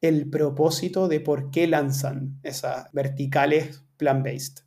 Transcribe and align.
el 0.00 0.30
propósito 0.30 1.08
de 1.08 1.20
por 1.20 1.50
qué 1.50 1.66
lanzan 1.66 2.38
esas 2.42 2.90
verticales 2.92 3.84
plant-based. 3.96 4.64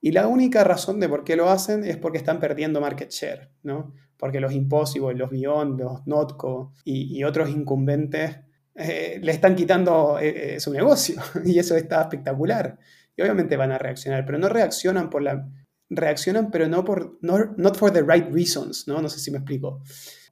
Y 0.00 0.12
la 0.12 0.28
única 0.28 0.64
razón 0.64 1.00
de 1.00 1.08
por 1.08 1.24
qué 1.24 1.34
lo 1.34 1.48
hacen 1.48 1.84
es 1.84 1.96
porque 1.96 2.18
están 2.18 2.38
perdiendo 2.38 2.80
market 2.80 3.10
share, 3.10 3.50
¿no? 3.62 3.94
Porque 4.18 4.38
los 4.38 4.52
Impossible, 4.52 5.14
los 5.14 5.30
Beyond, 5.30 5.80
los 5.80 6.06
Notco 6.06 6.74
y, 6.84 7.24
otros 7.24 7.48
incumbentes 7.48 8.36
eh, 8.74 9.18
le 9.22 9.32
están 9.32 9.56
quitando 9.56 10.18
eh, 10.18 10.56
eh, 10.56 10.60
su 10.60 10.72
negocio 10.72 11.22
y 11.44 11.58
eso 11.58 11.74
está 11.74 12.02
espectacular. 12.02 12.78
Y 13.16 13.22
obviamente 13.22 13.56
van 13.56 13.72
a 13.72 13.78
reaccionar, 13.78 14.26
pero 14.26 14.38
no 14.38 14.48
reaccionan 14.48 15.08
por 15.08 15.22
la... 15.22 15.48
Reaccionan, 15.88 16.50
pero 16.50 16.68
no 16.68 16.84
por... 16.84 17.18
No, 17.22 17.54
not 17.56 17.76
for 17.76 17.90
the 17.90 18.02
right 18.02 18.30
reasons, 18.30 18.86
¿no? 18.86 19.00
No 19.00 19.08
sé 19.08 19.20
si 19.20 19.30
me 19.30 19.38
explico. 19.38 19.80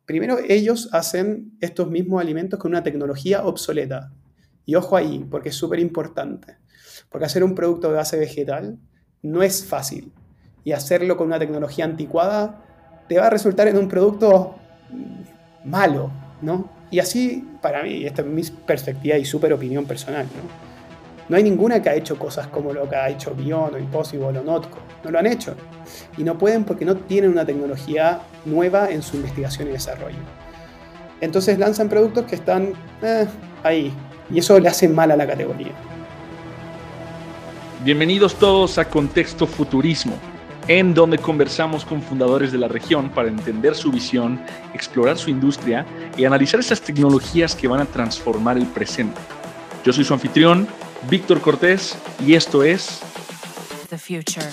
Primero, 0.05 0.39
ellos 0.49 0.91
hacen 0.93 1.57
estos 1.61 1.91
mismos 1.91 2.21
alimentos 2.21 2.59
con 2.59 2.73
una 2.73 2.83
tecnología 2.83 3.45
obsoleta. 3.47 4.13
Y 4.65 4.75
ojo 4.75 4.97
ahí, 4.97 5.27
porque 5.31 5.51
es 5.51 5.55
súper 5.55 5.79
importante. 5.81 6.57
Porque 7.09 7.27
hacer 7.27 7.45
un 7.45 7.55
producto 7.55 7.89
de 7.89 7.95
base 7.95 8.19
vegetal 8.19 8.79
no 9.23 9.43
es 9.43 9.65
fácil. 9.65 10.13
Y 10.65 10.73
hacerlo 10.73 11.17
con 11.17 11.27
una 11.27 11.39
tecnología 11.39 11.85
anticuada 11.85 12.65
te 13.09 13.19
va 13.19 13.27
a 13.27 13.31
resultar 13.31 13.69
en 13.69 13.77
un 13.77 13.89
producto 13.89 14.57
malo, 15.65 16.11
¿no? 16.41 16.71
Y 16.91 16.99
así, 16.99 17.49
para 17.61 17.83
mí, 17.83 18.05
esta 18.05 18.23
es 18.23 18.29
mi 18.29 18.43
perspectiva 18.43 19.17
y 19.17 19.25
súper 19.25 19.53
opinión 19.53 19.87
personal, 19.87 20.27
¿no? 20.27 20.73
Hay 21.37 21.43
ninguna 21.43 21.81
que 21.81 21.89
ha 21.89 21.95
hecho 21.95 22.19
cosas 22.19 22.47
como 22.49 22.73
lo 22.73 22.89
que 22.89 22.97
ha 22.97 23.09
hecho 23.09 23.35
Beyond 23.35 23.75
o 23.75 23.79
Impossible 23.79 24.39
o 24.39 24.43
Notco. 24.43 24.79
No 25.03 25.11
lo 25.11 25.19
han 25.19 25.27
hecho. 25.27 25.55
Y 26.19 26.25
no 26.25 26.37
pueden 26.37 26.65
porque 26.65 26.85
no 26.85 26.97
tienen 26.97 27.31
una 27.31 27.47
tecnología 27.47 28.21
nueva 28.45 28.91
en 28.91 29.03
su 29.03 29.17
investigación 29.17 29.69
y 29.69 29.73
desarrollo. 29.73 30.19
Entonces 31.21 31.59
lanzan 31.59 31.89
productos 31.89 32.27
que 32.27 32.35
están 32.35 32.75
eh, 33.03 33.27
ahí. 33.63 33.93
Y 34.33 34.39
eso 34.39 34.59
le 34.59 34.69
hace 34.69 34.89
mal 34.89 35.11
a 35.11 35.17
la 35.17 35.27
categoría. 35.27 35.73
Bienvenidos 37.85 38.35
todos 38.37 38.79
a 38.79 38.89
Contexto 38.89 39.47
Futurismo, 39.47 40.15
en 40.69 40.95
donde 40.95 41.19
conversamos 41.19 41.85
con 41.85 42.01
fundadores 42.01 42.51
de 42.51 42.59
la 42.59 42.69
región 42.69 43.11
para 43.11 43.29
entender 43.29 43.75
su 43.75 43.91
visión, 43.91 44.41
explorar 44.73 45.19
su 45.19 45.29
industria 45.29 45.85
y 46.17 46.25
analizar 46.25 46.61
esas 46.61 46.81
tecnologías 46.81 47.55
que 47.55 47.69
van 47.69 47.81
a 47.81 47.85
transformar 47.85 48.57
el 48.57 48.67
presente. 48.67 49.21
Yo 49.85 49.93
soy 49.93 50.05
su 50.05 50.15
anfitrión, 50.15 50.67
Víctor 51.11 51.41
Cortés, 51.41 51.99
y 52.25 52.35
esto 52.35 52.63
es 52.63 53.01
The 53.91 53.99
Future. 53.99 54.47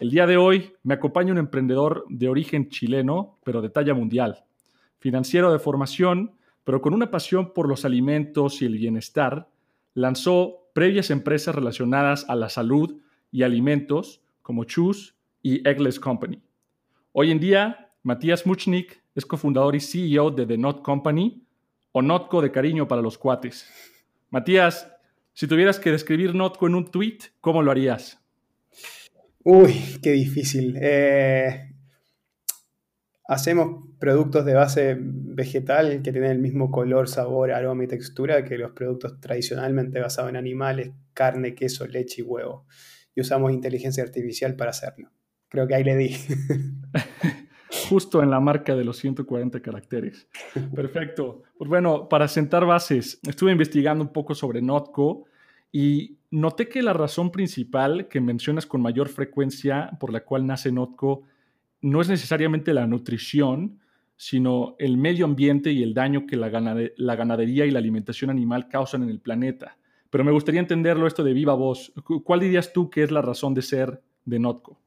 El 0.00 0.10
día 0.10 0.26
de 0.26 0.36
hoy 0.36 0.72
me 0.82 0.94
acompaña 0.94 1.32
un 1.32 1.38
emprendedor 1.38 2.04
de 2.08 2.28
origen 2.28 2.68
chileno, 2.68 3.38
pero 3.44 3.62
de 3.62 3.70
talla 3.70 3.94
mundial, 3.94 4.44
financiero 4.98 5.52
de 5.52 5.58
formación, 5.58 6.32
pero 6.64 6.80
con 6.80 6.94
una 6.94 7.10
pasión 7.10 7.52
por 7.52 7.68
los 7.68 7.84
alimentos 7.84 8.60
y 8.60 8.64
el 8.64 8.76
bienestar, 8.76 9.48
lanzó 9.94 10.68
previas 10.72 11.10
empresas 11.10 11.54
relacionadas 11.54 12.28
a 12.28 12.34
la 12.34 12.48
salud 12.48 13.00
y 13.30 13.42
alimentos 13.42 14.20
como 14.42 14.64
Choose 14.64 15.14
y 15.42 15.68
Eggless 15.68 16.00
Company. 16.00 16.42
Hoy 17.12 17.30
en 17.30 17.40
día, 17.40 17.90
Matías 18.02 18.46
Muchnik 18.46 19.02
es 19.14 19.26
cofundador 19.26 19.76
y 19.76 19.80
CEO 19.80 20.30
de 20.30 20.46
The 20.46 20.58
Not 20.58 20.82
Company, 20.82 21.42
o 21.92 22.02
Notco 22.02 22.42
de 22.42 22.50
cariño 22.50 22.86
para 22.86 23.02
los 23.02 23.16
cuates. 23.16 23.68
Matías, 24.30 24.92
si 25.32 25.46
tuvieras 25.46 25.78
que 25.78 25.90
describir 25.90 26.34
Notco 26.34 26.66
en 26.66 26.74
un 26.74 26.90
tweet, 26.90 27.18
¿cómo 27.40 27.62
lo 27.62 27.70
harías? 27.70 28.20
Uy, 29.44 29.98
qué 30.02 30.12
difícil. 30.12 30.76
Eh, 30.80 31.74
hacemos 33.28 33.88
productos 33.98 34.44
de 34.44 34.54
base 34.54 34.96
vegetal 34.98 36.02
que 36.02 36.12
tienen 36.12 36.32
el 36.32 36.38
mismo 36.38 36.70
color, 36.70 37.08
sabor, 37.08 37.52
aroma 37.52 37.84
y 37.84 37.86
textura 37.86 38.44
que 38.44 38.58
los 38.58 38.72
productos 38.72 39.20
tradicionalmente 39.20 40.00
basados 40.00 40.30
en 40.30 40.36
animales, 40.36 40.92
carne, 41.14 41.54
queso, 41.54 41.86
leche 41.86 42.22
y 42.22 42.24
huevo. 42.24 42.66
Y 43.14 43.20
usamos 43.20 43.52
inteligencia 43.52 44.02
artificial 44.02 44.56
para 44.56 44.70
hacerlo. 44.70 45.10
Creo 45.48 45.66
que 45.66 45.74
ahí 45.74 45.84
le 45.84 45.96
di. 45.96 46.16
Justo 47.88 48.22
en 48.22 48.30
la 48.30 48.40
marca 48.40 48.74
de 48.74 48.84
los 48.84 48.98
140 48.98 49.60
caracteres. 49.60 50.28
Perfecto. 50.74 51.42
Pues 51.56 51.68
bueno, 51.68 52.08
para 52.08 52.28
sentar 52.28 52.64
bases, 52.64 53.20
estuve 53.26 53.52
investigando 53.52 54.02
un 54.04 54.12
poco 54.12 54.34
sobre 54.34 54.62
Notco 54.62 55.24
y 55.72 56.17
noté 56.30 56.68
que 56.68 56.82
la 56.82 56.92
razón 56.92 57.30
principal 57.30 58.08
que 58.08 58.20
mencionas 58.20 58.66
con 58.66 58.80
mayor 58.80 59.08
frecuencia 59.08 59.90
por 59.98 60.12
la 60.12 60.24
cual 60.24 60.46
nace 60.46 60.72
Notco 60.72 61.22
no 61.80 62.00
es 62.00 62.08
necesariamente 62.08 62.74
la 62.74 62.86
nutrición, 62.86 63.78
sino 64.16 64.74
el 64.78 64.96
medio 64.96 65.24
ambiente 65.24 65.70
y 65.70 65.82
el 65.82 65.94
daño 65.94 66.26
que 66.26 66.36
la, 66.36 66.48
ganadería 66.48 67.66
y 67.66 67.70
la 67.70 67.78
alimentación 67.78 68.30
animal 68.30 68.68
causan 68.68 69.04
en 69.04 69.10
el 69.10 69.20
planeta. 69.20 69.78
Pero 70.10 70.24
me 70.24 70.32
gustaría 70.32 70.60
entenderlo 70.60 71.06
esto 71.06 71.22
de 71.22 71.32
viva 71.32 71.54
voz. 71.54 71.92
¿Cuál 72.24 72.40
dirías 72.40 72.72
tú 72.72 72.90
que 72.90 73.02
es 73.02 73.10
la 73.10 73.22
razón 73.22 73.54
de 73.54 73.62
ser 73.62 74.00
de 74.24 74.38
Notco? 74.38 74.80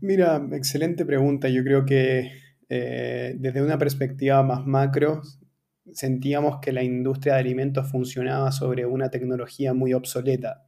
Mira, 0.00 0.46
excelente 0.52 1.04
pregunta. 1.04 1.48
Yo 1.48 1.64
creo 1.64 1.84
que 1.84 2.30
eh, 2.68 3.34
desde 3.38 3.62
una 3.62 3.78
perspectiva 3.78 4.42
más 4.42 4.64
macro, 4.66 5.22
sentíamos 5.92 6.60
que 6.60 6.72
la 6.72 6.82
industria 6.82 7.34
de 7.34 7.40
alimentos 7.40 7.90
funcionaba 7.90 8.52
sobre 8.52 8.86
una 8.86 9.10
tecnología 9.10 9.74
muy 9.74 9.94
obsoleta. 9.94 10.64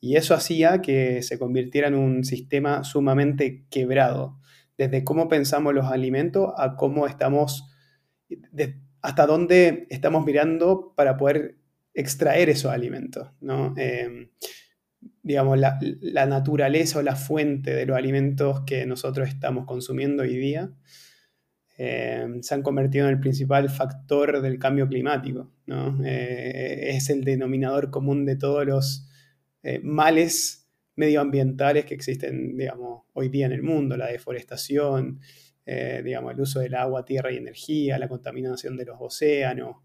Y 0.00 0.16
eso 0.16 0.34
hacía 0.34 0.82
que 0.82 1.22
se 1.22 1.38
convirtiera 1.38 1.88
en 1.88 1.94
un 1.94 2.24
sistema 2.24 2.84
sumamente 2.84 3.64
quebrado, 3.70 4.38
desde 4.76 5.04
cómo 5.04 5.28
pensamos 5.28 5.72
los 5.72 5.86
alimentos 5.86 6.52
a 6.56 6.76
cómo 6.76 7.06
estamos, 7.06 7.64
hasta 9.00 9.26
dónde 9.26 9.86
estamos 9.90 10.24
mirando 10.24 10.92
para 10.96 11.16
poder 11.16 11.56
extraer 11.94 12.50
esos 12.50 12.72
alimentos. 12.72 13.28
Em, 13.76 14.28
digamos, 15.22 15.58
la, 15.58 16.26
naturaleza 16.26 16.98
o 16.98 17.02
la 17.02 17.16
fuente 17.16 17.74
de 17.74 17.86
los 17.86 17.96
alimentos 17.96 18.62
que 18.66 18.84
nosotros 18.84 19.28
estamos 19.28 19.64
consumiendo 19.64 20.22
hoy 20.22 20.36
día 20.36 20.70
eh, 21.76 22.26
se 22.40 22.54
han 22.54 22.62
convertido 22.62 23.06
en 23.06 23.14
el 23.14 23.20
principal 23.20 23.68
factor 23.68 24.40
del 24.40 24.58
cambio 24.58 24.88
climático. 24.88 25.50
Eh, 26.04 26.90
es 26.90 27.10
el 27.10 27.24
denominador 27.24 27.90
común 27.90 28.24
de 28.24 28.36
todos 28.36 28.64
los 28.64 29.08
eh, 29.62 29.80
males 29.82 30.68
medioambientales 30.96 31.84
que 31.84 31.94
existen 31.94 32.56
digamos, 32.56 33.02
hoy 33.14 33.28
día 33.28 33.46
en 33.46 33.52
el 33.52 33.62
mundo, 33.62 33.96
la 33.96 34.06
deforestación, 34.06 35.20
digamos, 35.66 36.34
el 36.34 36.40
uso 36.40 36.60
del 36.60 36.74
agua, 36.74 37.04
tierra 37.06 37.32
y 37.32 37.38
energía, 37.38 37.98
la 37.98 38.06
contaminación 38.06 38.76
de 38.76 38.84
los 38.84 38.96
océanos. 39.00 39.76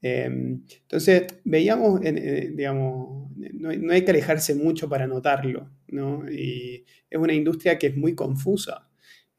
entonces, 0.00 1.26
veíamos, 1.44 2.00
digamos, 2.00 3.30
no, 3.36 3.72
no, 3.72 3.92
hay 3.92 4.02
que 4.02 4.10
alejarse 4.10 4.54
mucho 4.54 4.88
para 4.88 5.06
notarlo, 5.06 5.70
¿no? 5.88 6.28
Y 6.28 6.84
es 7.08 7.18
una 7.18 7.34
industria 7.34 7.78
que 7.78 7.88
es 7.88 7.96
muy 7.96 8.14
confusa. 8.14 8.89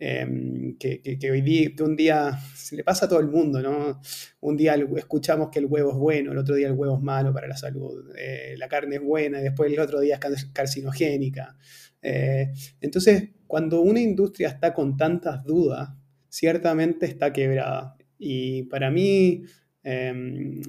Em, 0.03 0.79
que, 0.79 1.29
hoy 1.31 1.41
día, 1.41 1.69
un 1.81 1.95
día 1.95 2.35
se 2.55 2.75
le 2.75 2.83
pasa 2.83 3.05
a 3.05 3.09
todo 3.09 3.19
el 3.19 3.27
mundo, 3.27 3.61
¿no? 3.61 4.01
Un 4.39 4.57
día 4.57 4.75
escuchamos 4.97 5.49
que 5.51 5.59
el 5.59 5.67
huevo 5.67 5.91
es 5.91 5.97
bueno, 5.97 6.31
el 6.31 6.39
otro 6.39 6.55
día 6.55 6.65
el 6.65 6.73
huevo 6.73 6.97
es 6.97 7.03
malo 7.03 7.31
para 7.31 7.47
la 7.47 7.55
salud, 7.55 8.11
eh, 8.17 8.55
la 8.57 8.67
carne 8.67 8.95
es 8.95 9.03
buena 9.03 9.39
y 9.39 9.43
después 9.43 9.71
el 9.71 9.79
otro 9.79 9.99
día 9.99 10.19
es 10.33 10.45
carcinogénica. 10.45 11.55
Eh, 12.01 12.51
entonces, 12.79 13.29
cuando 13.45 13.81
una 13.81 13.99
industria 13.99 14.47
está 14.47 14.73
con 14.73 14.97
tantas 14.97 15.43
dudas, 15.43 15.89
ciertamente 16.29 17.05
está 17.05 17.31
quebrada. 17.31 17.95
Y 18.17 18.63
para 18.63 18.89
mí, 18.89 19.43
em, 19.83 20.61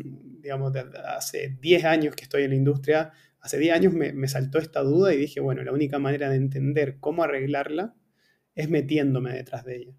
digamos, 0.43 0.75
hace 1.06 1.56
10 1.59 1.85
años 1.87 2.15
que 2.17 2.25
estoy 2.25 2.43
en 2.43 2.51
la 2.51 2.56
industria, 2.56 3.12
hace 3.41 3.56
10 3.56 3.75
años 3.75 3.95
me 3.95 4.29
saltó 4.29 4.59
esta 4.59 4.83
duda 4.83 5.15
y 5.15 5.17
dije, 5.17 5.41
bueno, 5.41 5.62
la 5.65 5.73
única 5.73 5.99
manera 5.99 6.29
de 6.29 6.37
entender 6.37 6.99
cómo 7.01 7.25
arreglarla 7.25 7.95
es 8.55 8.69
metiéndome 8.69 9.33
detrás 9.33 9.65
de 9.65 9.77
ella. 9.77 9.95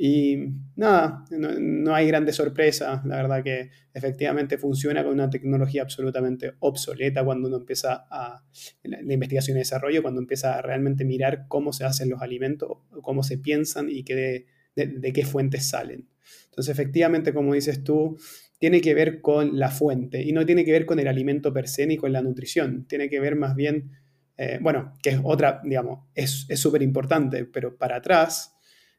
Y 0.00 0.36
nada, 0.76 1.24
no, 1.32 1.92
hay 1.92 2.06
grandes 2.06 2.36
sorpresas. 2.36 3.04
La 3.04 3.16
verdad 3.16 3.42
que 3.42 3.70
efectivamente 3.92 4.56
funciona 4.56 5.02
con 5.02 5.12
una 5.12 5.28
tecnología 5.28 5.82
absolutamente 5.82 6.52
obsoleta 6.60 7.24
cuando 7.24 7.48
uno 7.48 7.56
empieza 7.56 8.06
a 8.08 8.44
la, 8.84 9.12
investigación 9.12 9.56
y 9.56 9.60
desarrollo, 9.60 10.02
cuando 10.02 10.20
empieza 10.20 10.56
a 10.56 10.62
realmente 10.62 11.04
mirar 11.04 11.46
cómo 11.48 11.72
se 11.72 11.84
hacen 11.84 12.10
los 12.10 12.22
alimentos, 12.22 12.78
cómo 13.02 13.24
se 13.24 13.38
piensan 13.38 13.88
y 13.90 14.04
de, 14.04 14.46
de, 14.76 15.12
qué 15.12 15.24
fuentes 15.24 15.68
salen. 15.68 16.08
Entonces, 16.44 16.72
efectivamente, 16.72 17.34
como 17.34 17.54
dices 17.54 17.82
tú, 17.82 18.16
tiene 18.60 18.80
que 18.80 18.94
ver 18.94 19.20
con 19.20 19.58
la 19.58 19.68
fuente 19.68 20.22
y 20.22 20.30
no 20.30 20.46
tiene 20.46 20.64
que 20.64 20.70
ver 20.70 20.86
con 20.86 21.00
el 21.00 21.08
alimento 21.08 21.52
per 21.52 21.66
se 21.66 21.88
ni 21.88 21.96
con 21.96 22.12
la 22.12 22.22
nutrición. 22.22 22.86
Tiene 22.86 23.08
que 23.08 23.18
ver 23.18 23.34
más 23.34 23.56
bien 23.56 23.90
eh, 24.38 24.58
bueno, 24.62 24.94
que 25.02 25.10
es 25.10 25.20
otra, 25.24 25.60
digamos, 25.64 26.06
es 26.14 26.46
súper 26.54 26.80
importante, 26.82 27.44
pero 27.44 27.76
para 27.76 27.96
atrás, 27.96 28.54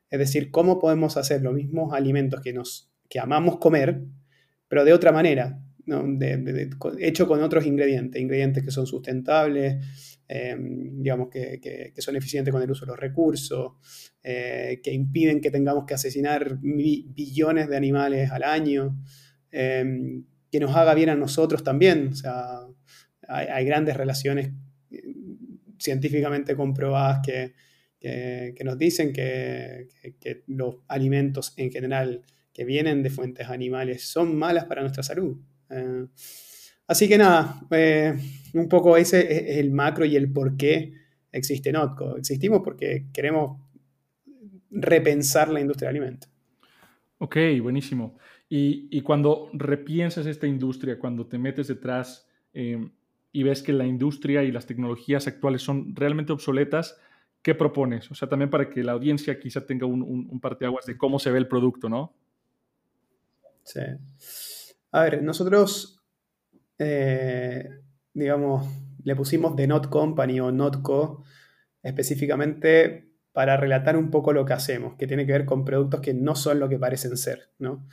es 0.09 0.19
decir, 0.19 0.51
cómo 0.51 0.80
podemos 0.80 1.15
hacer 1.15 1.41
los 1.41 1.53
mismos 1.53 1.94
alimentos 1.94 2.41
que 2.41 2.51
nos 2.51 2.91
que 3.09 3.19
amamos 3.19 3.57
comer, 3.57 4.03
pero 4.68 4.86
de 4.86 4.94
otra 4.94 5.12
manera, 5.13 5.59
hecho 7.00 7.27
con 7.27 7.41
otros 7.41 7.65
ingredientes, 7.65 8.21
ingredientes 8.21 8.63
que 8.63 8.69
son 8.69 8.86
sustentables, 8.86 9.77
em, 10.27 11.01
digamos, 11.01 11.30
que, 11.30 11.94
son 11.97 12.18
eficientes 12.18 12.51
con 12.51 12.62
el 12.62 12.69
uso 12.69 12.86
de 12.86 12.91
los 12.91 13.00
recursos, 13.00 13.71
eh, 14.21 14.80
que 14.83 14.94
impiden 14.94 15.41
que 15.41 15.50
tengamos 15.50 15.86
que 15.88 15.95
asesinar 15.95 16.59
billones 16.62 17.68
de 17.68 17.77
animales 17.77 18.30
al 18.30 18.44
año, 18.44 19.01
que 19.50 20.59
nos 20.59 20.75
haga 20.75 20.94
bien 20.94 21.09
a 21.09 21.15
nosotros 21.15 21.63
también. 21.63 22.09
O 22.09 22.15
sea, 22.15 22.59
hay, 23.27 23.65
grandes 23.65 23.97
relaciones 23.97 24.50
eh, 24.50 24.69
científicamente 25.79 26.55
comprobadas 26.55 27.19
que, 27.25 27.53
nos 28.63 28.77
dicen 28.77 29.13
que, 29.13 29.87
los 30.47 30.77
alimentos 30.87 31.53
en 31.57 31.71
general 31.71 32.21
que 32.53 32.65
vienen 32.65 33.03
de 33.03 33.09
fuentes 33.09 33.47
animales 33.49 34.07
son 34.07 34.37
malas 34.37 34.65
para 34.65 34.81
nuestra 34.81 35.03
salud. 35.03 35.37
Eh, 35.69 36.05
así 36.87 37.07
que 37.07 37.17
nada, 37.17 37.61
eh, 37.71 38.13
un 38.53 38.67
poco 38.67 38.97
ese 38.97 39.51
es 39.51 39.57
el 39.57 39.71
macro 39.71 40.05
y 40.05 40.15
el 40.15 40.31
por 40.31 40.57
qué 40.57 40.93
existe 41.31 41.71
Notco. 41.71 42.17
Existimos 42.17 42.61
porque 42.63 43.07
queremos 43.13 43.61
repensar 44.71 45.49
la 45.49 45.61
industria 45.61 45.89
del 45.89 45.97
alimento. 45.97 46.27
Ok, 47.19 47.37
buenísimo. 47.61 48.17
Y, 48.51 49.01
cuando 49.01 49.49
repiensas 49.53 50.25
esta 50.25 50.47
industria, 50.47 50.97
cuando 50.97 51.27
te 51.27 51.37
metes 51.37 51.67
detrás 51.67 52.27
em, 52.51 52.91
y 53.31 53.43
ves 53.43 53.61
que 53.61 53.73
la 53.73 53.85
industria 53.85 54.43
y 54.43 54.51
las 54.51 54.65
tecnologías 54.65 55.27
actuales 55.27 55.61
son 55.61 55.95
realmente 55.95 56.33
obsoletas, 56.33 56.97
¿qué 57.41 57.55
propones? 57.55 58.09
O 58.11 58.15
sea, 58.15 58.27
también 58.27 58.49
para 58.49 58.69
que 58.69 58.83
la 58.83 58.93
audiencia 58.93 59.39
quizá 59.39 59.65
tenga 59.65 59.85
un, 59.85 60.01
un, 60.01 60.27
un 60.29 60.39
parteaguas 60.39 60.85
de 60.85 60.97
cómo 60.97 61.19
se 61.19 61.31
ve 61.31 61.37
el 61.37 61.47
producto, 61.47 61.89
¿no? 61.89 62.13
Sí. 63.63 63.81
A 64.91 65.03
ver, 65.03 65.21
nosotros, 65.21 66.01
eh, 66.79 67.69
digamos, 68.13 68.67
le 69.03 69.15
pusimos 69.15 69.55
The 69.55 69.67
Not 69.67 69.89
Company 69.89 70.39
o 70.39 70.51
Notco 70.51 71.23
específicamente 71.83 73.11
para 73.31 73.57
relatar 73.57 73.95
un 73.95 74.09
poco 74.09 74.33
lo 74.33 74.45
que 74.45 74.53
hacemos, 74.53 74.95
que 74.95 75.07
tiene 75.07 75.25
que 75.25 75.33
ver 75.33 75.45
con 75.45 75.63
productos 75.63 76.01
que 76.01 76.13
no 76.13 76.35
son 76.35 76.59
lo 76.59 76.67
que 76.67 76.79
parecen 76.79 77.15
ser, 77.15 77.51
¿no? 77.59 77.87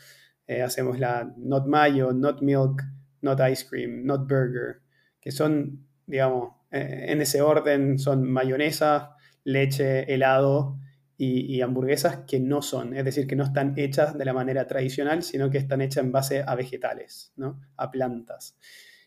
Eh, 0.46 0.62
hacemos 0.62 0.98
la 0.98 1.34
Not 1.36 1.66
Mayo, 1.66 2.12
Not 2.12 2.40
Milk, 2.40 2.82
Not 3.20 3.40
Ice 3.50 3.66
Cream, 3.68 4.04
Not 4.04 4.22
Burger, 4.22 4.80
que 5.26 5.32
son, 5.32 5.84
digamos, 6.06 6.52
eh, 6.70 7.06
en 7.08 7.20
ese 7.20 7.42
orden 7.42 7.98
son 7.98 8.22
mayonesa, 8.30 9.16
leche, 9.42 10.14
helado 10.14 10.78
y, 11.18 11.60
hamburguesas 11.62 12.18
que 12.28 12.38
no 12.38 12.62
son, 12.62 12.96
es 12.96 13.04
decir, 13.04 13.26
que 13.26 13.34
no 13.34 13.42
están 13.42 13.74
hechas 13.76 14.16
de 14.16 14.24
la 14.24 14.32
manera 14.32 14.68
tradicional, 14.68 15.24
sino 15.24 15.50
que 15.50 15.58
están 15.58 15.80
hechas 15.80 16.04
en 16.04 16.12
base 16.12 16.44
a 16.46 16.54
vegetales, 16.54 17.32
¿no? 17.34 17.60
a 17.76 17.90
plantas. 17.90 18.56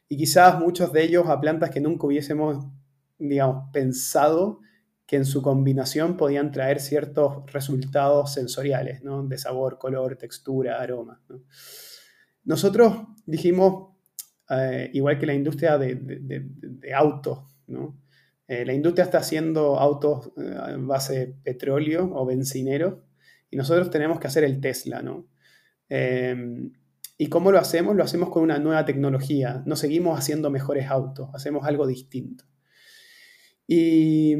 Y 0.09 0.17
quizás 0.17 0.59
muchos 0.59 0.91
de 0.91 1.03
ellos 1.03 1.27
a 1.29 1.39
plantas 1.39 1.69
que 1.69 1.79
nunca 1.79 2.07
hubiésemos, 2.07 2.65
digamos, 3.17 3.69
pensado 3.71 4.59
que 5.05 5.15
en 5.15 5.23
su 5.23 5.41
combinación 5.41 6.17
podían 6.17 6.51
traer 6.51 6.81
ciertos 6.81 7.49
resultados 7.53 8.33
sensoriales, 8.33 9.03
¿no? 9.03 9.23
de 9.23 9.37
sabor, 9.37 9.77
color, 9.77 10.17
textura, 10.17 10.81
aroma. 10.81 11.21
Nosotros 12.43 13.05
dijimos, 13.25 13.88
eh, 14.49 14.89
igual 14.93 15.19
que 15.19 15.25
la 15.27 15.33
industria 15.33 15.77
de, 15.77 15.95
de, 15.95 16.93
autos, 16.93 17.39
¿no? 17.67 17.99
Eh, 18.47 18.65
la 18.65 18.73
industria 18.73 19.05
está 19.05 19.19
haciendo 19.19 19.77
autos 19.79 20.31
eh, 20.37 20.75
base 20.79 21.35
petróleo 21.43 22.09
o 22.15 22.25
bencinero 22.25 23.03
y 23.51 23.57
nosotros 23.57 23.91
tenemos 23.91 24.19
que 24.19 24.25
hacer 24.25 24.43
el 24.43 24.59
Tesla, 24.59 25.03
¿no? 25.03 25.27
Em, 25.87 26.71
¿Y 27.17 27.27
cómo 27.27 27.51
lo 27.51 27.59
hacemos? 27.59 27.95
Lo 27.95 28.03
hacemos 28.03 28.29
con 28.29 28.41
una 28.41 28.57
nueva 28.57 28.85
tecnología. 28.85 29.61
No 29.65 29.75
seguimos 29.75 30.17
haciendo 30.17 30.49
mejores 30.49 30.87
autos, 30.89 31.29
hacemos 31.33 31.65
algo 31.65 31.85
distinto. 31.85 32.45
Y 33.67 34.35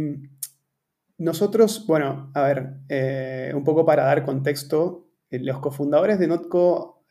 nosotros, 1.18 1.86
bueno, 1.86 2.32
a 2.34 2.42
ver, 2.44 2.78
eh, 2.88 3.52
un 3.54 3.64
poco 3.64 3.86
para 3.86 4.06
dar 4.06 4.26
contexto, 4.26 5.08
los 5.30 5.60
cofundadores 5.60 6.18
de 6.18 6.28
Notco 6.28 7.06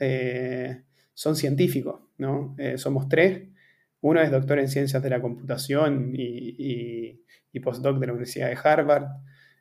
son 1.14 1.36
científicos, 1.36 2.07
¿no? 2.18 2.56
somos 2.76 3.08
tres 3.08 3.48
uno 4.00 4.20
es 4.20 4.30
doctor 4.30 4.58
en 4.58 4.68
ciencias 4.68 5.02
de 5.02 5.10
la 5.10 5.20
computación 5.20 6.12
y, 6.14 7.20
postdoc 7.62 7.98
de 7.98 8.06
la 8.06 8.12
Universidad 8.12 8.48
de 8.48 8.58
Harvard. 8.62 9.06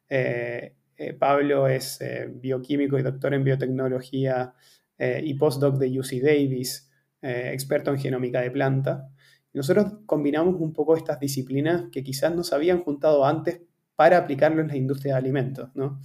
Eh, 0.08 0.76
eh, 0.96 1.14
Pablo 1.14 1.68
es 1.68 2.00
eh, 2.02 2.30
bioquímico 2.32 3.00
y 3.00 3.02
doctor 3.02 3.34
en 3.34 3.44
biotecnología 3.44 4.54
y 5.00 5.36
postdoc 5.36 5.78
de 5.78 6.00
UC 6.00 6.24
Davis, 6.24 6.90
experto 7.22 7.92
en 7.92 8.00
genómica 8.00 8.42
de 8.42 8.50
planta. 8.50 9.12
nosotros 9.54 9.94
combinamos 10.08 10.56
un 10.60 10.74
poco 10.74 10.98
estas 10.98 11.20
disciplinas 11.20 11.84
que 11.92 12.04
quizás 12.04 12.34
no 12.34 12.44
se 12.44 12.56
habían 12.56 12.82
juntado 12.82 13.24
antes 13.24 13.62
para 13.96 14.18
aplicarlo 14.18 14.62
en 14.62 14.70
la 14.70 14.76
industria 14.76 15.14
de 15.14 15.20
alimentos. 15.20 15.70
¿no? 15.76 16.00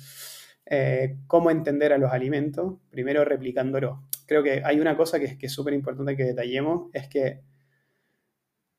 ¿Cómo 1.26 1.50
entender 1.50 1.94
a 1.94 1.98
los 1.98 2.12
alimentos? 2.12 2.74
Primero 2.90 3.24
replicándolo. 3.24 4.02
Creo 4.26 4.42
que 4.42 4.62
hay 4.64 4.80
una 4.80 4.96
cosa 4.96 5.18
que, 5.18 5.38
que 5.38 5.46
es 5.46 5.52
súper 5.52 5.74
importante 5.74 6.16
que 6.16 6.24
detallemos, 6.24 6.90
es 6.92 7.08
que 7.08 7.42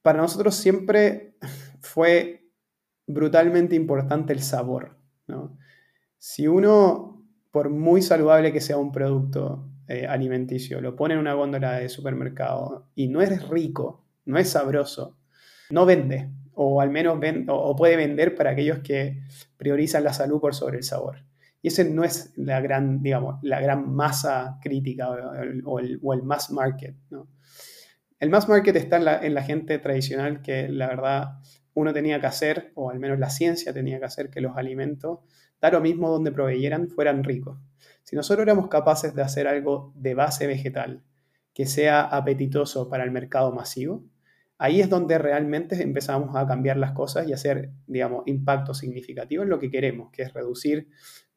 para 0.04 0.22
nosotros 0.22 0.54
siempre 0.56 1.36
fue 1.81 2.44
brutalmente 3.07 3.75
importante 3.75 4.34
el 4.34 4.42
sabor. 4.42 4.98
Si 6.18 6.48
uno, 6.48 7.25
por 7.51 7.69
muy 7.69 8.01
saludable 8.01 8.54
que 8.54 8.62
sea 8.62 8.78
un 8.78 8.92
producto 8.92 9.69
eh, 9.88 10.06
alimenticio, 10.06 10.80
lo 10.80 10.95
pone 10.95 11.16
en 11.16 11.19
una 11.19 11.34
góndola 11.34 11.80
de 11.80 11.90
supermercado 11.90 12.90
y 12.95 13.07
no 13.07 13.22
es 13.22 13.50
rico, 13.50 14.06
no 14.25 14.38
es 14.38 14.50
sabroso, 14.50 15.18
no 15.69 15.86
vende, 15.86 16.30
o 16.54 16.81
al 16.81 16.92
menos 16.92 17.19
o 17.48 17.75
puede 17.75 17.95
vender 17.95 18.36
para 18.36 18.51
aquellos 18.51 18.80
que 18.80 19.22
priorizan 19.57 20.04
la 20.04 20.13
salud 20.13 20.40
por 20.40 20.54
sobre 20.54 20.78
el 20.78 20.84
sabor. 20.84 21.25
Y 21.63 21.69
ese 21.69 21.89
no 21.89 22.04
es 22.04 22.33
la 22.36 22.62
gran, 22.62 23.01
digamos, 23.01 23.39
la 23.42 23.60
gran 23.62 23.89
masa 23.95 24.60
crítica 24.62 25.10
o 25.10 25.80
el, 25.80 26.00
o 26.04 26.13
el 26.13 26.24
mass 26.24 26.51
market. 26.51 26.94
¿no? 27.10 27.30
El 28.24 28.30
mass 28.30 28.48
market 28.48 28.75
está 28.77 29.21
en 29.21 29.33
la, 29.33 29.44
gente 29.44 29.80
tradicional 29.80 30.42
que 30.42 30.69
la 30.69 30.88
verdad 30.88 31.39
uno 31.74 31.92
tenía 31.92 32.21
que 32.21 32.27
hacer, 32.27 32.71
o 32.75 32.89
al 32.89 32.98
menos 32.98 33.19
la 33.19 33.30
ciencia 33.30 33.74
tenía 33.74 34.00
que 34.00 34.06
hacer, 34.06 34.30
que 34.30 34.39
los 34.39 34.56
alimentos, 34.56 35.19
da 35.60 35.71
lo 35.71 35.81
mismo 35.81 36.10
donde 36.10 36.31
proveyeran, 36.31 36.88
fueran 36.88 37.25
ricos. 37.25 37.60
Si 38.04 38.16
nosotros 38.16 38.44
éramos 38.44 38.69
capaces 38.69 39.13
de 39.13 39.24
hacer 39.24 39.45
algo 39.45 39.92
de 39.95 40.13
base 40.13 40.48
vegetal 40.48 41.04
que 41.54 41.66
sea 41.66 42.01
apetitoso 42.01 42.88
para 42.88 43.04
el 43.04 43.11
mercado 43.11 43.52
masivo, 43.52 44.06
ahí 44.57 44.80
es 44.80 44.90
donde 44.90 45.18
realmente 45.18 45.81
empezamos 45.83 46.33
a 46.38 46.47
cambiar 46.47 46.78
las 46.78 46.94
cosas 46.94 47.28
y 47.28 47.33
hacer, 47.33 47.71
digamos, 47.88 48.23
impacto 48.26 48.73
significativo 48.73 49.44
en 49.44 49.49
lo 49.49 49.59
que 49.59 49.69
queremos, 49.69 50.11
que 50.11 50.21
es 50.21 50.33
reducir, 50.33 50.88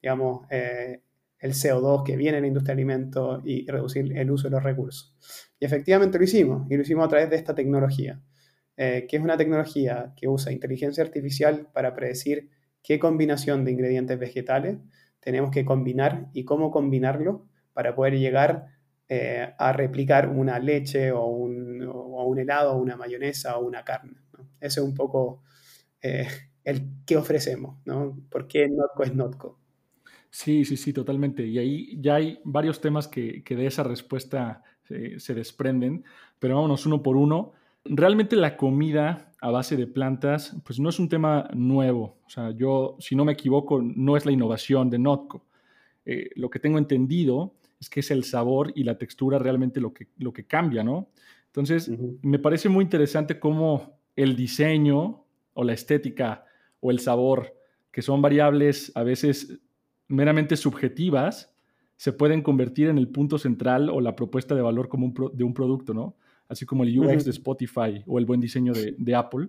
digamos, 0.06 0.46
eh, 0.50 1.02
el 1.40 1.52
CO2 1.52 2.04
que 2.04 2.16
viene 2.16 2.38
en 2.38 2.42
la 2.42 2.46
industria 2.46 2.76
de 2.76 2.80
alimentos 2.80 3.42
y 3.44 3.66
reducir 3.66 4.16
el 4.16 4.30
uso 4.30 4.44
de 4.44 4.52
los 4.52 4.62
recursos. 4.62 5.16
Y 5.58 5.64
efectivamente 5.64 6.16
lo 6.16 6.22
hicimos, 6.22 6.70
y 6.70 6.76
lo 6.76 6.82
hicimos 6.82 7.06
a 7.06 7.08
través 7.08 7.28
de 7.28 7.34
esta 7.34 7.56
tecnología, 7.56 8.20
eh, 8.76 9.08
que 9.08 9.16
es 9.16 9.22
una 9.25 9.36
tecnología 9.36 10.12
que 10.16 10.28
usa 10.28 10.52
inteligencia 10.52 11.02
artificial 11.02 11.66
para 11.72 11.92
predecir 11.92 12.50
qué 12.84 13.00
combinación 13.00 13.64
de 13.64 13.72
ingredientes 13.72 14.16
vegetales 14.16 14.78
tenemos 15.18 15.50
que 15.50 15.64
combinar 15.64 16.28
y 16.32 16.44
cómo 16.44 16.70
combinarlo 16.70 17.48
para 17.72 17.96
poder 17.96 18.16
llegar 18.16 18.66
eh, 19.08 19.54
a 19.58 19.72
replicar 19.72 20.28
una 20.28 20.60
leche 20.60 21.10
o 21.10 21.26
un, 21.26 21.82
o 21.82 22.25
un, 22.26 22.38
helado, 22.38 22.75
o 22.75 22.76
una 22.76 22.96
mayonesa 22.96 23.58
o 23.58 23.66
una 23.66 23.84
carne. 23.84 24.18
Ese 24.60 24.78
es 24.78 24.86
un 24.86 24.94
poco 24.94 25.42
eh, 26.00 26.28
el 26.62 27.02
que 27.04 27.16
ofrecemos, 27.16 27.78
¿no? 27.84 28.16
¿Por 28.30 28.46
qué 28.46 28.68
Notco 28.68 29.02
es 29.02 29.12
Notco? 29.12 29.65
Sí, 30.36 30.66
sí, 30.66 30.76
sí, 30.76 30.92
totalmente. 30.92 31.46
Y 31.46 31.58
ahí 31.58 31.98
ya 31.98 32.16
hay 32.16 32.40
varios 32.44 32.82
temas 32.82 33.08
que, 33.08 33.42
que 33.42 33.56
de 33.56 33.66
esa 33.66 33.82
respuesta 33.82 34.62
se, 34.84 35.34
desprenden, 35.34 36.04
pero 36.38 36.56
vámonos 36.56 36.84
uno 36.84 37.02
por 37.02 37.16
uno. 37.16 37.54
Realmente 37.86 38.36
la 38.36 38.58
comida 38.58 39.32
a 39.40 39.50
base 39.50 39.78
de 39.78 39.86
plantas, 39.86 40.54
pues 40.62 40.78
no 40.78 40.90
es 40.90 40.98
un 40.98 41.08
tema 41.08 41.48
nuevo. 41.54 42.18
O 42.26 42.28
sea, 42.28 42.50
yo, 42.50 42.98
si 42.98 43.16
no 43.16 43.24
me 43.24 43.32
equivoco, 43.32 43.80
no 43.80 44.14
es 44.14 44.26
la 44.26 44.32
innovación 44.32 44.90
de 44.90 44.98
Notco. 44.98 45.46
Eh, 46.04 46.28
lo 46.34 46.50
que 46.50 46.58
tengo 46.58 46.76
entendido 46.76 47.54
es 47.80 47.88
que 47.88 48.00
es 48.00 48.10
el 48.10 48.22
sabor 48.22 48.72
y 48.74 48.84
la 48.84 48.98
textura 48.98 49.38
realmente 49.38 49.80
lo 49.80 49.94
que, 49.94 50.08
lo 50.18 50.34
que 50.34 50.44
cambia, 50.44 50.84
¿no? 50.84 51.08
Entonces, 51.46 51.90
me 52.20 52.38
parece 52.38 52.68
muy 52.68 52.84
interesante 52.84 53.40
cómo 53.40 53.98
el 54.14 54.36
diseño 54.36 55.24
o 55.54 55.64
la 55.64 55.72
estética 55.72 56.44
o 56.80 56.90
el 56.90 57.00
sabor, 57.00 57.54
que 57.90 58.02
son 58.02 58.20
variables 58.20 58.92
a 58.94 59.02
veces 59.02 59.62
meramente 60.08 60.56
subjetivas, 60.56 61.52
se 61.96 62.12
pueden 62.12 62.42
convertir 62.42 62.88
en 62.88 62.98
el 62.98 63.08
punto 63.08 63.38
central 63.38 63.88
o 63.90 64.00
la 64.00 64.14
propuesta 64.14 64.54
de 64.54 64.62
valor 64.62 64.88
como 64.88 65.12
de 65.32 65.44
un 65.44 65.54
producto, 65.54 65.94
¿no? 65.94 66.16
Así 66.48 66.66
como 66.66 66.84
el 66.84 66.98
UX 66.98 67.25
de 67.25 67.30
Spotify 67.30 68.02
o 68.06 68.18
el 68.18 68.26
buen 68.26 68.40
diseño 68.40 68.72
de, 68.72 69.14
Apple. 69.14 69.48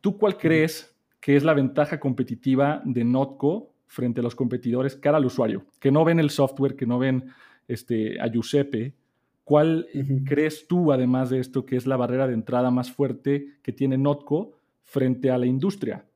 ¿Tú 0.00 0.16
cuál 0.16 0.38
crees 0.38 0.94
que 1.20 1.36
es 1.36 1.44
la 1.44 1.52
ventaja 1.52 2.00
competitiva 2.00 2.80
de 2.84 3.04
Notco 3.04 3.74
frente 3.86 4.20
a 4.20 4.22
los 4.22 4.34
competidores 4.34 4.96
cara 4.96 5.18
al 5.18 5.26
usuario? 5.26 5.66
Que 5.78 5.90
no 5.90 6.04
ven 6.04 6.20
el 6.20 6.30
software, 6.30 6.76
que 6.76 6.86
no 6.86 6.98
ven 6.98 7.24
este, 7.66 8.18
a 8.20 8.28
Giuseppe, 8.28 8.94
¿cuál 9.44 9.88
crees 10.24 10.66
tú, 10.66 10.92
además 10.92 11.30
de 11.30 11.40
esto, 11.40 11.66
que 11.66 11.76
es 11.76 11.86
la 11.86 11.96
barrera 11.96 12.26
de 12.26 12.34
entrada 12.34 12.70
más 12.70 12.90
fuerte 12.90 13.58
que 13.62 13.72
tiene 13.72 13.98
Notco 13.98 14.52
frente 14.84 15.30
a 15.30 15.36
la 15.36 15.46
industria? 15.46 16.06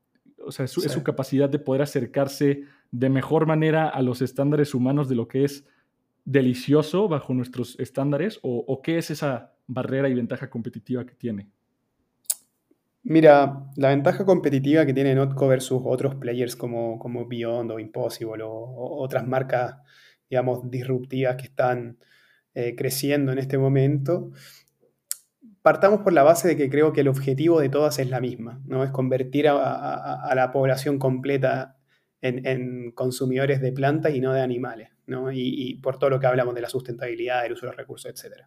O 0.45 0.51
sea, 0.51 0.65
es, 0.65 0.71
su 0.71 1.03
capacidad 1.03 1.49
de 1.49 1.59
poder 1.59 1.83
acercarse 1.83 2.65
de 2.93 3.11
mejor 3.11 3.47
manera 3.47 3.89
a 3.89 4.01
los 4.03 4.23
estándares 4.23 4.75
humanos 4.75 5.09
de 5.09 5.17
lo 5.17 5.27
que 5.27 5.45
es 5.45 5.67
delicioso 6.25 7.09
bajo 7.09 7.35
nuestros 7.35 7.79
estándares 7.81 8.39
o 8.43 8.81
qué 8.83 8.99
es 8.99 9.11
esa 9.11 9.55
barrera 9.67 10.09
y 10.09 10.15
ventaja 10.15 10.49
competitiva 10.49 11.05
que 11.05 11.15
tiene. 11.15 11.49
Mira, 13.05 13.67
la 13.77 13.89
ventaja 13.89 14.25
competitiva 14.25 14.87
que 14.87 14.95
tiene 14.95 15.15
Notco 15.15 15.49
versus 15.49 15.83
otros 15.85 16.15
players 16.15 16.55
como, 16.55 17.01
como 17.01 17.27
Beyond 17.27 17.73
o 17.73 17.81
Impossible 17.81 18.45
o, 18.45 19.03
otras 19.03 19.27
marcas, 19.27 19.77
digamos, 20.31 20.71
disruptivas 20.71 21.35
que 21.37 21.47
están 21.47 21.99
eh, 22.55 22.77
creciendo 22.77 23.33
en 23.33 23.39
este 23.39 23.59
momento, 23.59 24.31
partamos 25.63 26.01
por 26.03 26.13
la 26.13 26.23
base 26.23 26.47
de 26.47 26.57
que 26.57 26.71
creo 26.71 26.93
que 26.93 27.01
el 27.01 27.09
objetivo 27.09 27.61
de 27.61 27.69
todas 27.69 27.99
es 27.99 28.09
la 28.09 28.21
misma, 28.21 28.61
¿no? 28.67 28.85
Es 28.85 28.91
convertir 28.91 29.49
a, 29.49 30.33
la 30.37 30.53
población 30.53 30.99
completa 31.01 31.77
en, 32.23 32.93
consumidores 32.93 33.61
de 33.61 33.73
plantas 33.73 34.15
y 34.15 34.21
no 34.21 34.33
de 34.33 34.41
animales, 34.41 34.91
¿no? 35.07 35.31
Y, 35.33 35.75
por 35.83 35.99
todo 35.99 36.11
lo 36.11 36.21
que 36.21 36.27
hablamos 36.27 36.55
de 36.55 36.63
la 36.63 36.69
sustentabilidad, 36.69 37.45
el 37.45 37.53
uso 37.53 37.67
de 37.67 37.73
los 37.73 37.77
recursos, 37.77 38.11
etc. 38.11 38.45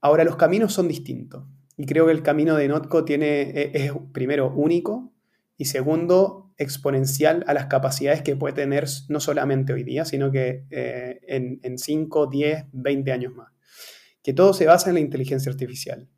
Ahora, 0.00 0.24
los 0.24 0.36
caminos 0.36 0.72
son 0.72 0.88
distintos. 0.88 1.44
Y 1.76 1.86
creo 1.86 2.06
que 2.06 2.12
el 2.12 2.22
camino 2.22 2.56
de 2.56 2.66
Notco 2.68 3.04
tiene, 3.04 3.50
e, 3.50 3.70
es, 3.74 3.92
primero 4.12 4.52
único 4.52 5.12
y 5.56 5.66
segundo 5.66 6.52
exponencial 6.56 7.44
a 7.46 7.54
las 7.54 7.66
capacidades 7.66 8.22
que 8.22 8.34
puede 8.34 8.54
tener 8.54 8.86
no 9.08 9.20
solamente 9.20 9.72
hoy 9.72 9.84
día, 9.84 10.04
sino 10.04 10.32
que 10.32 10.64
eh, 10.70 11.20
en, 11.28 11.78
5, 11.78 12.26
10, 12.26 12.64
20 12.72 13.12
años 13.12 13.34
más. 13.34 13.52
Que 14.22 14.32
todo 14.32 14.52
se 14.52 14.66
basa 14.66 14.90
en 14.90 14.94
la 14.94 15.00
inteligencia 15.00 15.52
artificial. 15.52 16.08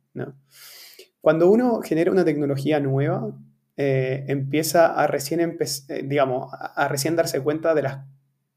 Cuando 1.21 1.49
uno 1.51 1.81
genera 1.81 2.11
una 2.11 2.25
tecnología 2.25 2.79
nueva, 2.79 3.37
eh, 3.77 4.25
empieza 4.27 4.87
a 4.87 5.07
recién, 5.07 5.39
eh, 5.39 6.03
digamos, 6.03 6.51
a 6.53 6.87
recién 6.87 7.15
darse 7.15 7.41
cuenta 7.41 7.73
de 7.73 7.83
las 7.83 8.05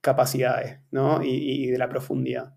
capacidades 0.00 0.80
y, 1.23 1.64
y 1.64 1.71
de 1.71 1.78
la 1.78 1.88
profundidad. 1.88 2.54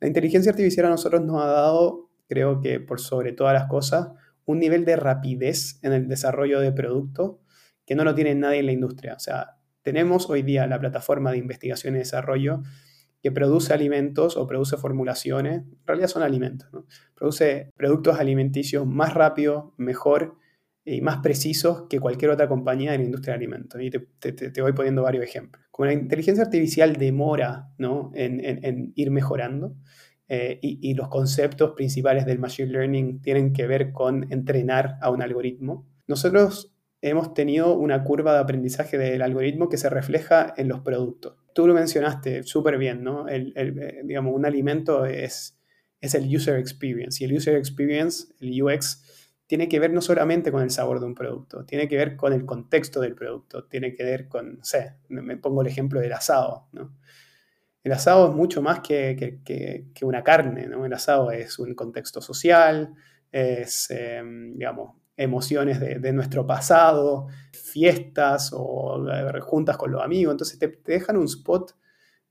La 0.00 0.08
inteligencia 0.08 0.50
artificial 0.50 0.86
a 0.86 0.90
nosotros 0.90 1.22
nos 1.22 1.42
ha 1.42 1.46
dado 1.46 2.12
creo 2.32 2.62
que 2.62 2.80
por 2.80 2.98
sobre 2.98 3.32
todas 3.32 3.52
las 3.52 3.66
cosas, 3.66 4.08
un 4.46 4.58
nivel 4.58 4.86
de 4.86 4.96
rapidez 4.96 5.78
en 5.82 5.92
el 5.92 6.08
desarrollo 6.08 6.60
de 6.60 6.72
producto 6.72 7.42
que 7.84 7.94
no 7.94 8.04
lo 8.04 8.14
tiene 8.14 8.34
nadie 8.34 8.60
en 8.60 8.66
la 8.66 8.72
industria. 8.72 9.12
O 9.14 9.18
sea, 9.18 9.58
tenemos 9.82 10.30
hoy 10.30 10.40
día 10.40 10.66
la 10.66 10.80
plataforma 10.80 11.30
de 11.30 11.36
investigación 11.36 11.94
y 11.94 11.98
desarrollo 11.98 12.62
que 13.22 13.30
produce 13.30 13.74
alimentos 13.74 14.38
o 14.38 14.46
produce 14.46 14.78
formulaciones, 14.78 15.58
en 15.58 15.86
realidad 15.86 16.08
son 16.08 16.22
alimentos, 16.22 16.70
produce 17.14 17.70
productos 17.76 18.18
alimenticios 18.18 18.86
más 18.86 19.12
rápido, 19.12 19.74
mejor 19.76 20.38
y 20.84 21.00
más 21.00 21.18
precisos 21.18 21.84
que 21.88 22.00
cualquier 22.00 22.30
otra 22.30 22.48
compañía 22.48 22.94
en 22.94 23.00
la 23.00 23.04
industria 23.06 23.32
de 23.32 23.36
alimentos. 23.36 23.80
Y 23.80 23.90
te, 23.90 24.62
voy 24.62 24.72
poniendo 24.72 25.02
varios 25.02 25.24
ejemplos. 25.24 25.64
Como 25.70 25.86
la 25.86 25.92
inteligencia 25.92 26.44
artificial 26.44 26.96
demora 26.96 27.72
¿no? 27.78 28.10
en 28.14 28.92
ir 28.96 29.10
mejorando, 29.10 29.76
eh, 30.34 30.58
y, 30.62 30.94
los 30.94 31.08
conceptos 31.08 31.72
principales 31.76 32.24
del 32.24 32.38
Machine 32.38 32.70
Learning 32.70 33.20
tienen 33.20 33.52
que 33.52 33.66
ver 33.66 33.92
con 33.92 34.32
entrenar 34.32 34.96
a 35.02 35.10
un 35.10 35.20
algoritmo. 35.20 35.86
Nosotros 36.06 36.72
hemos 37.02 37.34
tenido 37.34 37.76
una 37.76 38.02
curva 38.02 38.32
de 38.32 38.38
aprendizaje 38.38 38.96
del 38.96 39.20
algoritmo 39.20 39.68
que 39.68 39.76
se 39.76 39.90
refleja 39.90 40.54
en 40.56 40.68
los 40.68 40.80
productos. 40.80 41.34
Tú 41.54 41.66
lo 41.66 41.74
mencionaste 41.74 42.44
súper 42.44 42.78
bien, 42.78 43.04
¿no? 43.04 43.28
El, 43.28 43.52
eh, 43.56 44.00
digamos, 44.04 44.34
un 44.34 44.46
alimento 44.46 45.04
es, 45.04 45.58
es 46.00 46.14
el 46.14 46.34
user 46.34 46.58
experience 46.58 47.22
y 47.22 47.26
el 47.26 47.36
user 47.36 47.56
experience, 47.56 48.32
el 48.40 48.62
UX, 48.62 49.02
tiene 49.46 49.68
que 49.68 49.78
ver 49.78 49.92
no 49.92 50.00
solamente 50.00 50.50
con 50.50 50.62
el 50.62 50.70
sabor 50.70 51.00
de 51.00 51.06
un 51.06 51.14
producto, 51.14 51.64
tiene 51.64 51.88
que 51.88 51.96
ver 51.96 52.16
con 52.16 52.32
el 52.32 52.46
contexto 52.46 53.00
del 53.00 53.14
producto, 53.14 53.64
tiene 53.64 53.94
que 53.94 54.04
ver 54.04 54.28
con, 54.28 54.58
sé, 54.62 54.94
me 55.08 55.36
pongo 55.36 55.62
el 55.62 55.68
ejemplo 55.68 56.00
del 56.00 56.12
asado, 56.12 56.68
¿no? 56.72 56.94
El 57.84 57.92
asado 57.92 58.28
es 58.30 58.34
mucho 58.34 58.62
más 58.62 58.80
que, 58.80 59.90
una 60.02 60.22
carne, 60.22 60.68
¿no? 60.68 60.86
El 60.86 60.92
asado 60.92 61.32
es 61.32 61.58
un 61.58 61.74
contexto 61.74 62.20
social, 62.20 62.94
es, 63.32 63.90
em, 63.90 64.54
digamos, 64.56 64.96
emociones 65.16 65.80
de, 65.80 66.12
nuestro 66.12 66.46
pasado, 66.46 67.26
fiestas 67.52 68.50
o 68.54 69.04
eh, 69.10 69.40
juntas 69.40 69.76
con 69.76 69.90
los 69.90 70.02
amigos. 70.02 70.32
Entonces 70.32 70.58
te, 70.58 70.80
dejan 70.86 71.16
un 71.16 71.24
spot, 71.24 71.72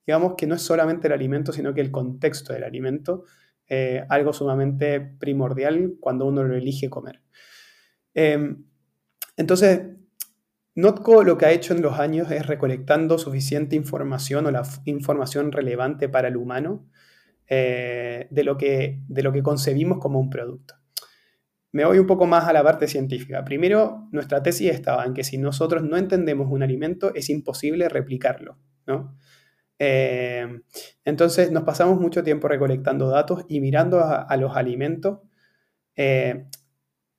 digamos, 0.06 0.36
que 0.38 0.48
no 0.48 0.56
es 0.56 0.62
solamente 0.62 1.08
el 1.08 1.14
alimento, 1.14 1.52
sino 1.52 1.74
que 1.74 1.82
el 1.82 1.92
contexto 1.92 2.54
del 2.54 2.64
alimento, 2.64 3.26
eh, 3.74 4.04
algo 4.10 4.34
sumamente 4.34 5.00
primordial 5.00 5.94
cuando 6.02 6.26
uno 6.26 6.44
lo 6.44 6.58
elige 6.58 6.90
comer. 6.90 7.22
Em, 8.14 8.66
entonces, 9.38 9.84
Notco 10.76 11.24
lo 11.24 11.38
que 11.38 11.46
ha 11.46 11.52
hecho 11.52 11.74
en 11.74 11.82
los 11.82 11.98
años 11.98 12.30
es 12.32 12.48
recolectando 12.48 13.18
suficiente 13.18 13.78
información 13.78 14.46
o 14.46 14.52
la 14.52 14.64
información 14.84 15.54
relevante 15.54 16.10
para 16.10 16.28
el 16.28 16.36
humano 16.36 16.86
eh, 17.48 18.28
de, 18.30 18.44
lo 18.44 18.58
que, 18.58 19.00
de 19.08 19.24
lo 19.24 19.32
que 19.32 19.42
concebimos 19.42 20.00
como 20.00 20.20
un 20.20 20.30
producto. 20.30 20.76
Me 21.72 21.86
voy 21.86 21.98
un 21.98 22.08
poco 22.08 22.28
más 22.28 22.50
a 22.50 22.54
la 22.54 22.64
parte 22.64 22.90
científica. 22.90 23.46
Primero, 23.46 24.10
nuestra 24.12 24.44
tesis 24.44 24.70
estaba 24.70 25.06
en 25.06 25.14
que 25.14 25.24
si 25.24 25.38
nosotros 25.38 25.82
no 25.82 25.96
entendemos 25.96 26.52
un 26.52 26.62
alimento, 26.62 27.16
es 27.16 27.30
imposible 27.30 27.88
replicarlo. 27.88 28.58
Eh, 29.84 30.62
entonces, 31.04 31.52
nos 31.52 31.64
pasamos 31.64 32.00
mucho 32.00 32.24
tiempo 32.24 32.48
recolectando 32.48 33.10
datos 33.10 33.46
y 33.50 33.60
mirando 33.60 34.00
a, 34.00 34.38
los 34.38 34.56
alimentos, 34.56 35.22
eh, 35.96 36.46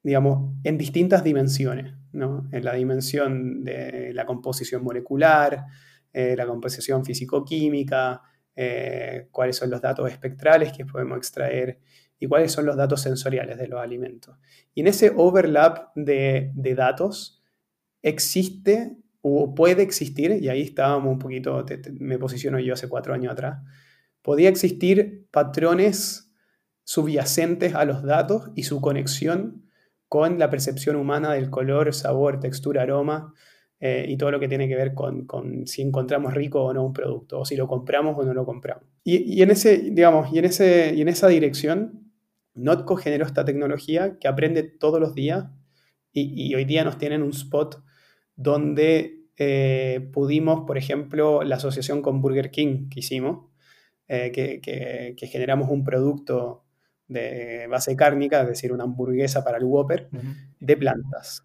digamos, 0.00 0.54
en 0.62 0.78
distintas 0.78 1.24
dimensiones 1.24 1.94
en 2.12 2.64
la 2.64 2.74
dimensión 2.74 3.64
de 3.64 4.12
la 4.14 4.26
composición 4.26 4.84
molecular, 4.84 5.64
eh, 6.12 6.36
la 6.36 6.46
composición 6.46 7.04
físico-química, 7.04 8.22
cuáles 9.32 9.56
son 9.56 9.70
los 9.70 9.80
datos 9.80 10.08
espectrales 10.08 10.72
que 10.72 10.86
podemos 10.86 11.16
extraer 11.18 11.80
y 12.20 12.28
cuáles 12.28 12.52
son 12.52 12.66
los 12.66 12.76
datos 12.76 13.00
sensoriales 13.00 13.58
de 13.58 13.66
los 13.66 13.80
alimentos. 13.80 14.36
Y 14.72 14.82
en 14.82 14.86
ese 14.86 15.12
overlap 15.16 15.88
de, 15.96 16.52
datos 16.76 17.42
existe 18.02 18.98
puede 19.22 19.82
existir, 19.82 20.38
y 20.40 20.48
ahí 20.48 20.62
estábamos 20.62 21.12
un 21.12 21.18
poquito, 21.18 21.64
me 21.98 22.18
posiciono 22.18 22.58
yo 22.58 22.74
hace 22.74 22.88
cuatro 22.88 23.14
años 23.14 23.32
atrás, 23.32 23.62
podía 24.22 24.48
existir 24.48 25.26
patrones 25.30 26.32
subyacentes 26.84 27.74
a 27.74 27.84
los 27.84 28.02
datos 28.02 28.50
y 28.54 28.64
su 28.64 28.80
conexión 28.80 29.62
con 30.08 30.38
la 30.38 30.50
percepción 30.50 30.96
humana 30.96 31.32
del 31.32 31.50
color, 31.50 31.94
sabor, 31.94 32.40
textura, 32.40 32.82
aroma 32.82 33.32
eh, 33.80 34.04
y 34.08 34.16
todo 34.16 34.30
lo 34.30 34.40
que 34.40 34.48
tiene 34.48 34.68
que 34.68 34.76
ver 34.76 34.94
con, 34.94 35.26
si 35.66 35.82
encontramos 35.82 36.34
rico 36.34 36.62
o 36.62 36.74
no 36.74 36.84
un 36.84 36.92
producto, 36.92 37.40
o 37.40 37.44
si 37.44 37.56
lo 37.56 37.66
compramos 37.66 38.16
o 38.18 38.24
no 38.24 38.34
lo 38.34 38.44
compramos. 38.44 38.84
Y, 39.04 39.42
en, 39.42 39.50
ese, 39.50 39.78
digamos, 39.78 40.32
y, 40.32 40.38
en, 40.38 40.44
ese, 40.44 40.94
y 40.94 41.00
en 41.00 41.08
esa 41.08 41.28
dirección, 41.28 42.12
Notco 42.54 42.96
generó 42.96 43.24
esta 43.24 43.44
tecnología 43.44 44.18
que 44.20 44.28
aprende 44.28 44.62
todos 44.62 45.00
los 45.00 45.14
días 45.14 45.46
y, 46.12 46.54
hoy 46.54 46.64
día 46.66 46.84
nos 46.84 46.98
tienen 46.98 47.22
un 47.22 47.30
spot 47.30 47.82
donde 48.36 49.22
eh, 49.36 50.08
pudimos, 50.12 50.64
por 50.66 50.78
ejemplo, 50.78 51.42
la 51.42 51.56
asociación 51.56 52.02
con 52.02 52.20
Burger 52.20 52.50
King 52.50 52.88
que 52.88 53.00
hicimos, 53.00 53.46
eh, 54.08 54.30
que, 54.32 54.60
que, 54.60 55.26
generamos 55.26 55.70
un 55.70 55.84
producto 55.84 56.64
de 57.08 57.66
base 57.68 57.96
cárnica, 57.96 58.42
es 58.42 58.48
decir, 58.48 58.72
una 58.72 58.84
hamburguesa 58.84 59.42
para 59.44 59.58
el 59.58 59.64
Whopper, 59.64 60.08
de 60.60 60.76
plantas. 60.76 61.44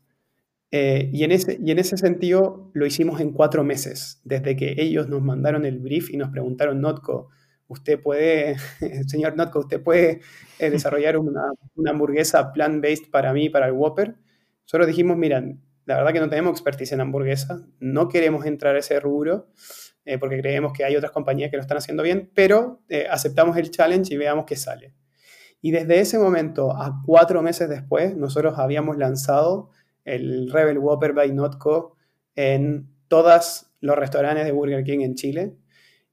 Eh, 0.71 1.09
y, 1.13 1.23
en 1.23 1.31
ese, 1.31 1.57
y 1.63 1.71
en 1.71 1.79
ese 1.79 1.97
sentido 1.97 2.71
lo 2.73 2.85
hicimos 2.85 3.21
en 3.21 3.31
cuatro 3.31 3.63
meses, 3.63 4.19
desde 4.25 4.57
que 4.57 4.75
ellos 4.77 5.07
nos 5.07 5.21
mandaron 5.21 5.65
el 5.65 5.79
brief 5.79 6.09
y 6.11 6.17
nos 6.17 6.29
preguntaron, 6.29 6.81
Notco, 6.81 7.29
usted 7.67 8.01
puede, 8.01 8.57
señor 9.07 9.37
Notco, 9.37 9.59
usted 9.59 9.81
puede 9.81 10.21
desarrollar 10.59 11.17
una, 11.17 11.43
una 11.75 11.91
hamburguesa 11.91 12.51
plant-based 12.51 13.09
para 13.11 13.33
mí, 13.33 13.49
para 13.49 13.67
el 13.67 13.73
Whopper. 13.73 14.15
Solo 14.65 14.85
dijimos, 14.85 15.17
miren, 15.17 15.61
la 15.87 15.95
verdad 15.95 16.13
que 16.13 16.19
no 16.19 16.29
tenemos 16.29 16.51
expertise 16.51 16.91
en 16.91 17.01
hamburguesa, 17.01 17.65
no 17.79 18.07
queremos 18.07 18.45
entrar 18.45 18.75
a 18.75 18.79
ese 18.79 18.99
rubro, 18.99 19.47
eh, 20.05 20.19
porque 20.19 20.37
creemos 20.39 20.71
que 20.73 20.85
hay 20.85 20.95
otras 20.95 21.11
compañías 21.11 21.49
que 21.49 21.57
lo 21.57 21.61
están 21.61 21.77
haciendo 21.77 22.03
bien, 22.03 22.29
pero 22.35 22.83
aceptamos 23.09 23.57
el 23.57 23.71
challenge 23.71 24.13
y 24.13 24.17
veamos 24.17 24.45
qué 24.45 24.55
sale. 24.55 24.93
Y 25.61 25.71
desde 25.71 25.99
ese 25.99 26.19
momento 26.19 26.71
a 26.71 27.01
cuatro 27.05 27.41
meses 27.41 27.67
después, 27.67 28.15
nosotros 28.15 28.59
habíamos 28.59 28.97
lanzado 28.97 29.71
el 30.05 30.51
Rebel 30.51 30.77
Whopper 30.77 31.13
by 31.13 31.31
Notco 31.33 31.97
en 32.35 32.89
todos 33.07 33.71
los 33.81 33.95
restaurantes 33.97 34.45
de 34.45 34.51
Burger 34.51 34.83
King 34.83 34.99
en 34.99 35.15
Chile. 35.15 35.57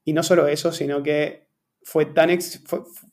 Y 0.04 0.12
no 0.12 0.23
solo 0.23 0.49
eso, 0.49 0.73
sino 0.73 1.02
que 1.02 1.47
fue 1.83 2.07
tan, 2.07 2.31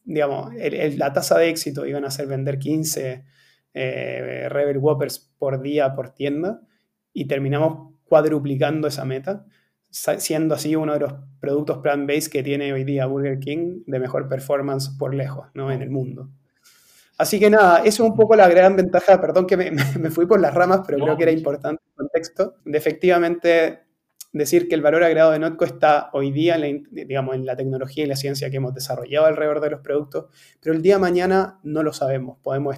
digamos, 0.04 0.54
la 0.98 1.14
tasa 1.14 1.38
de 1.38 1.50
éxito 1.50 1.86
iban 1.86 2.06
a 2.06 2.12
ser 2.12 2.28
vender 2.28 2.58
15 2.58 3.26
eh, 3.74 4.48
Rebel 4.50 4.78
Whoppers 4.78 5.34
por 5.38 5.62
día 5.62 5.96
por 5.96 6.10
tienda 6.10 6.62
y 7.14 7.26
terminamos 7.26 7.94
cuadruplicando 8.04 8.88
esa 8.88 9.06
meta. 9.06 9.46
siendo 9.90 10.56
así 10.56 10.76
uno 10.76 10.94
de 10.94 11.00
los 11.00 11.14
productos 11.40 11.80
plant-based 11.80 12.32
que 12.32 12.44
tiene 12.44 12.72
hoy 12.74 12.84
día 12.84 13.06
Burger 13.06 13.40
King 13.40 13.84
de 13.86 14.00
mejor 14.00 14.28
performance 14.30 14.90
por 14.98 15.14
lejos 15.14 15.48
¿no? 15.54 15.72
en 15.72 15.82
el 15.82 15.90
mundo. 15.90 16.30
Así 17.18 17.40
que 17.40 17.50
nada, 17.50 17.80
eso 17.80 18.04
es 18.04 18.10
un 18.10 18.16
poco 18.16 18.36
la 18.36 18.48
gran 18.48 18.76
ventaja, 18.76 19.22
perdón 19.22 19.46
que 19.46 19.56
me, 19.56 19.72
fui 20.12 20.26
por 20.26 20.42
las 20.42 20.54
ramas, 20.54 20.82
pero 20.88 20.98
creo 21.04 21.18
que 21.18 21.24
era 21.24 21.32
importante 21.32 21.84
el 21.86 21.94
contexto, 21.94 22.56
de 22.66 22.78
efectivamente 22.78 23.80
decir 24.34 24.68
que 24.68 24.76
el 24.76 24.82
valor 24.82 25.04
agregado 25.04 25.32
de 25.32 25.40
Notco 25.40 25.66
está 25.66 26.10
hoy 26.14 26.32
día 26.32 26.56
en 26.56 26.62
la, 26.62 27.06
digamos, 27.06 27.36
en 27.36 27.46
la 27.46 27.56
tecnología 27.56 28.04
y 28.04 28.08
la 28.08 28.16
ciencia 28.16 28.50
que 28.50 28.58
hemos 28.58 28.74
desarrollado 28.74 29.26
alrededor 29.26 29.60
de 29.60 29.70
los 29.70 29.82
productos, 29.82 30.26
pero 30.62 30.76
el 30.76 30.82
día 30.82 30.96
de 30.96 31.02
mañana 31.02 31.60
no 31.64 31.84
lo 31.84 31.94
sabemos. 31.94 32.40
Podemos, 32.42 32.78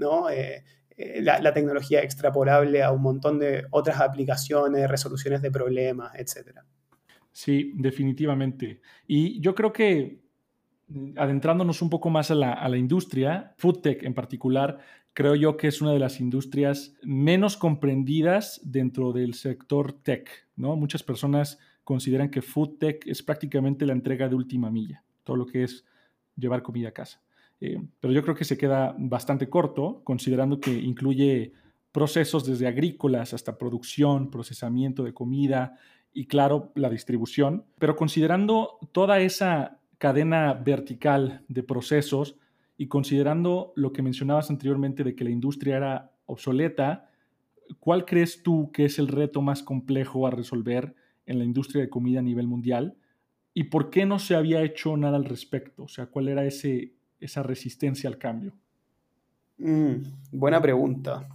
¿no? 0.00 0.28
Eh, 0.28 0.64
eh, 0.96 1.22
la, 1.22 1.54
tecnología 1.54 2.02
extrapolable 2.02 2.82
a 2.82 2.90
un 2.92 3.02
montón 3.02 3.38
de 3.38 3.64
otras 3.70 4.00
aplicaciones, 4.00 4.90
resoluciones 4.90 5.40
de 5.40 5.50
problemas, 5.50 6.14
etc. 6.16 6.60
Sí, 7.32 7.72
definitivamente. 7.76 8.80
Y 9.06 9.40
yo 9.40 9.54
creo 9.54 9.72
que 9.72 10.20
mm, 10.88 11.12
adentrándonos 11.16 11.80
un 11.80 11.90
poco 11.90 12.10
más 12.10 12.30
a 12.30 12.34
la, 12.34 12.52
a 12.52 12.68
la 12.68 12.76
industria, 12.76 13.54
en 13.62 14.14
particular, 14.14 14.78
creo 15.12 15.34
yo 15.34 15.56
que 15.56 15.68
es 15.68 15.80
una 15.80 15.92
de 15.92 15.98
las 15.98 16.20
industrias 16.20 16.94
menos 17.02 17.56
comprendidas 17.56 18.60
dentro 18.64 19.12
del 19.12 19.34
sector 19.34 19.92
tech. 19.92 20.28
¿no? 20.56 20.76
Muchas 20.76 21.02
personas 21.02 21.58
consideran 21.84 22.30
que 22.30 22.42
FoodTech 22.42 23.06
es 23.06 23.22
prácticamente 23.22 23.86
la 23.86 23.92
entrega 23.92 24.28
de 24.28 24.34
última 24.34 24.70
milla, 24.70 25.02
todo 25.24 25.36
lo 25.36 25.46
que 25.46 25.64
es 25.64 25.84
llevar 26.36 26.62
comida 26.62 26.90
a 26.90 26.92
casa. 26.92 27.22
Eh, 27.60 27.82
pero 28.00 28.12
yo 28.12 28.22
creo 28.22 28.34
que 28.34 28.44
se 28.44 28.56
queda 28.56 28.94
bastante 28.98 29.48
corto, 29.48 30.02
considerando 30.04 30.60
que 30.60 30.72
incluye 30.72 31.52
procesos 31.92 32.46
desde 32.46 32.66
agrícolas 32.66 33.34
hasta 33.34 33.58
producción, 33.58 34.30
procesamiento 34.30 35.02
de 35.02 35.12
comida 35.12 35.76
y, 36.12 36.26
claro, 36.26 36.72
la 36.74 36.88
distribución. 36.88 37.64
Pero 37.78 37.96
considerando 37.96 38.78
toda 38.92 39.20
esa 39.20 39.80
cadena 39.98 40.54
vertical 40.54 41.44
de 41.48 41.62
procesos 41.62 42.36
y 42.78 42.88
considerando 42.88 43.72
lo 43.76 43.92
que 43.92 44.02
mencionabas 44.02 44.50
anteriormente 44.50 45.04
de 45.04 45.14
que 45.14 45.24
la 45.24 45.30
industria 45.30 45.76
era 45.76 46.12
obsoleta, 46.24 47.10
¿cuál 47.78 48.06
crees 48.06 48.42
tú 48.42 48.70
que 48.72 48.86
es 48.86 48.98
el 48.98 49.08
reto 49.08 49.42
más 49.42 49.62
complejo 49.62 50.26
a 50.26 50.30
resolver 50.30 50.94
en 51.26 51.38
la 51.38 51.44
industria 51.44 51.82
de 51.82 51.90
comida 51.90 52.20
a 52.20 52.22
nivel 52.22 52.46
mundial? 52.46 52.96
¿Y 53.52 53.64
por 53.64 53.90
qué 53.90 54.06
no 54.06 54.18
se 54.18 54.36
había 54.36 54.62
hecho 54.62 54.96
nada 54.96 55.16
al 55.16 55.24
respecto? 55.24 55.82
O 55.82 55.88
sea, 55.88 56.06
¿cuál 56.06 56.28
era 56.28 56.46
ese, 56.46 56.94
esa 57.20 57.42
resistencia 57.42 58.08
al 58.08 58.18
cambio? 58.18 58.52
Mm, 59.58 59.96
buena 60.32 60.60
pregunta. 60.60 61.28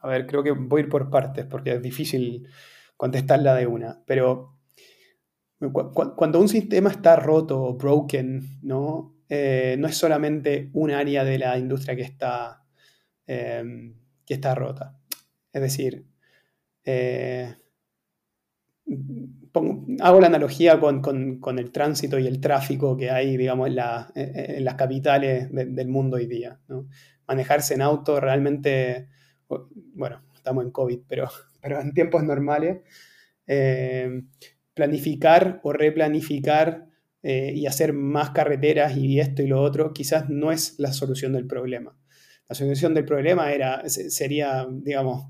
A 0.00 0.08
ver, 0.08 0.26
creo 0.26 0.42
que 0.42 0.50
voy 0.50 0.80
a 0.80 0.84
ir 0.84 0.90
por 0.90 1.10
partes 1.10 1.46
porque 1.46 1.74
es 1.74 1.82
difícil 1.82 2.46
contestarla 2.96 3.54
de 3.54 3.66
una, 3.66 4.02
pero 4.06 4.58
cuando 6.16 6.40
un 6.40 6.48
sistema 6.48 6.90
está 6.90 7.16
roto 7.16 7.62
o 7.62 7.74
broken, 7.74 8.60
¿no? 8.62 9.14
Eh, 9.28 9.76
no 9.78 9.86
es 9.86 9.96
solamente 9.96 10.70
un 10.72 10.90
área 10.90 11.24
de 11.24 11.38
la 11.38 11.56
industria 11.56 11.94
que 11.94 12.02
está, 12.02 12.64
em, 13.26 13.94
que 14.26 14.34
está 14.34 14.54
rota. 14.54 14.98
Es 15.52 15.62
decir, 15.62 16.04
eh, 16.84 17.54
hago 20.00 20.20
la 20.20 20.26
analogía 20.26 20.80
con, 20.80 21.58
el 21.58 21.72
tránsito 21.72 22.18
y 22.18 22.26
el 22.26 22.40
tráfico 22.40 22.96
que 22.96 23.10
hay, 23.10 23.36
digamos, 23.36 23.68
en, 23.68 24.64
las 24.64 24.74
capitales 24.74 25.48
del 25.50 25.88
mundo 25.88 26.16
hoy 26.16 26.26
día. 26.26 26.58
Manejarse 27.26 27.74
en 27.74 27.82
auto 27.82 28.20
realmente, 28.20 29.08
bueno, 29.94 30.22
estamos 30.34 30.64
en 30.64 30.70
COVID, 30.70 31.00
pero, 31.08 31.28
pero 31.60 31.80
en 31.80 31.92
tiempos 31.92 32.24
normales, 32.24 32.80
eh, 33.46 34.22
planificar 34.74 35.60
o 35.62 35.72
replanificar 35.72 36.86
eh, 37.22 37.52
y 37.54 37.66
hacer 37.66 37.92
más 37.92 38.30
carreteras 38.30 38.96
y 38.96 39.20
esto 39.20 39.42
y 39.42 39.46
lo 39.46 39.62
otro, 39.62 39.92
quizás 39.92 40.28
no 40.28 40.50
es 40.50 40.78
la 40.78 40.92
solución 40.92 41.32
del 41.32 41.46
problema. 41.46 41.96
La 42.48 42.54
solución 42.54 42.94
del 42.94 43.04
problema 43.04 43.52
era, 43.52 43.88
sería, 43.88 44.66
digamos, 44.70 45.26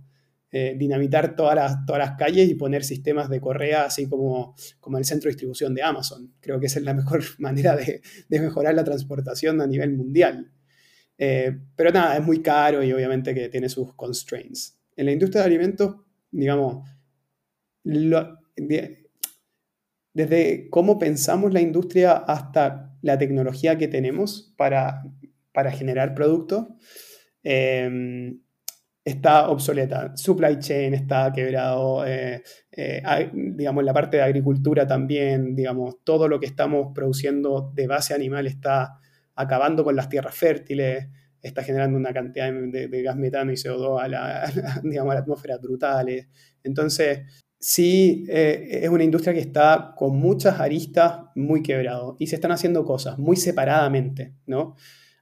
eh, 0.54 0.74
dinamitar 0.76 1.34
todas 1.34 1.54
las, 1.54 1.86
todas 1.86 1.98
las 1.98 2.18
calles 2.18 2.46
y 2.46 2.54
poner 2.54 2.84
sistemas 2.84 3.30
de 3.30 3.40
correa 3.40 3.86
así 3.86 4.06
como, 4.06 4.54
como 4.80 4.98
el 4.98 5.06
centro 5.06 5.28
de 5.28 5.30
distribución 5.30 5.74
de 5.74 5.82
Amazon. 5.82 6.34
Creo 6.40 6.60
que 6.60 6.66
esa 6.66 6.78
es 6.78 6.84
la 6.84 6.92
mejor 7.02 7.22
manera 7.38 7.74
de, 7.74 8.02
mejorar 8.28 8.74
la 8.74 8.84
transportación 8.84 9.62
a 9.62 9.66
nivel 9.66 9.96
mundial. 9.96 10.52
Eh, 11.16 11.58
pero 11.74 11.90
nada, 11.90 12.18
es 12.18 12.22
muy 12.22 12.42
caro 12.42 12.82
y 12.82 12.92
obviamente 12.92 13.34
que 13.34 13.48
tiene 13.48 13.70
sus 13.70 13.94
constraints. 13.94 14.78
En 14.94 15.06
la 15.06 15.12
industria 15.12 15.40
de 15.40 15.46
alimentos, 15.46 15.96
digamos, 16.30 16.86
desde 20.12 20.68
cómo 20.68 20.98
pensamos 20.98 21.54
la 21.54 21.62
industria 21.62 22.12
hasta 22.12 22.94
la 23.00 23.16
tecnología 23.16 23.78
que 23.78 23.88
tenemos 23.88 24.52
para, 24.58 25.02
para 25.54 25.72
generar 25.72 26.14
productos, 26.14 26.66
eh, 27.42 28.36
está 29.04 29.48
obsoleta. 29.48 30.16
Supply 30.16 30.58
chain 30.58 30.94
está 30.94 31.32
quebrado, 31.32 32.06
eh, 32.06 32.42
eh, 32.70 33.02
digamos, 33.32 33.84
la 33.84 33.92
parte 33.92 34.18
de 34.18 34.22
agricultura 34.22 34.86
también, 34.86 35.54
digamos, 35.54 35.96
todo 36.04 36.28
lo 36.28 36.38
que 36.38 36.46
estamos 36.46 36.92
produciendo 36.94 37.72
de 37.74 37.86
base 37.86 38.14
animal 38.14 38.46
está 38.46 38.98
acabando 39.34 39.82
con 39.82 39.96
las 39.96 40.08
tierras 40.08 40.34
fértiles, 40.34 41.08
está 41.40 41.64
generando 41.64 41.98
una 41.98 42.12
cantidad 42.12 42.52
de, 42.52 43.02
gas 43.02 43.16
metano 43.16 43.50
y 43.50 43.56
CO2 43.56 44.00
a 44.02 44.08
la, 44.08 44.52
digamos, 44.84 45.12
a 45.12 45.14
la 45.14 45.20
atmósfera 45.20 45.58
brutales. 45.58 46.28
Entonces, 46.62 47.22
sí, 47.58 48.24
eh, 48.28 48.80
es 48.82 48.88
una 48.88 49.04
industria 49.04 49.34
que 49.34 49.40
está 49.40 49.94
con 49.96 50.16
muchas 50.16 50.60
aristas 50.60 51.22
muy 51.34 51.62
quebrado 51.62 52.16
y 52.20 52.28
se 52.28 52.36
están 52.36 52.52
haciendo 52.52 52.84
cosas 52.84 53.18
muy 53.18 53.36
separadamente, 53.36 54.34
¿no? 54.46 54.76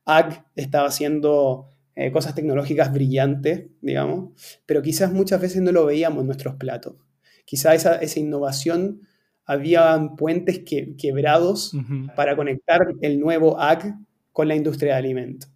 Ag 0.05 0.47
estaba 0.57 0.89
haciendo 0.89 1.70
eh, 1.95 2.13
cosas 2.13 2.35
tecnológicas 2.35 2.93
brillantes, 2.93 3.67
digamos, 3.81 4.31
pero 4.67 4.83
quizás 4.83 5.13
muchas 5.13 5.41
veces 5.41 5.63
no 5.63 5.73
lo 5.73 5.87
veíamos 5.87 6.21
en 6.21 6.27
nuestros 6.27 6.55
platos. 6.57 6.97
Quizás 7.45 7.75
esa, 7.75 7.97
esa 7.97 8.21
innovación, 8.21 9.03
había 9.45 10.11
puentes 10.17 10.61
que, 10.61 10.95
quebrados 10.97 11.73
para 12.15 12.37
conectar 12.37 12.79
el 13.01 13.19
nuevo 13.19 13.61
ag 13.61 13.99
con 14.31 14.47
la 14.47 14.55
industria 14.55 14.93
de 14.93 14.99
alimentos. 14.99 15.51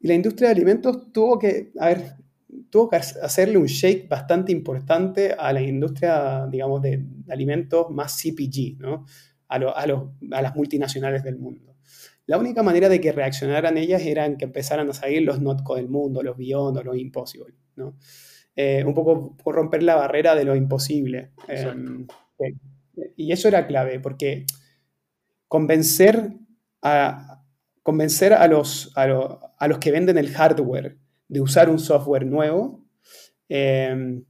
Y 0.00 0.08
la 0.08 0.14
industria 0.14 0.48
de 0.48 0.56
alimentos 0.56 1.10
tuvo 1.12 1.38
que, 1.38 1.72
a 1.78 1.86
ver, 1.86 2.16
tuvo 2.68 2.90
que 2.90 2.96
hacerle 2.96 3.56
un 3.56 3.66
shake 3.66 4.06
bastante 4.06 4.52
importante 4.52 5.32
a 5.32 5.50
la 5.54 5.62
industria, 5.62 6.46
digamos, 6.50 6.82
de 6.82 7.06
alimentos 7.30 7.88
más 7.90 8.20
CPG, 8.20 8.78
¿no? 8.80 9.06
a, 9.48 9.56
a, 9.56 9.84
a 9.84 10.42
las 10.42 10.54
multinacionales 10.54 11.22
del 11.24 11.38
mundo. 11.38 11.71
La 12.26 12.38
única 12.38 12.62
manera 12.62 12.88
de 12.88 13.00
que 13.00 13.12
reaccionaran 13.12 13.76
ellas 13.76 14.02
era 14.02 14.36
que 14.36 14.44
empezaran 14.44 14.88
a 14.88 14.94
salir 14.94 15.22
los 15.22 15.40
Notco 15.40 15.76
del 15.76 15.88
mundo, 15.88 16.22
los 16.22 16.36
Beyond 16.36 16.78
o 16.78 16.82
los 16.82 16.96
Impossible, 16.96 17.54
¿no? 17.76 17.96
Eh, 18.54 18.84
un 18.86 18.94
poco 18.94 19.36
por 19.36 19.54
romper 19.54 19.82
la 19.82 19.96
barrera 19.96 20.34
de 20.34 20.44
lo 20.44 20.54
imposible. 20.54 21.32
Em, 21.48 22.06
eh, 22.38 23.12
y 23.16 23.32
eso 23.32 23.48
era 23.48 23.66
clave, 23.66 23.98
porque 23.98 24.44
convencer 25.48 26.32
a, 26.82 27.44
convencer 27.82 28.32
a 28.32 28.46
los, 28.46 28.92
a, 28.96 29.06
los 29.06 29.78
que 29.78 29.90
venden 29.90 30.18
el 30.18 30.30
hardware 30.30 30.98
de 31.28 31.40
usar 31.40 31.70
un 31.70 31.78
software 31.78 32.26
nuevo, 32.26 32.84
eh, 33.48 34.22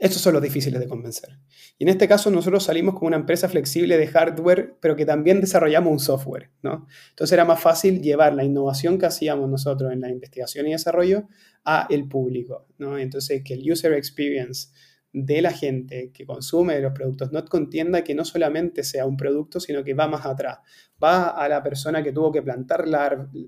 estos 0.00 0.22
son 0.22 0.32
los 0.32 0.42
difíciles 0.42 0.80
de 0.80 0.88
convencer. 0.88 1.38
Y 1.78 1.84
en 1.84 1.90
este 1.90 2.08
caso 2.08 2.30
nosotros 2.30 2.64
salimos 2.64 2.94
como 2.94 3.08
una 3.08 3.18
empresa 3.18 3.50
flexible 3.50 3.98
de 3.98 4.06
hardware, 4.06 4.76
pero 4.80 4.96
que 4.96 5.04
también 5.04 5.42
desarrollamos 5.42 5.92
un 5.92 6.00
software, 6.00 6.50
¿no? 6.62 6.86
Entonces 7.10 7.34
era 7.34 7.44
más 7.44 7.60
fácil 7.60 8.00
llevar 8.00 8.34
la 8.34 8.42
innovación 8.42 8.98
que 8.98 9.04
hacíamos 9.04 9.48
nosotros 9.50 9.92
en 9.92 10.00
la 10.00 10.10
investigación 10.10 10.66
y 10.66 10.72
desarrollo 10.72 11.28
a 11.66 11.86
el 11.90 12.08
público, 12.08 12.66
¿no? 12.78 12.98
Entonces 12.98 13.42
que 13.44 13.54
el 13.54 13.70
user 13.70 13.92
experience 13.92 14.70
de 15.12 15.42
la 15.42 15.52
gente 15.52 16.12
que 16.12 16.24
consume 16.24 16.80
los 16.80 16.92
productos 16.92 17.30
no 17.30 17.44
contienda 17.44 18.02
que 18.02 18.14
no 18.14 18.24
solamente 18.24 18.84
sea 18.84 19.04
un 19.04 19.18
producto, 19.18 19.60
sino 19.60 19.84
que 19.84 19.92
va 19.92 20.08
más 20.08 20.24
atrás. 20.24 20.58
Va 21.02 21.28
a 21.28 21.48
la 21.48 21.62
persona 21.62 22.02
que 22.02 22.12
tuvo 22.12 22.32
que 22.32 22.42
plantar, 22.42 22.86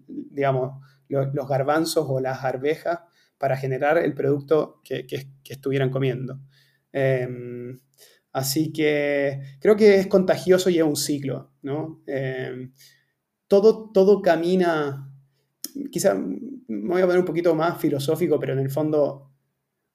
digamos, 0.06 0.82
los, 1.08 1.48
garbanzos 1.48 2.06
o 2.08 2.20
las 2.20 2.44
arvejas 2.44 3.00
para 3.42 3.56
generar 3.56 3.98
el 3.98 4.14
producto 4.14 4.80
que, 4.84 5.04
estuvieran 5.50 5.90
comiendo. 5.90 6.38
Em, 6.92 7.80
Así 8.32 8.72
que 8.72 9.40
creo 9.60 9.76
que 9.76 9.96
es 9.96 10.06
contagioso 10.06 10.70
y 10.70 10.78
es 10.78 10.84
un 10.84 10.96
ciclo, 10.96 11.52
¿no? 11.62 12.02
Eh, 12.06 12.70
todo, 13.46 13.90
todo 13.92 14.22
camina, 14.22 15.12
quizá 15.90 16.14
me 16.14 16.88
voy 16.88 17.02
a 17.02 17.06
poner 17.06 17.20
un 17.20 17.26
poquito 17.26 17.54
más 17.54 17.78
filosófico, 17.78 18.40
pero 18.40 18.54
en 18.54 18.60
el 18.60 18.70
fondo, 18.70 19.30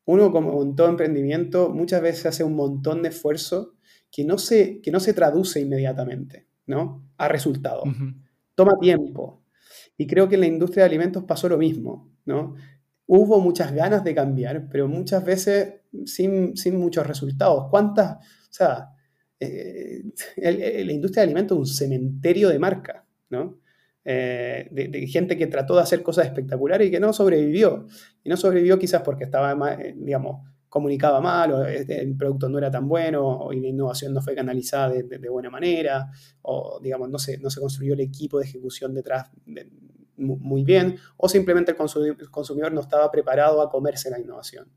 uno 0.05 0.31
como 0.31 0.61
en 0.61 0.75
todo 0.75 0.87
emprendimiento 0.87 1.69
muchas 1.69 2.01
veces 2.01 2.27
hace 2.27 2.43
un 2.43 2.55
montón 2.55 3.01
de 3.01 3.09
esfuerzo 3.09 3.73
que 4.11 4.23
no 4.23 4.37
se, 4.37 4.81
que 4.81 4.91
no 4.91 4.99
se 4.99 5.15
traduce 5.15 5.59
inmediatamente, 5.59 6.47
¿no? 6.67 7.09
A 7.17 7.27
resultados. 7.27 7.89
Toma 8.53 8.77
tiempo. 8.79 9.43
Y 9.97 10.05
creo 10.05 10.29
que 10.29 10.35
en 10.35 10.41
la 10.41 10.47
industria 10.47 10.83
de 10.83 10.89
alimentos 10.89 11.23
pasó 11.23 11.49
lo 11.49 11.57
mismo, 11.57 12.13
¿no? 12.25 12.53
Hubo 13.07 13.39
muchas 13.39 13.73
ganas 13.73 14.03
de 14.03 14.13
cambiar, 14.13 14.67
pero 14.69 14.87
muchas 14.87 15.23
veces 15.23 15.75
sin, 16.05 16.53
muchos 16.73 17.07
resultados. 17.07 17.67
¿Cuántas? 17.69 18.17
O 18.17 18.51
sea, 18.51 18.89
eh, 19.39 20.03
la 20.35 20.91
industria 20.91 21.21
de 21.21 21.27
alimentos 21.27 21.55
es 21.55 21.59
un 21.59 21.67
cementerio 21.67 22.49
de 22.49 22.59
marca, 22.59 23.05
¿no? 23.29 23.59
Eh, 24.03 24.69
de, 24.71 25.07
gente 25.07 25.37
que 25.37 25.47
trató 25.47 25.75
de 25.75 25.81
hacer 25.81 26.01
cosas 26.01 26.25
espectaculares 26.25 26.87
y 26.87 26.91
que 26.91 26.99
no 26.99 27.13
sobrevivió. 27.13 27.87
Y 28.23 28.29
no 28.29 28.37
sobrevivió 28.37 28.77
quizás 28.79 29.01
porque 29.01 29.25
estaba, 29.25 29.73
eh, 29.73 29.95
digamos, 29.97 30.45
comunicaba 30.69 31.21
mal, 31.21 31.51
o 31.51 31.65
este, 31.65 32.01
el 32.01 32.15
producto 32.15 32.49
no 32.49 32.57
era 32.57 32.69
tan 32.69 32.87
bueno, 32.87 33.25
o 33.25 33.53
la 33.53 33.67
innovación 33.67 34.13
no 34.13 34.21
fue 34.21 34.35
canalizada 34.35 34.89
de, 34.89 35.29
buena 35.29 35.49
manera, 35.49 36.09
o 36.41 36.79
digamos, 36.81 37.09
no 37.09 37.19
se, 37.19 37.37
no 37.37 37.49
se 37.49 37.59
construyó 37.59 37.93
el 37.93 38.01
equipo 38.01 38.39
de 38.39 38.45
ejecución 38.45 38.93
detrás 38.93 39.29
muy 40.17 40.63
bien, 40.63 40.97
o 41.15 41.29
simplemente 41.29 41.71
el 41.71 42.29
consumidor 42.31 42.71
no 42.71 42.81
estaba 42.81 43.09
preparado 43.11 43.61
a 43.61 43.69
comerse 43.69 44.09
la 44.09 44.19
innovación. 44.19 44.67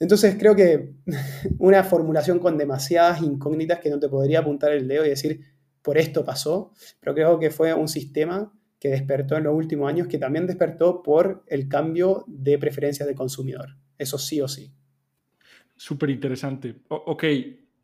Entonces 0.00 0.36
creo 0.38 0.54
que 0.54 0.94
una 1.58 1.82
formulación 1.84 2.38
con 2.38 2.56
demasiadas 2.56 3.22
incógnitas 3.22 3.80
que 3.80 3.90
no 3.90 3.98
te 3.98 4.08
podría 4.08 4.40
apuntar 4.40 4.72
el 4.72 4.86
dedo 4.86 5.04
y 5.04 5.10
decir, 5.10 5.40
por 5.82 5.98
esto 5.98 6.24
pasó, 6.24 6.72
pero 7.00 7.14
creo 7.14 7.38
que 7.38 7.50
fue 7.50 7.72
un 7.72 7.88
sistema 7.88 8.52
que 8.78 8.90
despertó 8.90 9.36
en 9.36 9.44
los 9.44 9.54
últimos 9.54 9.88
años, 9.88 10.06
que 10.06 10.18
también 10.18 10.46
despertó 10.46 11.02
por 11.02 11.44
el 11.48 11.68
cambio 11.68 12.24
de 12.28 12.58
preferencias 12.58 13.08
de 13.08 13.14
consumidor. 13.14 13.76
Eso 13.96 14.18
sí 14.18 14.40
o 14.40 14.46
sí. 14.46 14.72
Súper 15.76 16.10
interesante. 16.10 16.76
ok, 16.88 17.24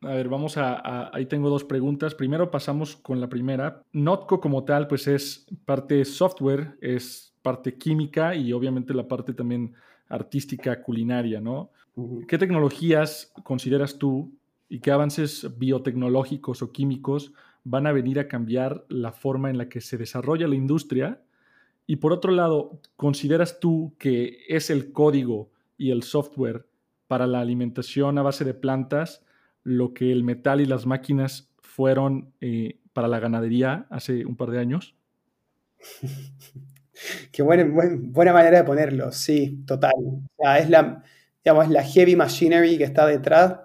a 0.05 0.14
ver, 0.14 0.29
vamos 0.29 0.57
a, 0.57 1.14
Ahí 1.14 1.27
tengo 1.27 1.51
dos 1.51 1.64
preguntas. 1.64 2.14
Primero 2.14 2.51
pasamos 2.51 2.97
con 2.97 3.21
la 3.21 3.29
primera. 3.29 3.83
Notco 3.93 4.40
como 4.40 4.64
tal, 4.64 4.87
pues 4.87 5.07
es 5.07 5.47
parte 5.64 6.05
software, 6.05 6.77
es 6.81 7.35
parte 7.43 7.77
química 7.77 8.35
y 8.35 8.53
obviamente 8.53 8.95
la 8.95 9.09
parte 9.09 9.35
también 9.35 9.75
artística, 10.09 10.83
culinaria, 10.83 11.40
¿no? 11.40 11.71
¿Qué 12.27 12.38
tecnologías 12.38 13.33
consideras 13.45 13.99
tú 13.99 14.33
y 14.69 14.81
qué 14.81 14.90
avances 14.90 15.49
biotecnológicos 15.59 16.62
o 16.62 16.73
químicos 16.73 17.33
van 17.62 17.87
a 17.87 17.93
venir 17.93 18.19
a 18.19 18.29
cambiar 18.29 18.85
la 18.88 19.12
forma 19.12 19.51
en 19.51 19.59
la 19.59 19.69
que 19.69 19.81
se 19.81 19.97
desarrolla 19.97 20.49
la 20.49 20.57
industria? 20.57 21.23
Y 21.87 21.97
por 21.97 22.12
otro 22.12 22.33
lado, 22.33 22.81
¿consideras 22.97 23.61
tú 23.61 23.95
que 23.99 24.38
es 24.49 24.71
el 24.71 24.93
código 24.93 25.51
y 25.77 25.90
el 25.90 26.03
software 26.03 26.67
para 27.07 27.27
la 27.27 27.40
alimentación 27.40 28.19
a 28.19 28.23
base 28.23 28.45
de 28.45 28.55
plantas 28.55 29.23
lo 29.64 29.94
que 29.94 30.12
el 30.12 30.22
metal 30.22 30.61
y 30.61 30.66
las 30.66 30.87
máquinas 30.87 31.50
fueron 31.61 32.33
eh, 32.40 32.79
para 32.92 33.09
la 33.09 33.18
ganadería 33.18 33.87
hace 33.90 34.24
un 34.24 34.37
par 34.37 34.50
de 34.50 34.61
años? 34.61 34.94
Qué 37.33 37.42
buena, 37.42 37.64
buena 37.64 38.33
manera 38.33 38.59
de 38.59 38.64
ponerlo, 38.64 39.11
sí, 39.11 39.64
total. 39.66 39.92
es 40.59 40.70
la, 40.70 41.03
digamos, 41.44 41.68
la 41.68 41.83
heavy 41.83 42.14
machinery 42.14 42.79
que 42.79 42.85
está 42.85 43.07
detrás 43.07 43.57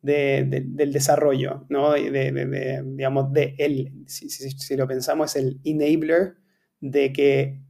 del 0.00 0.92
desarrollo, 0.92 1.66
¿no? 1.68 1.92
De, 1.92 2.82
digamos, 2.84 3.32
de 3.32 3.54
él, 3.58 3.92
si, 4.06 4.76
lo 4.76 4.86
pensamos, 4.86 5.34
es 5.34 5.42
el 5.42 5.60
enabler 5.64 6.36
de 6.80 7.12
que 7.12 7.60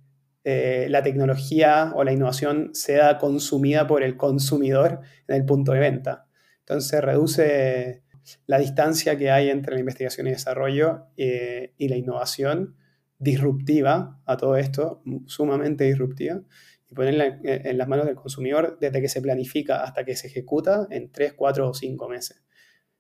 eh, 0.45 0.87
la 0.91 1.03
tecnología 1.03 1.93
o 1.97 2.05
la 2.05 2.13
innovación 2.13 2.71
sea 2.75 3.19
consumida 3.19 3.87
por 3.87 4.03
el 4.03 4.17
consumidor 4.17 5.01
en 5.27 5.37
el 5.37 5.45
punto 5.47 5.73
de 5.73 5.81
venta. 5.81 6.28
Entonces 6.69 7.01
reduce 7.01 8.03
la 8.47 8.59
distancia 8.59 9.17
que 9.17 9.31
hay 9.31 9.49
entre 9.49 9.75
la 9.75 9.81
investigación 9.81 10.27
y 10.27 10.31
desarrollo 10.31 11.07
eh, 11.17 11.73
y 11.79 11.89
la 11.89 11.97
innovación 11.97 12.77
disruptiva 13.19 14.21
a 14.27 14.37
todo 14.37 14.57
esto, 14.57 15.03
sumamente 15.27 15.85
disruptiva, 15.85 16.43
y 16.87 16.95
ponerla 16.95 17.41
en, 17.43 17.79
las 17.79 17.89
manos 17.89 18.07
del 18.07 18.17
consumidor 18.17 18.79
desde 18.81 19.01
que 19.01 19.09
se 19.09 19.23
planifica 19.23 19.83
hasta 19.83 20.05
que 20.05 20.15
se 20.15 20.27
ejecuta 20.29 20.87
en 20.91 21.11
3, 21.11 21.33
4 21.35 21.71
o 21.71 21.75
5 21.75 22.09
meses. 22.09 22.43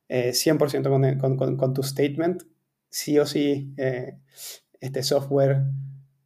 100% 0.08 1.12
eh, 1.12 1.56
con, 1.56 1.74
tu 1.74 1.82
statement, 1.82 2.42
sí 2.88 3.18
o 3.18 3.26
sí, 3.26 3.74
eh, 3.76 4.18
este 4.80 5.02
software 5.02 5.64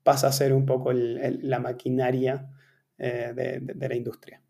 pasa 0.05 0.29
a 0.29 0.33
ser 0.33 0.53
un 0.53 0.65
poco 0.65 0.93
la 0.93 1.59
maquinaria 1.59 2.49
eh, 2.99 3.33
de, 3.35 3.89
la 3.89 3.97
industria. 3.97 4.42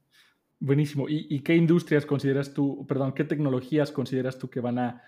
Buenísimo. 0.65 1.07
¿Y, 1.09 1.41
qué 1.41 1.57
industrias 1.57 2.07
consideras 2.07 2.55
tú, 2.55 2.87
perdón, 2.87 3.15
qué 3.15 3.25
tecnologías 3.25 3.91
consideras 3.91 4.39
tú 4.39 4.49
que 4.49 4.61
van 4.61 4.79
a, 4.79 5.03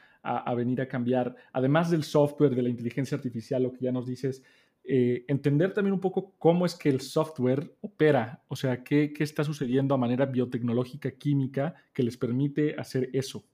venir 0.57 0.81
a 0.81 0.89
cambiar, 0.89 1.37
además 1.53 1.93
del 1.93 2.03
software, 2.03 2.57
de 2.57 2.63
la 2.63 2.71
inteligencia 2.71 3.17
artificial, 3.17 3.63
lo 3.63 3.73
que 3.73 3.85
ya 3.85 3.93
nos 3.93 4.05
dices, 4.05 4.43
eh, 4.83 5.25
entender 5.29 5.73
también 5.73 5.93
un 5.93 6.01
poco 6.01 6.35
cómo 6.39 6.67
es 6.67 6.75
que 6.75 6.89
el 6.89 7.01
software 7.01 7.71
opera, 7.83 8.43
o 8.49 8.57
sea, 8.57 8.83
qué, 8.83 9.13
está 9.21 9.45
sucediendo 9.45 9.95
a 9.95 9.99
manera 9.99 10.27
biotecnológica, 10.27 11.13
química, 11.13 11.77
que 11.93 12.03
les 12.03 12.17
permite 12.17 12.75
hacer 12.77 13.11
eso. 13.13 13.45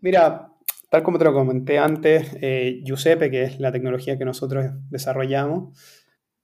Mira, 0.00 0.50
tal 0.90 1.04
como 1.04 1.18
te 1.18 1.26
lo 1.26 1.32
comenté 1.32 1.78
antes, 1.78 2.36
eh, 2.40 2.82
Giuseppe, 2.84 3.30
que 3.30 3.44
es 3.44 3.60
la 3.60 3.70
tecnología 3.70 4.18
que 4.18 4.24
nosotros 4.24 4.66
desarrollamos, 4.90 5.78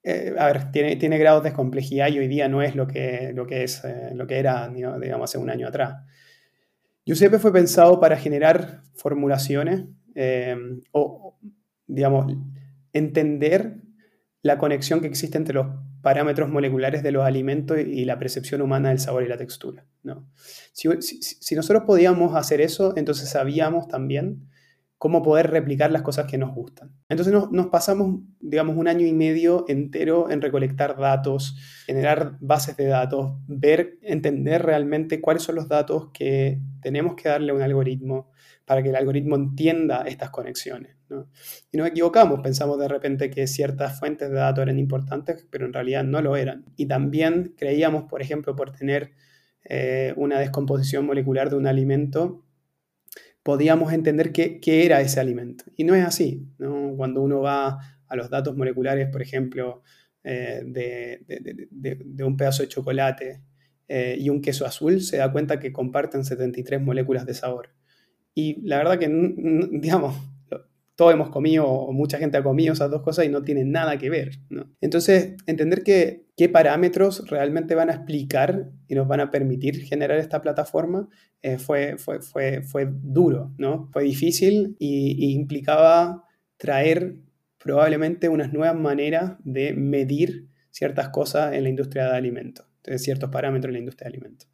eh, 0.03 0.35
a 0.39 0.47
ver, 0.47 0.71
tiene, 0.73 0.97
tiene, 0.97 1.19
grados 1.19 1.45
de 1.45 1.53
complejidad 1.53 2.09
y 2.09 2.19
hoy 2.19 2.29
día 2.29 2.49
no 2.49 2.63
es 2.63 2.75
lo 2.75 2.87
que, 2.87 3.33
lo 3.35 3.47
que, 3.47 3.65
es, 3.65 3.83
lo 4.15 4.27
que 4.27 4.39
era, 4.39 4.69
digamos, 4.69 5.31
hace 5.31 5.39
un 5.39 5.51
año 5.51 5.69
atrás. 5.69 5.97
Giuseppe 7.05 7.39
fue 7.39 7.53
pensado 7.53 8.01
para 8.01 8.17
generar 8.17 8.83
formulaciones 8.95 9.85
o, 10.93 11.39
digamos, 11.87 12.33
entender 12.93 13.77
la 14.43 14.59
conexión 14.59 15.01
que 15.01 15.07
existe 15.07 15.37
entre 15.37 15.55
los 15.55 15.67
parámetros 16.03 16.49
moleculares 16.49 17.03
de 17.03 17.13
los 17.13 17.25
alimentos 17.25 17.79
y 17.79 18.05
la 18.05 18.19
percepción 18.19 18.63
humana 18.63 18.89
del 18.89 18.99
sabor 18.99 19.23
y 19.23 19.29
la 19.29 19.37
textura. 19.37 19.85
¿no? 20.03 20.27
Si, 20.73 21.55
nosotros 21.55 21.85
podíamos 21.87 22.35
hacer 22.35 22.61
eso, 22.61 22.95
entonces 22.97 23.29
sabíamos 23.29 23.89
también 23.89 24.49
cómo 25.01 25.23
poder 25.23 25.51
replicar 25.51 25.91
las 25.91 26.03
cosas 26.03 26.27
que 26.27 26.37
nos 26.37 26.55
gustan. 26.55 26.93
Entonces 27.09 27.33
nos, 27.33 27.67
pasamos, 27.69 28.21
digamos, 28.39 28.77
un 28.77 28.87
año 28.87 29.07
y 29.07 29.15
medio 29.15 29.65
entero 29.67 30.29
en 30.29 30.43
recolectar 30.43 30.99
datos, 30.99 31.57
generar 31.87 32.37
bases 32.41 32.77
de 32.77 32.85
datos, 32.85 33.33
ver, 33.47 33.97
entender 34.03 34.61
realmente 34.61 35.23
cuáles 35.23 35.43
son 35.43 35.55
los 35.55 35.69
datos 35.69 36.11
que 36.13 36.61
tenemos 36.83 37.15
que 37.15 37.31
darle 37.31 37.51
a 37.51 37.55
un 37.55 37.63
algoritmo 37.63 38.31
para 38.67 38.83
que 38.83 38.91
el 38.91 38.97
algoritmo 38.97 39.37
entienda 39.37 40.03
estas 40.03 40.29
conexiones. 40.29 40.99
Y 41.73 41.79
nos 41.79 41.89
equivocamos, 41.89 42.41
pensamos 42.41 42.79
de 42.79 42.89
repente 42.89 43.31
que 43.31 43.47
ciertas 43.47 43.99
fuentes 43.99 44.29
de 44.29 44.37
datos 44.37 44.61
eran 44.61 44.79
importantes, 44.79 45.47
pero 45.49 45.65
en 45.65 45.73
realidad 45.73 46.05
no 46.05 46.21
lo 46.21 46.37
eran. 46.37 46.67
Y 46.77 46.85
también 46.85 47.55
creíamos, 47.57 48.05
por 48.05 48.21
ejemplo, 48.21 48.55
por 48.55 48.73
tener 48.73 49.13
eh, 49.65 50.13
una 50.17 50.39
descomposición 50.39 51.07
molecular 51.07 51.49
de 51.49 51.57
un 51.57 51.67
alimento, 51.67 52.45
podíamos 53.42 53.92
entender 53.92 54.33
qué, 54.33 54.61
era 54.85 55.00
ese 55.00 55.20
alimento. 55.20 55.64
Y 55.76 55.85
no 55.85 55.94
es 55.94 56.05
así. 56.05 56.46
Cuando 56.96 57.22
uno 57.22 57.40
va 57.40 57.79
a 58.07 58.16
los 58.16 58.31
datos 58.31 58.57
moleculares, 58.57 59.09
por 59.11 59.22
ejemplo, 59.22 59.83
eh, 60.24 60.62
de, 60.64 62.24
un 62.24 62.37
pedazo 62.37 62.62
de 62.62 62.68
chocolate 62.68 63.42
eh, 63.88 64.16
y 64.18 64.29
un 64.29 64.42
queso 64.42 64.66
azul, 64.66 65.00
se 65.00 65.16
da 65.16 65.33
cuenta 65.33 65.59
que 65.59 65.72
comparten 65.72 66.24
73 66.24 66.81
moléculas 66.81 67.26
de 67.26 67.35
sabor. 67.35 67.70
Y 68.35 68.61
la 68.66 68.79
verdad 68.79 68.98
que, 68.98 69.09
digamos, 69.72 70.16
todos 71.01 71.15
hemos 71.15 71.31
comido 71.31 71.67
o 71.67 71.95
mucha 71.95 72.19
gente 72.19 72.37
ha 72.37 72.43
comido 72.43 72.75
esas 72.75 72.91
dos 72.91 73.01
cosas 73.01 73.25
y 73.25 73.31
no 73.31 73.43
tienen 73.43 73.73
nada 73.73 73.97
que 73.97 74.11
ver. 74.11 74.33
Entonces, 74.83 75.35
entender 75.47 75.83
qué 75.83 76.49
parámetros 76.51 77.27
realmente 77.31 77.75
van 77.75 77.89
a 77.89 77.95
explicar 77.95 78.69
y 78.87 78.97
nos 78.97 79.09
van 79.09 79.21
a 79.21 79.31
permitir 79.31 79.81
generar 79.81 80.19
esta 80.19 80.43
plataforma 80.43 81.09
eh, 81.41 81.57
fue, 81.57 81.97
fue, 81.97 82.21
fue, 82.21 82.61
fue, 82.61 82.87
duro, 82.87 83.51
¿no? 83.57 83.89
fue 83.95 84.03
difícil 84.03 84.77
y, 84.79 85.33
implicaba 85.33 86.27
traer 86.59 87.17
probablemente 87.57 88.29
unas 88.29 88.53
nuevas 88.53 88.79
maneras 88.79 89.37
de 89.43 89.73
medir 89.73 90.49
ciertas 90.69 91.09
cosas 91.09 91.55
en 91.55 91.63
la 91.63 91.71
industria 91.71 92.11
de 92.11 92.19
alimentos, 92.19 92.67
ciertos 92.97 93.31
parámetros 93.31 93.71
en 93.71 93.73
la 93.73 93.79
industria 93.79 94.11
de 94.11 94.17
alimentos. 94.19 94.51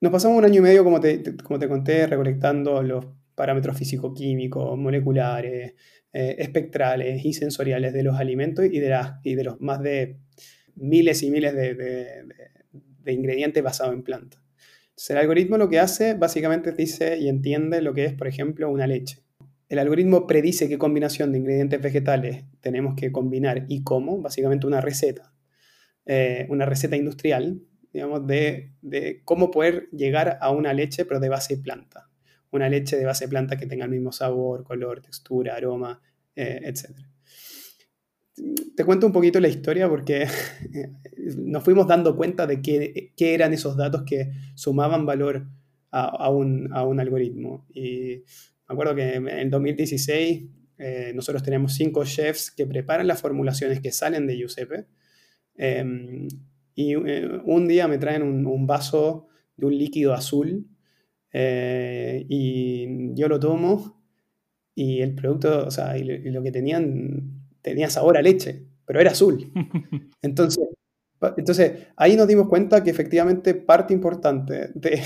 Nos 0.00 0.10
pasamos 0.10 0.38
un 0.38 0.46
año 0.46 0.60
y 0.60 0.62
medio, 0.62 0.84
como 0.84 1.00
te, 1.00 1.36
como 1.36 1.58
te 1.58 1.68
conté, 1.68 2.06
recolectando 2.06 2.82
los 2.82 3.04
parámetros 3.34 3.76
físico-químicos, 3.76 4.78
moleculares, 4.78 5.74
eh, 6.12 6.36
espectrales 6.38 7.24
y 7.24 7.32
sensoriales 7.32 7.92
de 7.92 8.04
los 8.04 8.16
alimentos 8.18 8.64
y 8.64 8.78
de, 8.78 8.88
las, 8.88 9.20
de 9.22 9.42
los 9.42 9.60
más 9.60 9.82
de 9.82 10.18
miles 10.76 11.22
y 11.22 11.30
miles 11.30 11.54
de, 11.54 12.24
ingredientes 13.06 13.62
basados 13.62 13.94
en 13.94 14.02
plantas. 14.02 14.40
el 15.08 15.16
algoritmo 15.16 15.58
lo 15.58 15.68
que 15.68 15.80
hace 15.80 16.14
básicamente 16.14 16.72
dice 16.72 17.18
y 17.18 17.28
entiende 17.28 17.82
lo 17.82 17.94
que 17.94 18.04
es, 18.04 18.12
por 18.14 18.28
ejemplo, 18.28 18.70
una 18.70 18.86
leche. 18.86 19.24
El 19.68 19.78
algoritmo 19.80 20.26
predice 20.26 20.68
qué 20.68 20.78
combinación 20.78 21.32
de 21.32 21.38
ingredientes 21.38 21.80
vegetales 21.82 22.44
tenemos 22.60 22.94
que 22.94 23.10
combinar 23.10 23.66
y 23.68 23.82
cómo, 23.82 24.20
básicamente 24.20 24.68
una 24.68 24.80
receta, 24.80 25.34
eh, 26.06 26.46
una 26.48 26.64
receta 26.64 26.96
industrial, 26.96 27.60
digamos, 27.92 28.26
de, 28.26 28.72
cómo 29.24 29.50
poder 29.50 29.88
llegar 29.90 30.38
a 30.40 30.50
una 30.50 30.72
leche 30.72 31.04
pero 31.04 31.18
de 31.18 31.28
base 31.28 31.56
planta 31.56 32.08
una 32.54 32.68
leche 32.68 32.96
de 32.96 33.04
base 33.04 33.28
planta 33.28 33.56
que 33.56 33.66
tenga 33.66 33.84
el 33.84 33.90
mismo 33.90 34.12
sabor, 34.12 34.64
color, 34.64 35.00
textura, 35.00 35.56
aroma, 35.56 36.00
eh, 36.36 36.60
etc. 36.64 36.90
Te 38.76 38.84
cuento 38.84 39.06
un 39.06 39.12
poquito 39.12 39.40
la 39.40 39.48
historia 39.48 39.88
porque 39.88 40.26
nos 41.36 41.64
fuimos 41.64 41.86
dando 41.86 42.16
cuenta 42.16 42.46
de 42.46 42.62
qué, 42.62 43.12
eran 43.34 43.52
esos 43.52 43.76
datos 43.76 44.02
que 44.04 44.30
sumaban 44.54 45.06
valor 45.06 45.46
a, 45.90 46.28
un, 46.30 46.72
algoritmo. 46.72 47.66
Y 47.72 48.22
Me 48.68 48.72
acuerdo 48.72 48.94
que 48.94 49.14
en 49.14 49.50
2016 49.50 50.44
eh, 50.78 51.12
nosotros 51.14 51.42
tenemos 51.42 51.74
cinco 51.74 52.04
chefs 52.04 52.50
que 52.50 52.66
preparan 52.66 53.06
las 53.06 53.20
formulaciones 53.20 53.80
que 53.80 53.92
salen 53.92 54.26
de 54.26 54.36
Giuseppe. 54.36 54.86
Em, 55.56 56.26
y 56.74 56.94
eh, 56.94 57.40
un 57.44 57.68
día 57.68 57.86
me 57.86 57.98
traen 57.98 58.22
un, 58.22 58.66
vaso 58.66 59.28
de 59.56 59.66
un 59.66 59.78
líquido 59.78 60.12
azul 60.14 60.66
eh, 61.36 62.24
y 62.28 63.12
yo 63.14 63.28
lo 63.28 63.40
tomo 63.40 64.00
y 64.72 65.02
el 65.02 65.16
producto, 65.16 65.66
o 65.66 65.70
sea, 65.70 65.98
y 65.98 66.04
lo 66.04 66.42
que 66.42 66.52
tenían 66.52 67.44
tenía 67.60 67.90
sabor 67.90 68.16
a 68.16 68.22
leche, 68.22 68.66
pero 68.86 69.00
era 69.00 69.10
azul. 69.10 69.52
Entonces, 70.22 70.64
entonces 71.38 71.88
ahí 71.96 72.16
nos 72.16 72.28
dimos 72.28 72.48
cuenta 72.48 72.82
que 72.84 72.90
efectivamente 72.90 73.54
parte 73.54 73.94
importante 73.94 74.70
de, 74.74 75.00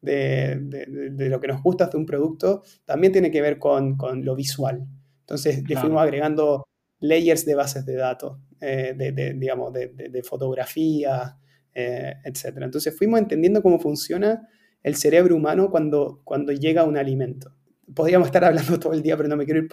de, 0.00 1.28
lo 1.28 1.38
que 1.38 1.46
nos 1.46 1.62
gusta 1.62 1.86
de 1.86 1.96
un 1.96 2.04
producto 2.04 2.64
también 2.84 3.12
tiene 3.12 3.30
que 3.30 3.40
ver 3.40 3.60
con, 3.60 3.96
con 3.96 4.24
lo 4.24 4.34
visual. 4.34 4.84
Entonces 5.20 5.62
le 5.68 5.76
fuimos 5.76 6.02
agregando 6.02 6.66
layers 6.98 7.44
de 7.44 7.54
bases 7.54 7.86
de 7.86 7.94
datos, 7.94 8.40
eh, 8.60 8.94
de, 8.96 9.34
digamos, 9.34 9.72
de, 9.72 10.22
fotografía, 10.24 11.38
eh, 11.72 12.14
etc. 12.24 12.58
Entonces 12.62 12.96
fuimos 12.98 13.20
entendiendo 13.20 13.62
cómo 13.62 13.78
funciona 13.78 14.48
el 14.82 14.96
cerebro 14.96 15.36
humano 15.36 15.70
cuando, 15.70 16.20
cuando 16.24 16.52
llega 16.52 16.84
un 16.84 16.96
alimento. 16.96 17.52
Podríamos 17.94 18.28
estar 18.28 18.44
hablando 18.44 18.78
todo 18.78 18.92
el 18.92 19.02
día, 19.02 19.16
pero 19.16 19.28
no 19.28 19.36
me 19.36 19.44
quiero 19.44 19.66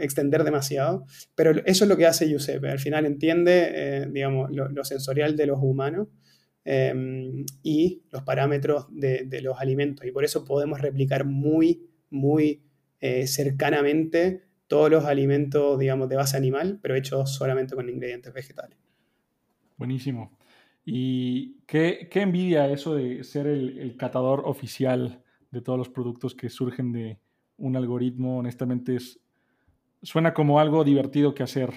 extender 0.00 0.44
demasiado. 0.44 1.04
Pero 1.34 1.52
eso 1.64 1.84
es 1.84 1.88
lo 1.88 1.96
que 1.96 2.06
hace 2.06 2.28
Giuseppe. 2.28 2.70
Al 2.70 2.78
final 2.78 3.06
entiende, 3.06 3.70
eh, 3.74 4.06
digamos, 4.10 4.50
lo, 4.50 4.84
sensorial 4.84 5.36
de 5.36 5.46
los 5.46 5.58
humanos 5.60 6.08
em, 6.64 7.44
y 7.62 8.02
los 8.10 8.22
parámetros 8.22 8.86
de, 8.90 9.40
los 9.42 9.58
alimentos. 9.58 10.06
Y 10.06 10.12
por 10.12 10.24
eso 10.24 10.44
podemos 10.44 10.80
replicar 10.80 11.24
muy, 11.24 11.88
muy 12.10 12.62
cercanamente 13.24 14.42
todos 14.72 14.90
los 14.90 15.04
alimentos, 15.04 15.78
digamos, 15.78 16.08
de 16.08 16.16
base 16.16 16.34
animal, 16.34 16.78
pero 16.80 16.94
hechos 16.94 17.34
solamente 17.34 17.74
con 17.74 17.90
ingredientes 17.90 18.32
vegetales. 18.32 18.78
Buenísimo. 19.76 20.30
Y 20.84 21.60
qué, 21.66 22.08
qué 22.10 22.22
envidia 22.22 22.68
eso 22.68 22.94
de 22.94 23.22
ser 23.24 23.46
el, 23.46 23.96
catador 23.96 24.42
oficial 24.46 25.22
de 25.50 25.60
todos 25.60 25.78
los 25.78 25.88
productos 25.88 26.34
que 26.34 26.48
surgen 26.50 26.92
de 26.92 27.18
un 27.56 27.76
algoritmo. 27.76 28.38
Honestamente, 28.38 28.96
es, 28.96 29.20
suena 30.02 30.34
como 30.34 30.58
algo 30.58 30.82
divertido 30.84 31.34
que 31.34 31.42
hacer. 31.42 31.72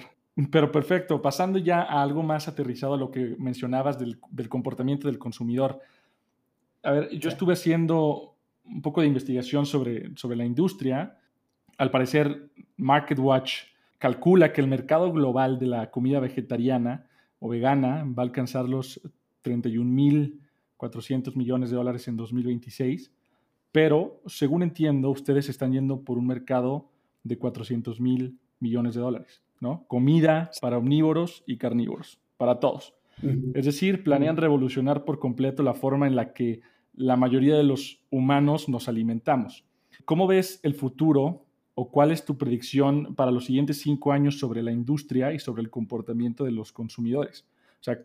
Pero 0.50 0.70
perfecto, 0.70 1.22
pasando 1.22 1.58
ya 1.58 1.82
a 1.82 2.02
algo 2.02 2.22
más 2.22 2.48
aterrizado 2.48 2.94
a 2.94 2.98
lo 2.98 3.10
que 3.10 3.36
mencionabas 3.38 3.98
del, 3.98 4.18
del 4.30 4.48
comportamiento 4.48 5.08
del 5.08 5.18
consumidor. 5.18 5.80
A 6.82 6.90
ver, 6.90 7.18
yo 7.18 7.28
estuve 7.28 7.54
haciendo 7.54 8.34
un 8.64 8.82
poco 8.82 9.00
de 9.00 9.06
investigación 9.06 9.64
sobre, 9.64 10.14
sobre 10.16 10.36
la 10.36 10.44
industria 10.44 11.18
al 11.78 11.90
parecer, 11.90 12.50
MarketWatch 12.76 13.64
calcula 13.98 14.52
que 14.52 14.60
el 14.60 14.66
mercado 14.66 15.12
global 15.12 15.58
de 15.58 15.66
la 15.66 15.90
comida 15.90 16.20
vegetariana 16.20 17.06
o 17.38 17.48
vegana 17.48 18.04
va 18.04 18.22
a 18.22 18.26
alcanzar 18.26 18.68
los 18.68 19.00
31.400 19.44 21.36
millones 21.36 21.70
de 21.70 21.76
dólares 21.76 22.08
en 22.08 22.16
2026, 22.16 23.12
pero 23.72 24.20
según 24.26 24.62
entiendo, 24.62 25.10
ustedes 25.10 25.48
están 25.48 25.72
yendo 25.72 26.02
por 26.02 26.18
un 26.18 26.26
mercado 26.26 26.90
de 27.24 27.38
400 27.38 28.00
mil 28.00 28.38
millones 28.60 28.94
de 28.94 29.00
dólares, 29.00 29.42
¿no? 29.60 29.84
Comida 29.86 30.50
para 30.60 30.78
omnívoros 30.78 31.44
y 31.46 31.58
carnívoros, 31.58 32.20
para 32.36 32.60
todos. 32.60 32.94
Es 33.54 33.64
decir, 33.64 34.04
planean 34.04 34.36
revolucionar 34.36 35.04
por 35.04 35.18
completo 35.18 35.62
la 35.62 35.72
forma 35.72 36.06
en 36.06 36.16
la 36.16 36.34
que 36.34 36.60
la 36.94 37.16
mayoría 37.16 37.56
de 37.56 37.62
los 37.62 38.02
humanos 38.10 38.68
nos 38.68 38.88
alimentamos. 38.88 39.64
¿Cómo 40.04 40.26
ves 40.26 40.60
el 40.62 40.74
futuro 40.74 41.45
o 41.78 41.90
cuál 41.90 42.10
es 42.10 42.24
tu 42.24 42.38
predicción 42.38 43.14
para 43.14 43.30
los 43.30 43.44
siguientes 43.44 43.80
cinco 43.82 44.10
años 44.10 44.38
sobre 44.38 44.62
la 44.62 44.72
industria 44.72 45.32
y 45.34 45.38
sobre 45.38 45.62
el 45.62 45.68
comportamiento 45.68 46.44
de 46.44 46.50
los 46.50 46.72
consumidores? 46.72 47.44
O 47.80 47.84
sea, 47.84 47.98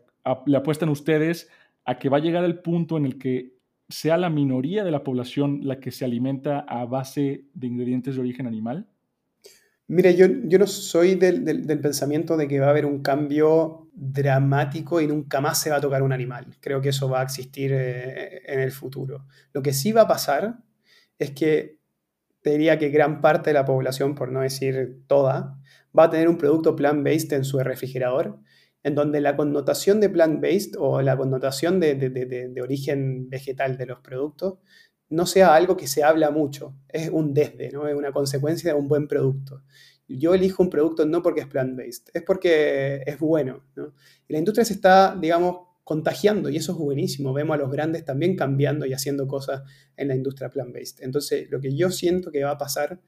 ¿le 0.46 0.56
apuestan 0.58 0.90
ustedes 0.90 1.48
a 1.86 1.98
que 1.98 2.10
va 2.10 2.18
a 2.18 2.20
llegar 2.20 2.44
el 2.44 2.58
punto 2.58 2.98
en 2.98 3.06
el 3.06 3.18
que 3.18 3.54
sea 3.88 4.18
la 4.18 4.28
minoría 4.28 4.84
de 4.84 4.90
la 4.90 5.02
población 5.02 5.60
la 5.62 5.80
que 5.80 5.90
se 5.90 6.04
alimenta 6.04 6.60
a 6.60 6.84
base 6.84 7.46
de 7.54 7.66
ingredientes 7.66 8.14
de 8.14 8.20
origen 8.20 8.46
animal? 8.46 8.86
Mire, 9.88 10.14
yo, 10.16 10.26
yo 10.44 10.58
no 10.58 10.66
soy 10.66 11.14
del, 11.14 11.44
del, 11.44 11.80
pensamiento 11.80 12.36
de 12.36 12.48
que 12.48 12.60
va 12.60 12.66
a 12.66 12.70
haber 12.70 12.86
un 12.86 13.02
cambio 13.02 13.88
dramático 13.94 15.00
y 15.00 15.06
nunca 15.06 15.40
más 15.40 15.60
se 15.60 15.70
va 15.70 15.76
a 15.76 15.80
tocar 15.80 16.02
un 16.02 16.12
animal. 16.12 16.46
Creo 16.60 16.80
que 16.80 16.90
eso 16.90 17.08
va 17.08 17.20
a 17.20 17.24
existir 17.24 17.72
eh, 17.74 18.42
en 18.46 18.60
el 18.60 18.70
futuro. 18.70 19.26
Lo 19.52 19.62
que 19.62 19.72
sí 19.72 19.92
va 19.92 20.02
a 20.02 20.08
pasar 20.08 20.58
es 21.18 21.32
que 21.32 21.81
te 22.42 22.50
diría 22.50 22.78
que 22.78 22.90
gran 22.90 23.20
parte 23.20 23.50
de 23.50 23.54
la 23.54 23.64
población, 23.64 24.14
por 24.14 24.30
no 24.30 24.40
decir 24.40 25.02
toda, 25.06 25.58
va 25.96 26.04
a 26.04 26.10
tener 26.10 26.28
un 26.28 26.38
producto 26.38 26.76
plant-based 26.76 27.32
en 27.32 27.44
su 27.44 27.58
refrigerador, 27.60 28.38
en 28.82 28.94
donde 28.94 29.20
la 29.20 29.36
connotación 29.36 30.00
de 30.00 30.10
plant-based 30.10 30.74
o 30.78 31.02
la 31.02 31.16
connotación 31.16 31.78
de, 31.78 32.60
origen 32.62 33.28
vegetal 33.28 33.76
de 33.76 33.86
los 33.86 34.00
productos 34.00 34.58
no 35.08 35.26
sea 35.26 35.54
algo 35.54 35.76
que 35.76 35.86
se 35.86 36.02
habla 36.02 36.30
mucho, 36.30 36.74
es 36.88 37.10
un 37.10 37.34
desde, 37.34 37.70
¿no? 37.70 37.86
es 37.86 37.94
una 37.94 38.12
consecuencia 38.12 38.72
de 38.72 38.78
un 38.78 38.88
buen 38.88 39.06
producto. 39.06 39.62
Yo 40.08 40.34
elijo 40.34 40.62
un 40.62 40.70
producto 40.70 41.06
no 41.06 41.22
porque 41.22 41.40
es 41.40 41.46
plant-based, 41.46 42.10
es 42.12 42.22
porque 42.22 43.02
es 43.06 43.18
bueno. 43.18 43.62
Y 44.26 44.32
la 44.32 44.38
industria 44.38 44.64
se 44.64 44.74
está, 44.74 45.16
digamos, 45.18 45.71
contagiando 45.84 46.48
y 46.48 46.56
eso 46.56 46.72
es 46.72 46.78
buenísimo. 46.78 47.32
Vemos 47.32 47.54
a 47.54 47.58
los 47.58 47.70
grandes 47.70 48.04
también 48.04 48.36
cambiando 48.36 48.86
y 48.86 48.92
haciendo 48.92 49.26
cosas 49.26 49.62
en 49.96 50.08
la 50.08 50.14
industria 50.14 50.50
plant-based. 50.50 51.02
Entonces, 51.02 51.50
lo 51.50 51.60
que 51.60 51.74
yo 51.74 51.90
siento 51.90 52.30
que 52.30 52.44
va 52.44 52.52
a 52.52 52.58
pasar 52.58 53.00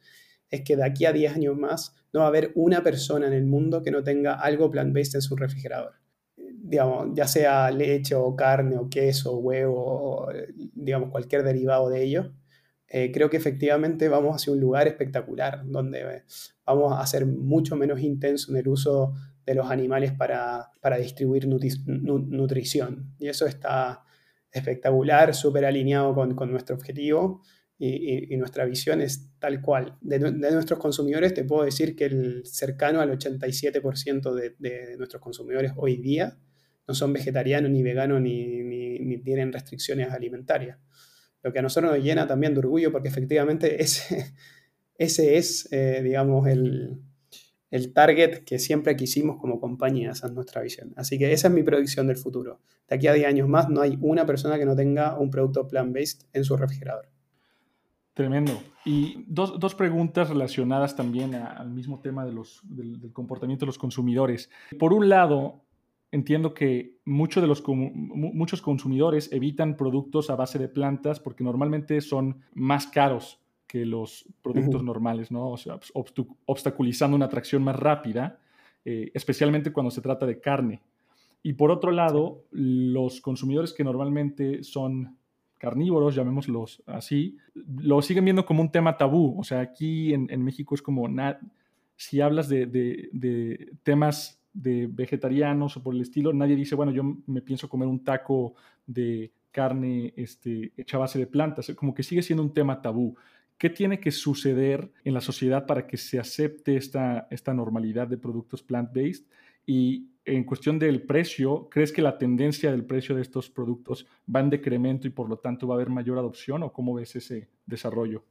es 0.50 0.62
que 0.62 0.76
de 0.76 0.84
aquí 0.84 1.04
a 1.04 1.12
10 1.12 1.34
años 1.34 1.56
más 1.56 1.94
no 2.12 2.20
va 2.20 2.26
a 2.26 2.28
haber 2.28 2.52
una 2.54 2.82
persona 2.82 3.26
en 3.26 3.32
el 3.32 3.44
mundo 3.44 3.82
que 3.82 3.90
no 3.90 4.02
tenga 4.02 4.34
algo 4.34 4.70
plant-based 4.70 5.16
en 5.16 5.22
su 5.22 5.36
refrigerador. 5.36 5.94
Digamos, 6.36 7.08
ya 7.14 7.26
sea 7.26 7.70
leche 7.70 8.14
o 8.14 8.34
carne 8.34 8.76
o 8.76 8.88
queso 8.88 9.34
o 9.34 9.38
huevo 9.38 9.84
o 9.86 10.32
digamos 10.74 11.10
cualquier 11.10 11.42
derivado 11.42 11.88
de 11.90 12.02
ello. 12.02 12.32
Eh, 12.88 13.10
creo 13.12 13.30
que 13.30 13.36
efectivamente 13.36 14.08
vamos 14.08 14.36
hacia 14.36 14.52
un 14.52 14.60
lugar 14.60 14.86
espectacular 14.86 15.62
donde 15.64 16.22
vamos 16.64 16.94
a 16.96 17.06
ser 17.06 17.26
mucho 17.26 17.76
menos 17.76 18.00
intenso 18.00 18.52
en 18.52 18.58
el 18.58 18.68
uso 18.68 19.14
de 19.46 19.54
los 19.54 19.70
animales 19.70 20.12
para, 20.12 20.70
distribuir 20.98 21.46
nutrición. 21.46 23.14
Y 23.18 23.28
eso 23.28 23.46
está 23.46 24.04
espectacular, 24.50 25.34
súper 25.34 25.64
alineado 25.64 26.14
con, 26.14 26.50
nuestro 26.50 26.76
objetivo 26.76 27.42
y, 27.78 28.36
nuestra 28.36 28.64
visión 28.64 29.00
es 29.00 29.32
tal 29.38 29.60
cual. 29.60 29.96
De, 30.00 30.18
nuestros 30.18 30.78
consumidores 30.78 31.34
te 31.34 31.44
puedo 31.44 31.64
decir 31.64 31.96
que 31.96 32.06
el 32.06 32.42
cercano 32.46 33.00
al 33.00 33.10
87% 33.18 34.32
de, 34.32 34.54
de, 34.58 34.96
nuestros 34.96 35.20
consumidores 35.20 35.72
hoy 35.76 35.96
día 35.96 36.38
no 36.86 36.94
son 36.94 37.12
vegetarianos 37.12 37.70
ni 37.70 37.82
veganos 37.82 38.20
ni, 38.20 39.18
tienen 39.24 39.52
restricciones 39.52 40.10
alimentarias. 40.10 40.78
Lo 41.42 41.52
que 41.52 41.58
a 41.58 41.62
nosotros 41.62 41.92
nos 41.92 42.02
llena 42.02 42.26
también 42.26 42.54
de 42.54 42.60
orgullo 42.60 42.92
porque 42.92 43.08
efectivamente 43.08 43.82
ese, 43.82 44.34
ese 44.98 45.36
es, 45.36 45.70
eh, 45.72 46.00
digamos, 46.02 46.46
el, 46.48 47.00
el 47.70 47.92
target 47.92 48.44
que 48.44 48.58
siempre 48.58 48.96
quisimos 48.96 49.38
como 49.40 49.60
compañía, 49.60 50.12
esa 50.12 50.28
es 50.28 50.32
nuestra 50.32 50.62
visión. 50.62 50.92
Así 50.96 51.18
que 51.18 51.32
esa 51.32 51.48
es 51.48 51.54
mi 51.54 51.62
predicción 51.62 52.06
del 52.06 52.16
futuro. 52.16 52.60
De 52.88 52.96
aquí 52.96 53.06
a 53.06 53.12
10 53.12 53.26
años 53.26 53.48
más 53.48 53.68
no 53.68 53.80
hay 53.80 53.98
una 54.00 54.26
persona 54.26 54.58
que 54.58 54.64
no 54.64 54.76
tenga 54.76 55.18
un 55.18 55.30
producto 55.30 55.66
plant-based 55.66 56.26
en 56.32 56.44
su 56.44 56.56
refrigerador. 56.56 57.08
Tremendo. 58.14 58.52
Y 58.84 59.24
dos, 59.26 59.74
preguntas 59.74 60.28
relacionadas 60.28 60.94
también 60.94 61.34
al 61.34 61.70
mismo 61.70 62.00
tema 62.00 62.24
de 62.24 62.32
los, 62.32 62.60
del, 62.62 63.12
comportamiento 63.12 63.64
de 63.64 63.68
los 63.68 63.78
consumidores. 63.78 64.50
Por 64.78 64.92
un 64.92 65.08
lado, 65.08 65.64
entiendo 66.12 66.54
que 66.54 67.00
de 67.04 67.46
los, 67.46 67.64
muchos 67.66 68.62
consumidores 68.62 69.32
evitan 69.32 69.76
productos 69.76 70.30
a 70.30 70.36
base 70.36 70.60
de 70.60 70.68
plantas 70.68 71.18
porque 71.18 71.42
normalmente 71.42 72.00
son 72.00 72.42
más 72.54 72.86
caros 72.86 73.43
que 73.74 73.84
los 73.84 74.24
productos 74.40 74.84
normales, 74.84 75.32
¿no? 75.32 75.50
O 75.50 75.56
sea, 75.56 75.80
obstaculizando 76.46 77.16
una 77.16 77.24
atracción 77.24 77.60
más 77.64 77.74
rápida, 77.74 78.38
eh, 78.84 79.10
especialmente 79.14 79.72
cuando 79.72 79.90
se 79.90 80.00
trata 80.00 80.26
de 80.26 80.38
carne. 80.38 80.80
Y 81.42 81.54
por 81.54 81.72
otro 81.72 81.90
lado, 81.90 82.44
los 82.52 83.20
consumidores 83.20 83.72
que 83.72 83.82
normalmente 83.82 84.62
son 84.62 85.18
carnívoros, 85.58 86.14
llamémoslos 86.14 86.84
así, 86.86 87.36
lo 87.66 88.00
siguen 88.00 88.26
viendo 88.26 88.46
como 88.46 88.62
un 88.62 88.70
tema 88.70 88.96
tabú. 88.96 89.34
O 89.40 89.42
sea, 89.42 89.58
aquí 89.58 90.14
en, 90.14 90.44
México 90.44 90.76
es 90.76 90.80
como, 90.80 91.08
si 91.96 92.20
hablas 92.20 92.48
de, 92.48 92.66
de, 92.66 93.72
temas 93.82 94.40
de 94.52 94.86
vegetarianos 94.86 95.76
o 95.76 95.82
por 95.82 95.96
el 95.96 96.00
estilo, 96.00 96.32
nadie 96.32 96.54
dice, 96.54 96.76
bueno, 96.76 96.92
yo 96.92 97.02
me 97.26 97.42
pienso 97.42 97.68
comer 97.68 97.88
un 97.88 98.04
taco 98.04 98.54
de 98.86 99.32
carne 99.50 100.14
este, 100.16 100.72
hecha 100.76 100.96
a 100.96 101.00
base 101.00 101.18
de 101.18 101.26
plantas. 101.26 101.72
Como 101.74 101.92
que 101.92 102.04
sigue 102.04 102.22
siendo 102.22 102.44
un 102.44 102.54
tema 102.54 102.80
tabú. 102.80 103.16
¿Qué 103.64 103.70
tiene 103.70 103.98
que 103.98 104.10
suceder 104.10 104.92
en 105.04 105.14
la 105.14 105.22
sociedad 105.22 105.64
para 105.64 105.86
que 105.86 105.96
se 105.96 106.18
acepte 106.18 106.76
esta, 106.76 107.26
esta 107.30 107.54
normalidad 107.54 108.06
de 108.06 108.18
productos 108.18 108.62
plant-based? 108.62 109.24
Y 109.64 110.10
en 110.26 110.44
cuestión 110.44 110.78
del 110.78 111.00
precio, 111.00 111.70
¿crees 111.70 111.90
que 111.90 112.02
la 112.02 112.18
tendencia 112.18 112.70
del 112.70 112.84
precio 112.84 113.16
de 113.16 113.22
estos 113.22 113.48
productos 113.48 114.06
va 114.28 114.40
en 114.40 114.50
decremento 114.50 115.06
y 115.06 115.10
por 115.12 115.30
lo 115.30 115.38
tanto 115.38 115.66
va 115.66 115.76
a 115.76 115.76
haber 115.76 115.88
mayor 115.88 116.18
adopción 116.18 116.62
o 116.62 116.74
cómo 116.74 116.92
ves 116.92 117.16
ese 117.16 117.48
desarrollo? 117.64 118.22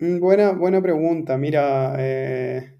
Mm, 0.00 0.20
buena, 0.20 0.52
buena 0.52 0.80
pregunta. 0.80 1.36
Mira, 1.36 1.96
eh, 1.98 2.78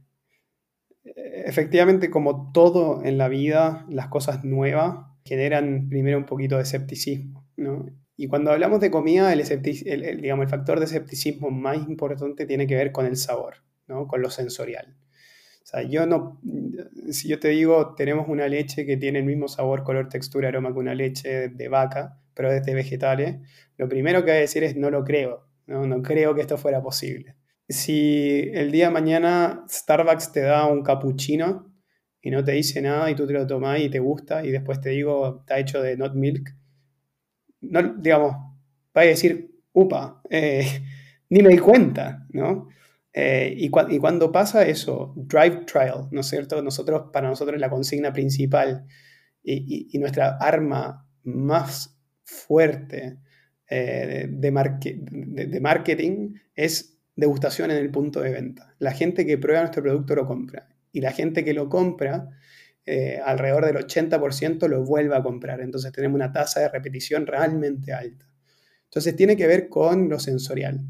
efectivamente, 1.04 2.08
como 2.08 2.52
todo 2.52 3.04
en 3.04 3.18
la 3.18 3.28
vida, 3.28 3.84
las 3.90 4.08
cosas 4.08 4.44
nuevas 4.46 5.04
generan 5.26 5.90
primero 5.90 6.16
un 6.16 6.24
poquito 6.24 6.56
de 6.56 6.62
escepticismo, 6.62 7.46
¿no? 7.58 7.84
Y 8.16 8.28
cuando 8.28 8.50
hablamos 8.50 8.80
de 8.80 8.90
comida, 8.90 9.32
el, 9.32 10.20
digamos, 10.20 10.44
el 10.44 10.48
factor 10.48 10.78
de 10.78 10.86
escepticismo 10.86 11.50
más 11.50 11.76
importante 11.88 12.46
tiene 12.46 12.66
que 12.66 12.74
ver 12.74 12.92
con 12.92 13.06
el 13.06 13.16
sabor, 13.16 13.56
¿no? 13.86 14.06
Con 14.06 14.22
lo 14.22 14.30
sensorial. 14.30 14.96
O 15.62 15.66
sea, 15.68 15.82
yo 15.82 16.06
no, 16.06 16.40
si 17.10 17.28
yo 17.28 17.40
te 17.40 17.48
digo, 17.48 17.94
tenemos 17.94 18.28
una 18.28 18.48
leche 18.48 18.86
que 18.86 18.96
tiene 18.96 19.18
el 19.18 19.24
mismo 19.24 19.48
sabor, 19.48 19.82
color, 19.82 20.08
textura, 20.08 20.48
aroma 20.48 20.72
que 20.72 20.78
una 20.78 20.94
leche 20.94 21.48
de 21.48 21.68
vaca, 21.68 22.20
pero 22.34 22.52
es 22.52 22.64
de 22.64 22.74
vegetales, 22.74 23.38
lo 23.76 23.88
primero 23.88 24.20
que 24.20 24.30
voy 24.30 24.38
a 24.38 24.40
decir 24.40 24.62
es 24.62 24.76
no 24.76 24.90
lo 24.90 25.02
creo, 25.02 25.48
no, 25.66 25.86
no 25.86 26.02
creo 26.02 26.34
que 26.34 26.42
esto 26.42 26.56
fuera 26.56 26.80
posible. 26.82 27.34
Si 27.68 28.48
el 28.54 28.70
día 28.70 28.86
de 28.86 28.92
mañana 28.92 29.64
Starbucks 29.68 30.30
te 30.30 30.40
da 30.40 30.66
un 30.66 30.84
cappuccino 30.84 31.74
y 32.22 32.30
no 32.30 32.44
te 32.44 32.52
dice 32.52 32.80
nada 32.80 33.10
y 33.10 33.16
tú 33.16 33.26
te 33.26 33.32
lo 33.32 33.44
tomas 33.46 33.80
y 33.80 33.90
te 33.90 33.98
gusta 33.98 34.44
y 34.44 34.52
después 34.52 34.80
te 34.80 34.90
digo, 34.90 35.40
está 35.40 35.58
hecho 35.58 35.82
de 35.82 35.96
not 35.96 36.14
milk, 36.14 36.54
no, 37.70 37.94
digamos, 37.94 38.32
va 38.96 39.02
a 39.02 39.04
decir, 39.04 39.50
upa, 39.72 40.22
eh, 40.30 40.66
ni 41.30 41.42
me 41.42 41.50
di 41.50 41.58
cuenta, 41.58 42.26
¿no? 42.30 42.68
Eh, 43.12 43.54
y, 43.56 43.70
cuando 43.70 44.30
pasa 44.30 44.66
eso, 44.66 45.14
drive 45.16 45.64
trial, 45.64 46.08
¿no 46.10 46.20
es 46.20 46.26
cierto? 46.26 46.60
Nosotros, 46.60 47.10
para 47.12 47.28
nosotros 47.28 47.58
la 47.58 47.70
consigna 47.70 48.12
principal 48.12 48.86
y, 49.42 49.98
nuestra 49.98 50.36
arma 50.36 51.08
más 51.22 51.98
fuerte 52.24 53.18
eh, 53.70 54.26
de, 54.28 55.46
de, 55.46 55.60
marketing 55.60 56.34
es 56.54 56.98
degustación 57.14 57.70
en 57.70 57.78
el 57.78 57.90
punto 57.90 58.20
de 58.20 58.32
venta. 58.32 58.74
La 58.78 58.92
gente 58.92 59.24
que 59.24 59.38
prueba 59.38 59.60
nuestro 59.60 59.82
producto 59.82 60.14
lo 60.14 60.26
compra 60.26 60.68
y 60.92 61.00
la 61.00 61.12
gente 61.12 61.42
que 61.42 61.54
lo 61.54 61.70
compra 61.70 62.28
eh, 62.86 63.20
alrededor 63.24 63.66
del 63.66 63.76
80% 63.76 64.68
lo 64.68 64.84
vuelve 64.84 65.16
a 65.16 65.22
comprar. 65.22 65.60
Entonces 65.60 65.92
tenemos 65.92 66.14
una 66.14 66.32
tasa 66.32 66.60
de 66.60 66.68
repetición 66.68 67.26
realmente 67.26 67.92
alta. 67.92 68.26
Entonces 68.84 69.16
tiene 69.16 69.36
que 69.36 69.46
ver 69.46 69.68
con 69.68 70.08
lo 70.08 70.20
sensorial. 70.20 70.80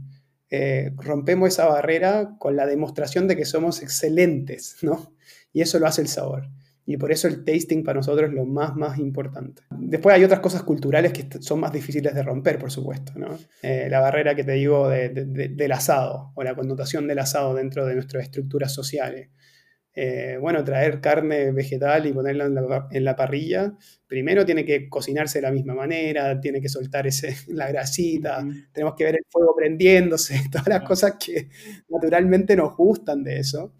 Eh, 0.50 0.92
rompemos 0.96 1.48
esa 1.48 1.66
barrera 1.66 2.36
con 2.38 2.54
la 2.54 2.66
demostración 2.66 3.26
de 3.26 3.36
que 3.36 3.44
somos 3.44 3.82
excelentes, 3.82 4.76
¿no? 4.82 5.16
Y 5.52 5.62
eso 5.62 5.78
lo 5.78 5.86
hace 5.86 6.02
el 6.02 6.08
sabor. 6.08 6.48
Y 6.88 6.98
por 6.98 7.10
eso 7.10 7.26
el 7.26 7.44
tasting 7.44 7.82
para 7.82 7.96
nosotros 7.96 8.28
es 8.28 8.34
lo 8.34 8.44
más, 8.44 8.76
más 8.76 8.98
importante. 8.98 9.62
Después 9.70 10.14
hay 10.14 10.22
otras 10.22 10.38
cosas 10.38 10.62
culturales 10.62 11.12
que 11.12 11.26
son 11.40 11.58
más 11.58 11.72
difíciles 11.72 12.14
de 12.14 12.22
romper, 12.22 12.60
por 12.60 12.70
supuesto, 12.70 13.12
¿no? 13.16 13.36
Eh, 13.60 13.88
la 13.90 13.98
barrera 13.98 14.36
que 14.36 14.44
te 14.44 14.52
digo 14.52 14.88
del 14.88 15.72
asado 15.72 16.30
o 16.36 16.44
la 16.44 16.54
connotación 16.54 17.08
del 17.08 17.18
asado 17.18 17.54
dentro 17.54 17.84
de 17.86 17.94
nuestras 17.94 18.22
estructuras 18.22 18.72
sociales. 18.72 19.30
Eh, 19.98 20.36
bueno, 20.38 20.62
traer 20.62 21.00
carne 21.00 21.52
vegetal 21.52 22.04
y 22.04 22.12
ponerla 22.12 22.44
en 22.90 23.04
la, 23.04 23.16
parrilla, 23.16 23.74
primero 24.06 24.44
tiene 24.44 24.62
que 24.62 24.90
cocinarse 24.90 25.38
de 25.38 25.42
la 25.42 25.50
misma 25.50 25.74
manera, 25.74 26.38
tiene 26.38 26.60
que 26.60 26.68
soltar 26.68 27.06
ese, 27.06 27.34
la 27.48 27.66
grasita, 27.68 28.46
tenemos 28.72 28.94
que 28.94 29.04
ver 29.04 29.14
el 29.14 29.24
fuego 29.26 29.56
prendiéndose, 29.56 30.38
todas 30.52 30.68
las 30.68 30.82
cosas 30.82 31.14
que 31.18 31.48
naturalmente 31.88 32.54
nos 32.54 32.76
gustan 32.76 33.24
de 33.24 33.38
eso, 33.38 33.72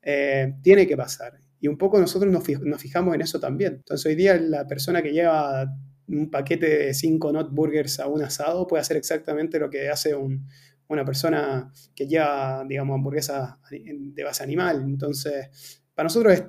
eh, 0.00 0.54
tiene 0.62 0.86
que 0.86 0.96
pasar. 0.96 1.40
Y 1.58 1.66
un 1.66 1.76
poco 1.76 1.98
nosotros 1.98 2.32
nos, 2.32 2.44
fijamos 2.80 3.12
en 3.16 3.22
eso 3.22 3.40
también. 3.40 3.74
Entonces 3.74 4.06
hoy 4.06 4.14
día 4.14 4.36
la 4.36 4.68
persona 4.68 5.02
que 5.02 5.12
lleva 5.12 5.66
un 6.06 6.30
paquete 6.30 6.68
de 6.68 6.94
5 6.94 7.32
not 7.32 7.50
burgers 7.52 7.98
a 7.98 8.06
un 8.06 8.22
asado 8.22 8.68
puede 8.68 8.82
hacer 8.82 8.96
exactamente 8.96 9.58
lo 9.58 9.70
que 9.70 9.88
hace 9.88 10.14
un, 10.14 10.46
una 10.88 11.04
persona 11.04 11.70
que 11.94 12.06
lleva, 12.06 12.64
digamos, 12.66 12.94
hamburguesas 12.94 13.56
de 13.70 14.24
base 14.24 14.42
animal. 14.42 14.82
Entonces, 14.86 15.82
para 15.94 16.04
nosotros 16.04 16.34
es 16.34 16.44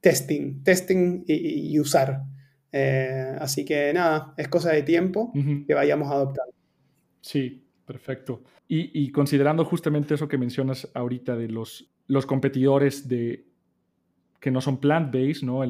testing, 0.00 0.62
testing 0.62 1.24
y, 1.26 1.78
usar. 1.78 2.22
Eh, 2.70 3.36
así 3.38 3.64
que 3.64 3.92
nada, 3.92 4.34
es 4.36 4.48
cosa 4.48 4.72
de 4.72 4.82
tiempo 4.82 5.32
que 5.66 5.74
vayamos 5.74 6.10
a 6.10 6.14
adoptar. 6.14 6.46
Sí, 7.20 7.64
perfecto. 7.86 8.42
Y, 8.68 9.10
considerando 9.12 9.64
justamente 9.64 10.14
eso 10.14 10.28
que 10.28 10.38
mencionas 10.38 10.90
ahorita 10.94 11.36
de 11.36 11.48
los, 11.48 11.92
los 12.06 12.24
competidores 12.26 13.06
de 13.06 13.51
que 14.42 14.50
no 14.50 14.60
son 14.60 14.78
plant-based, 14.78 15.44
¿no? 15.44 15.62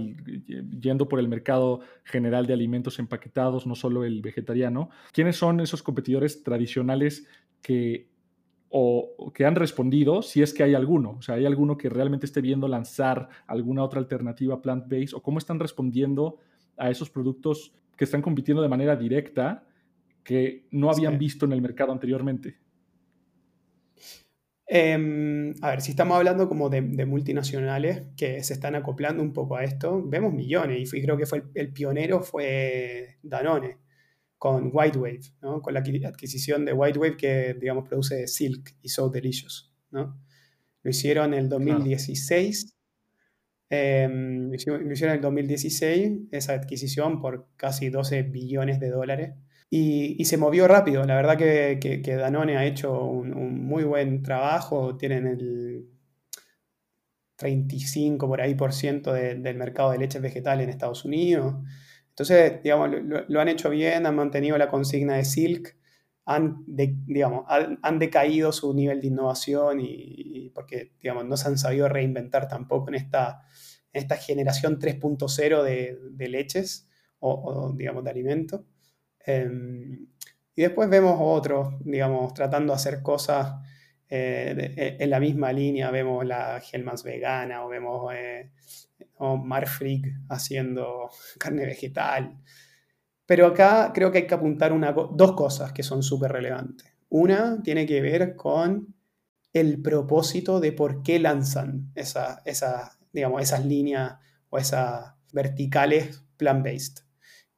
yendo 0.80 1.06
por 1.06 1.20
el 1.20 1.28
mercado 1.28 1.80
general 2.04 2.46
de 2.46 2.54
alimentos 2.54 2.98
empaquetados, 2.98 3.66
no 3.66 3.74
solo 3.74 4.02
el 4.02 4.22
vegetariano. 4.22 4.88
¿Quiénes 5.12 5.36
son 5.36 5.60
esos 5.60 5.82
competidores 5.82 6.42
tradicionales 6.42 7.28
que, 7.60 8.08
o, 8.70 9.30
que 9.34 9.44
han 9.44 9.56
respondido, 9.56 10.22
si 10.22 10.40
es 10.40 10.54
que 10.54 10.62
hay 10.62 10.74
alguno. 10.74 11.16
O 11.18 11.20
sea, 11.20 11.34
hay 11.34 11.44
alguno 11.44 11.76
que 11.76 11.90
realmente 11.90 12.24
esté 12.24 12.40
viendo 12.40 12.66
lanzar 12.66 13.28
alguna 13.46 13.84
otra 13.84 14.00
alternativa 14.00 14.62
plant-based 14.62 15.12
o 15.14 15.22
cómo 15.22 15.36
están 15.36 15.60
respondiendo 15.60 16.38
a 16.78 16.88
esos 16.88 17.10
productos 17.10 17.74
que 17.98 18.04
están 18.04 18.22
compitiendo 18.22 18.62
de 18.62 18.70
manera 18.70 18.96
directa 18.96 19.66
que 20.24 20.64
no 20.70 20.90
habían 20.90 21.18
visto 21.18 21.44
en 21.44 21.52
el 21.52 21.60
mercado 21.60 21.92
anteriormente. 21.92 22.56
Em, 24.74 25.52
a 25.60 25.68
ver, 25.72 25.82
si 25.82 25.90
estamos 25.90 26.16
hablando 26.16 26.48
como 26.48 26.70
de, 26.70 26.80
multinacionales 26.80 28.04
que 28.16 28.42
se 28.42 28.54
están 28.54 28.74
acoplando 28.74 29.22
un 29.22 29.34
poco 29.34 29.56
a 29.56 29.64
esto, 29.64 30.02
vemos 30.02 30.32
millones 30.32 30.94
y 30.94 31.02
creo 31.02 31.18
que 31.18 31.26
fue 31.26 31.42
el 31.54 31.74
pionero 31.74 32.22
fue 32.22 33.18
Danone 33.22 33.76
con 34.38 34.70
Whitewave, 34.72 35.20
¿no? 35.42 35.60
con 35.60 35.74
la 35.74 35.80
adquisición 35.80 36.64
de 36.64 36.72
Whitewave 36.72 37.18
que, 37.18 37.52
digamos, 37.60 37.86
produce 37.86 38.26
Silk 38.26 38.74
y 38.80 38.88
So 38.88 39.10
Delicious. 39.10 39.70
¿no? 39.90 40.18
Lo 40.82 40.90
hicieron 40.90 41.34
en 41.34 41.40
el 41.40 41.48
2016. 41.50 42.74
Em, 43.68 44.48
lo, 44.48 44.54
hicieron, 44.54 44.86
en 44.86 45.10
el 45.10 45.20
2016, 45.20 46.12
esa 46.30 46.54
adquisición 46.54 47.20
por 47.20 47.46
casi 47.56 47.90
12 47.90 48.22
billones 48.22 48.80
de 48.80 48.88
dólares. 48.88 49.34
Y, 49.74 50.22
se 50.26 50.36
movió 50.36 50.68
rápido. 50.68 51.02
La 51.04 51.16
verdad 51.16 51.38
que, 51.38 52.02
Danone 52.18 52.58
ha 52.58 52.66
hecho 52.66 53.04
un, 53.04 53.64
muy 53.64 53.84
buen 53.84 54.22
trabajo. 54.22 54.98
Tienen 54.98 55.26
el 55.26 55.88
35 57.36 58.28
por 58.28 58.42
ahí 58.42 58.54
por 58.54 58.74
ciento 58.74 59.14
del 59.14 59.56
mercado 59.56 59.92
de 59.92 59.98
leche 59.98 60.18
vegetal 60.18 60.60
en 60.60 60.68
Estados 60.68 61.06
Unidos. 61.06 61.54
Entonces, 62.10 62.62
digamos, 62.62 62.90
lo, 63.28 63.40
han 63.40 63.48
hecho 63.48 63.70
bien, 63.70 64.04
han 64.04 64.14
mantenido 64.14 64.58
la 64.58 64.68
consigna 64.68 65.14
de 65.14 65.24
Silk, 65.24 65.74
han, 66.26 66.64
digamos, 66.66 67.46
han, 67.48 67.98
decaído 67.98 68.52
su 68.52 68.74
nivel 68.74 69.00
de 69.00 69.06
innovación 69.06 69.80
y, 69.80 70.50
porque, 70.54 70.92
digamos, 71.00 71.24
no 71.24 71.38
se 71.38 71.48
han 71.48 71.56
sabido 71.56 71.88
reinventar 71.88 72.46
tampoco 72.46 72.90
en 72.90 72.96
esta, 72.96 73.40
esta 73.94 74.18
generación 74.18 74.78
3.0 74.78 75.62
de, 75.62 76.28
leches 76.28 76.90
o, 77.20 77.72
digamos, 77.74 78.04
de 78.04 78.10
alimentos. 78.10 78.60
Em, 79.26 80.06
y 80.54 80.62
después 80.62 80.88
vemos 80.90 81.16
otros, 81.18 81.74
digamos, 81.80 82.34
tratando 82.34 82.72
de 82.72 82.76
hacer 82.76 83.02
cosas 83.02 83.54
eh, 84.08 84.74
eh, 84.76 84.96
en 85.00 85.10
la 85.10 85.20
misma 85.20 85.52
línea. 85.52 85.90
Vemos 85.90 86.26
la 86.26 86.60
Hellmann's 86.60 87.02
vegana 87.02 87.64
o 87.64 87.68
vemos 87.68 88.12
eh, 88.14 88.50
Marfrig 89.18 90.12
haciendo 90.28 91.10
carne 91.38 91.64
vegetal. 91.64 92.36
Pero 93.24 93.46
acá 93.46 93.92
creo 93.94 94.10
que 94.10 94.18
hay 94.18 94.26
que 94.26 94.34
apuntar 94.34 94.72
dos 95.14 95.32
cosas 95.32 95.72
que 95.72 95.82
son 95.82 96.02
súper 96.02 96.32
relevantes. 96.32 96.92
Una 97.08 97.62
tiene 97.62 97.86
que 97.86 98.00
ver 98.02 98.36
con 98.36 98.94
el 99.52 99.80
propósito 99.80 100.60
de 100.60 100.72
por 100.72 101.02
qué 101.02 101.18
lanzan 101.18 101.92
esa, 101.94 102.42
digamos, 103.12 103.42
esas 103.42 103.64
líneas 103.64 104.16
o 104.50 104.58
esas 104.58 105.14
verticales 105.32 106.24
plant-based. 106.36 107.04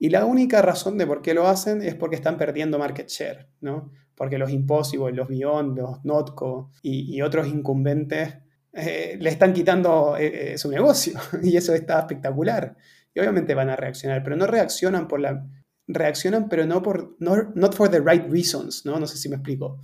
Y 0.05 0.11
la 0.11 0.27
única 0.27 0.61
razón 0.61 0.99
de 0.99 1.07
por 1.07 1.23
qué 1.23 1.33
lo 1.33 1.49
hacen 1.49 1.81
es 1.81 1.95
porque 1.95 2.17
están 2.17 2.37
perdiendo 2.37 2.79
market 2.79 3.09
share, 3.09 3.49
¿no? 3.63 3.91
Porque 4.15 4.37
los 4.37 4.51
Impossible, 4.51 5.15
los 5.15 5.29
Beyond, 5.29 5.79
los 5.79 6.05
Notco 6.05 6.73
y, 6.83 7.17
y 7.17 7.23
otros 7.23 7.49
incumbentes 7.49 8.35
eh, 8.75 9.17
le 9.19 9.31
están 9.31 9.55
quitando 9.55 10.15
eh, 10.19 10.53
eh, 10.53 10.59
su 10.59 10.71
negocio 10.71 11.19
y 11.43 11.57
eso 11.57 11.73
está 11.73 12.01
espectacular. 12.01 12.77
Y 13.15 13.21
obviamente 13.21 13.55
van 13.55 13.71
a 13.71 13.77
reaccionar, 13.77 14.23
pero 14.23 14.37
no 14.37 14.47
reaccionan 14.47 15.09
por 15.09 15.21
la... 15.21 15.49
Reaccionan, 15.89 16.51
pero 16.51 16.67
no 16.67 16.83
por... 16.83 17.17
No, 17.19 17.37
not 17.55 17.75
for 17.75 17.89
the 17.89 18.01
right 18.01 18.31
reasons, 18.31 18.85
¿no? 18.85 19.01
No 19.01 19.07
sé 19.07 19.17
si 19.17 19.31
me 19.31 19.37
explico. 19.37 19.81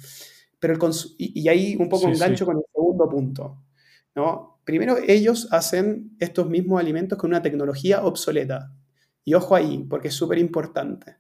Pero 0.59 0.75
el 0.75 0.81
y, 1.17 1.49
ahí 1.49 1.77
un 1.77 1.89
poco 1.89 2.09
engancho 2.09 2.45
con 2.45 2.59
el 2.59 2.65
segundo 2.71 3.09
punto, 3.09 3.65
¿no? 4.15 4.61
Primero, 4.65 4.99
ellos 4.99 5.49
hacen 5.51 6.15
estos 6.21 6.51
mismos 6.51 6.79
alimentos 6.79 7.17
con 7.17 7.31
una 7.31 7.41
tecnología 7.41 8.05
obsoleta. 8.05 8.71
Y 9.31 9.35
ojo 9.35 9.55
ahí, 9.55 9.87
porque 9.89 10.09
es 10.09 10.15
súper 10.15 10.39
importante. 10.39 11.19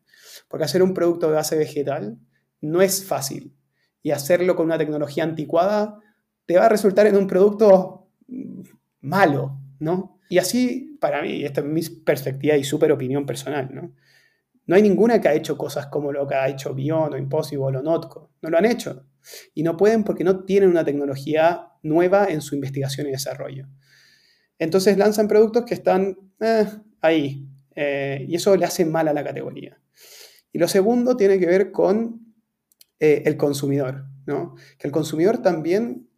Porque 0.48 0.64
hacer 0.64 0.82
un 0.82 0.94
producto 0.94 1.28
de 1.28 1.34
base 1.34 1.56
vegetal 1.56 2.18
no 2.61 2.82
es 2.82 3.04
fácil. 3.04 3.54
Y 4.02 4.11
hacerlo 4.11 4.56
con 4.56 4.66
una 4.66 4.78
tecnología 4.78 5.22
anticuada 5.22 6.00
te 6.44 6.56
va 6.56 6.66
a 6.66 6.68
resultar 6.68 7.06
en 7.06 7.16
un 7.16 7.28
producto 7.28 8.08
malo, 9.00 9.61
¿no? 9.78 10.18
Y 10.28 10.38
así, 10.38 10.98
para 11.00 11.22
mí, 11.22 11.44
esta 11.44 11.61
es 11.61 11.68
mi 11.68 11.82
perspectiva 11.82 12.56
y 12.56 12.64
súper 12.64 12.90
opinión 12.90 13.24
personal, 13.24 13.72
¿no? 13.72 13.94
No 14.66 14.74
hay 14.74 14.82
ninguna 14.82 15.20
que 15.20 15.28
ha 15.28 15.34
hecho 15.34 15.56
cosas 15.56 15.86
como 15.86 16.11
lo 16.11 16.26
que 16.26 16.34
ha 16.34 16.48
hecho 16.48 16.74
Bion 16.74 17.14
o 17.14 17.16
Impossible 17.16 17.78
o 17.78 17.80
Notco. 17.80 18.32
No 18.42 18.50
lo 18.50 18.58
han 18.58 18.64
hecho. 18.64 19.06
Y 19.54 19.62
no 19.62 19.76
pueden 19.76 20.02
porque 20.02 20.24
no 20.24 20.42
tienen 20.42 20.70
una 20.70 20.84
tecnología 20.84 21.68
nueva 21.84 22.26
en 22.26 22.40
su 22.40 22.56
investigación 22.56 23.06
y 23.06 23.12
desarrollo. 23.12 23.68
Entonces 24.58 24.98
lanzan 24.98 25.28
productos 25.28 25.64
que 25.64 25.74
están 25.74 26.18
eh, 26.40 26.66
ahí, 27.00 27.46
eh, 27.75 28.25
y 28.29 28.35
eso 28.35 28.57
le 28.57 28.64
hace 28.64 28.85
mal 28.85 29.09
a 29.09 29.12
la 29.12 29.25
categoría. 29.25 29.81
Y 30.53 30.59
lo 30.59 30.68
segundo 30.68 31.16
tiene 31.16 31.39
que 31.39 31.47
ver 31.47 31.71
con 31.71 32.35
eh, 32.99 33.23
el 33.27 33.37
consumidor, 33.37 34.05
¿no? 34.27 34.55
Que 34.79 34.89
el 34.89 34.93
consumidor 34.93 35.39
también 35.39 36.09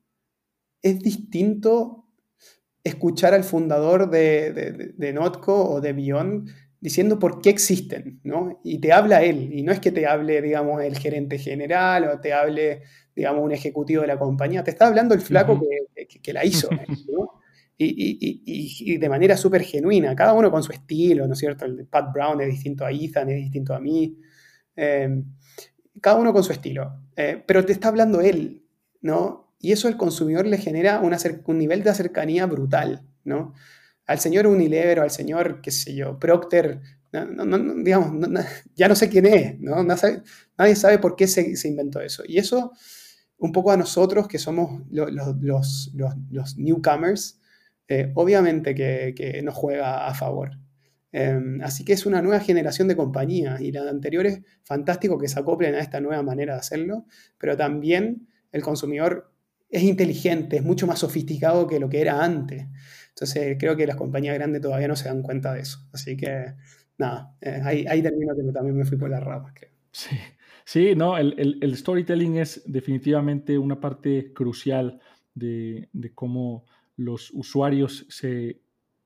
es 0.83 0.99
distinto 1.01 2.09
escuchar 2.85 3.35
al 3.35 3.45
fundador 3.45 4.11
de, 4.11 4.93
de, 4.97 5.13
Notco 5.13 5.71
o 5.71 5.81
de 5.81 5.93
Beyond 5.93 6.51
diciendo 6.81 7.21
por 7.21 7.41
qué 7.41 7.51
existen, 7.51 8.21
¿no? 8.25 8.61
Y 8.65 8.81
te 8.81 8.93
habla 8.93 9.23
él, 9.23 9.51
y 9.53 9.63
no 9.63 9.71
es 9.71 9.79
que 9.79 9.93
te 9.93 10.07
hable, 10.07 10.43
digamos, 10.43 10.83
el 10.83 10.99
gerente 10.99 11.39
general 11.39 12.09
o 12.09 12.21
te 12.21 12.33
hable, 12.33 12.83
digamos, 13.15 13.45
un 13.45 13.53
ejecutivo 13.53 14.03
de 14.03 14.09
la 14.09 14.19
compañía, 14.19 14.65
te 14.65 14.73
está 14.73 14.89
hablando 14.89 15.15
el 15.15 15.21
flaco 15.21 15.61
que, 16.23 16.33
la 16.33 16.45
hizo, 16.45 16.69
¿no? 17.13 17.41
Y, 17.85 18.97
de 18.99 19.09
manera 19.09 19.37
súper 19.37 19.62
genuina, 19.62 20.14
cada 20.14 20.33
uno 20.33 20.51
con 20.51 20.62
su 20.62 20.72
estilo, 20.72 21.26
¿no 21.26 21.35
es 21.35 21.39
cierto? 21.39 21.64
El 21.64 21.76
de 21.76 21.85
Pat 21.85 22.12
Brown 22.12 22.41
es 22.41 22.49
distinto 22.49 22.85
a 22.85 22.91
Ethan, 22.91 23.30
es 23.30 23.37
distinto 23.37 23.74
a 23.74 23.80
mí, 23.80 24.18
eh, 24.76 25.22
cada 26.01 26.16
uno 26.18 26.33
con 26.33 26.43
su 26.43 26.53
estilo, 26.53 27.01
eh, 27.16 27.43
pero 27.47 27.64
te 27.64 27.72
está 27.72 27.89
hablando 27.89 28.20
él, 28.20 28.64
¿no? 29.01 29.55
Y 29.61 29.72
eso 29.72 29.89
al 29.89 29.97
consumidor 29.97 30.47
le 30.47 30.59
genera 30.59 31.01
un 31.01 31.59
nivel 31.59 31.83
de 31.83 31.95
cercanía 31.95 32.47
brutal, 32.47 33.07
¿no? 33.24 33.55
Al 34.07 34.18
señor 34.18 34.47
Unilever 34.47 35.01
o 35.01 35.03
al 35.03 35.11
señor, 35.11 35.61
qué 35.61 35.70
sé 35.70 35.95
yo, 35.95 36.18
Procter, 36.18 36.80
digamos, 37.12 38.28
ya 38.74 38.89
no 38.89 38.95
sé 38.95 39.09
quién 39.09 39.26
es, 39.26 39.61
¿no? 39.61 39.83
Nadie 39.85 40.76
sabe, 40.76 40.99
por 40.99 41.14
qué 41.14 41.26
se, 41.26 41.68
inventó 41.68 42.01
eso. 42.01 42.22
Y 42.26 42.39
eso, 42.39 42.72
un 43.39 43.53
poco 43.53 43.70
a 43.70 43.76
nosotros 43.76 44.26
que 44.26 44.39
somos 44.39 44.83
los, 44.91 45.11
los, 45.91 46.57
newcomers, 46.57 47.39
eh, 47.89 48.12
obviamente 48.14 48.74
que, 48.74 49.41
nos 49.43 49.55
juega 49.55 50.07
a 50.07 50.14
favor. 50.14 50.59
Em, 51.12 51.61
así 51.62 51.85
que 51.85 51.93
es 51.93 52.07
una 52.07 52.22
nueva 52.22 52.41
generación 52.41 52.89
de 52.89 52.97
compañías 52.97 53.61
y 53.61 53.70
la 53.70 53.89
anterior 53.89 54.26
es 54.26 54.41
fantástico 54.62 55.18
que 55.18 55.28
se 55.28 55.39
acoplen 55.39 55.74
a 55.74 55.80
esta 55.80 56.01
nueva 56.01 56.22
manera 56.22 56.55
de 56.55 56.61
hacerlo, 56.61 57.07
pero 57.39 57.57
también 57.57 58.28
el 58.51 58.62
consumidor 58.62 59.30
es 59.68 59.83
inteligente, 59.83 60.57
es 60.57 60.62
mucho 60.62 60.87
más 60.87 61.01
sofisticado 61.01 61.66
que 61.66 61.80
lo 61.80 61.89
que 61.89 62.01
era 62.01 62.22
antes. 62.22 62.66
Entonces 63.11 63.57
creo 63.59 63.76
que 63.76 63.87
las 63.87 63.97
compañías 63.97 64.35
grandes 64.35 64.62
todavía 64.62 64.89
no 64.89 64.97
se 64.97 65.09
dan 65.09 65.22
cuenta 65.22 65.53
de 65.53 65.61
eso. 65.61 65.87
Así 65.93 66.16
que 66.16 66.55
nada, 66.99 67.37
eh, 67.41 67.61
ahí, 67.64 67.85
ahí, 67.89 68.03
termino 68.03 68.35
que 68.35 68.43
también 68.53 68.76
me 68.76 68.85
fui 68.85 68.97
por 68.97 69.11
las 69.11 69.22
ramas, 69.22 69.53
creo. 69.55 69.70
Sí, 69.91 70.16
sí 70.64 70.95
no, 70.95 71.18
el, 71.18 71.59
el, 71.61 71.76
storytelling 71.76 72.37
es 72.37 72.62
definitivamente 72.66 73.59
una 73.59 73.80
parte 73.80 74.33
crucial 74.33 75.01
de, 75.35 75.89
de 75.93 76.14
cómo 76.14 76.64
los 77.03 77.31
usuarios 77.33 78.07
se 78.09 78.61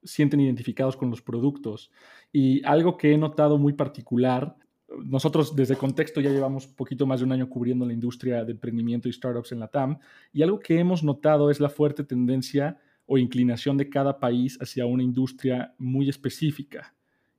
sienten 0.04 0.40
identificados 0.40 0.96
con 0.96 1.10
los 1.10 1.22
productos. 1.22 1.90
Y 2.32 2.64
algo 2.64 2.96
que 2.96 3.12
he 3.12 3.18
notado 3.18 3.58
muy 3.58 3.72
particular 3.72 4.56
nosotros 5.04 5.54
desde 5.56 5.76
Contexto 5.76 6.20
ya 6.20 6.30
llevamos 6.30 6.66
poquito 6.66 7.06
más 7.06 7.20
de 7.20 7.26
un 7.26 7.32
año 7.32 7.48
cubriendo 7.48 7.84
la 7.84 7.92
industria 7.92 8.44
de 8.44 8.52
emprendimiento 8.52 9.08
y 9.08 9.12
startups 9.12 9.52
en 9.52 9.60
la 9.60 9.68
TAM 9.68 9.98
y 10.32 10.42
algo 10.42 10.60
que 10.60 10.78
hemos 10.78 11.02
notado 11.02 11.50
es 11.50 11.60
la 11.60 11.68
fuerte 11.68 12.04
tendencia 12.04 12.78
o 13.06 13.18
inclinación 13.18 13.76
de 13.76 13.88
cada 13.88 14.18
país 14.18 14.58
hacia 14.60 14.86
una 14.86 15.02
industria 15.02 15.74
muy 15.78 16.08
específica. 16.08 16.94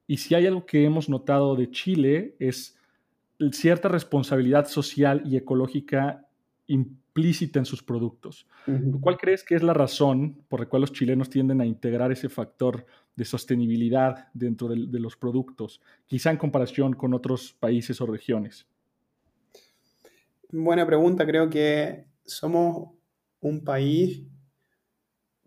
Y 0.07 0.17
si 0.17 0.35
hay 0.35 0.45
algo 0.45 0.65
que 0.65 0.83
hemos 0.83 1.09
notado 1.09 1.55
de 1.55 1.69
Chile 1.69 2.35
es 2.39 2.77
cierta 3.51 3.87
responsabilidad 3.87 4.67
social 4.67 5.21
y 5.25 5.37
ecológica 5.37 6.27
implícita 7.17 7.57
en 7.57 7.65
sus 7.65 7.81
productos. 7.81 8.47
¿Cuál 9.01 9.17
crees 9.17 9.43
que 9.43 9.55
es 9.55 9.63
la 9.63 9.73
razón 9.73 10.43
por 10.47 10.59
la 10.59 10.67
cual 10.67 10.81
los 10.81 10.93
chilenos 10.93 11.29
tienden 11.29 11.61
a 11.61 11.65
integrar 11.65 12.11
ese 12.11 12.29
factor 12.29 12.85
de 13.15 13.25
sostenibilidad 13.25 14.27
dentro 14.33 14.67
de, 14.67 14.99
los 14.99 15.17
productos, 15.17 15.81
quizá 16.05 16.29
en 16.29 16.37
comparación 16.37 16.93
con 16.93 17.15
otros 17.15 17.53
países 17.59 17.99
o 18.01 18.05
regiones? 18.05 18.67
Buena 20.51 20.85
pregunta, 20.85 21.25
creo 21.25 21.49
que 21.49 22.05
somos 22.23 22.91
un 23.41 23.63
país 23.63 24.23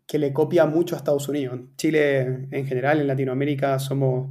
que 0.06 0.18
le 0.18 0.32
copia 0.32 0.66
mucho 0.66 0.96
a 0.96 0.98
Estados 0.98 1.28
Unidos. 1.28 1.60
Chile 1.76 2.48
en 2.50 2.66
general, 2.66 3.00
en 3.00 3.06
Latinoamérica, 3.06 3.78
somos, 3.78 4.28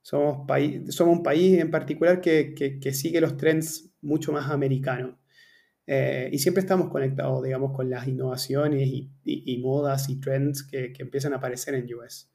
somos, 0.00 0.46
somos 0.90 1.18
un 1.18 1.22
país 1.24 1.58
en 1.58 1.72
particular 1.72 2.20
que, 2.20 2.78
sigue 2.92 3.20
los 3.20 3.36
trends 3.36 3.90
mucho 4.00 4.30
más 4.30 4.48
americanos. 4.48 5.16
Eh, 5.90 6.28
y 6.30 6.38
siempre 6.38 6.60
estamos 6.60 6.90
conectados, 6.90 7.42
digamos, 7.42 7.72
con 7.74 7.88
las 7.88 8.06
innovaciones 8.06 8.86
y, 9.24 9.58
modas 9.58 10.10
y 10.10 10.20
trends 10.20 10.62
que, 10.62 10.92
que, 10.92 11.02
empiezan 11.02 11.32
a 11.32 11.36
aparecer 11.36 11.74
en 11.74 11.92
US 11.94 12.30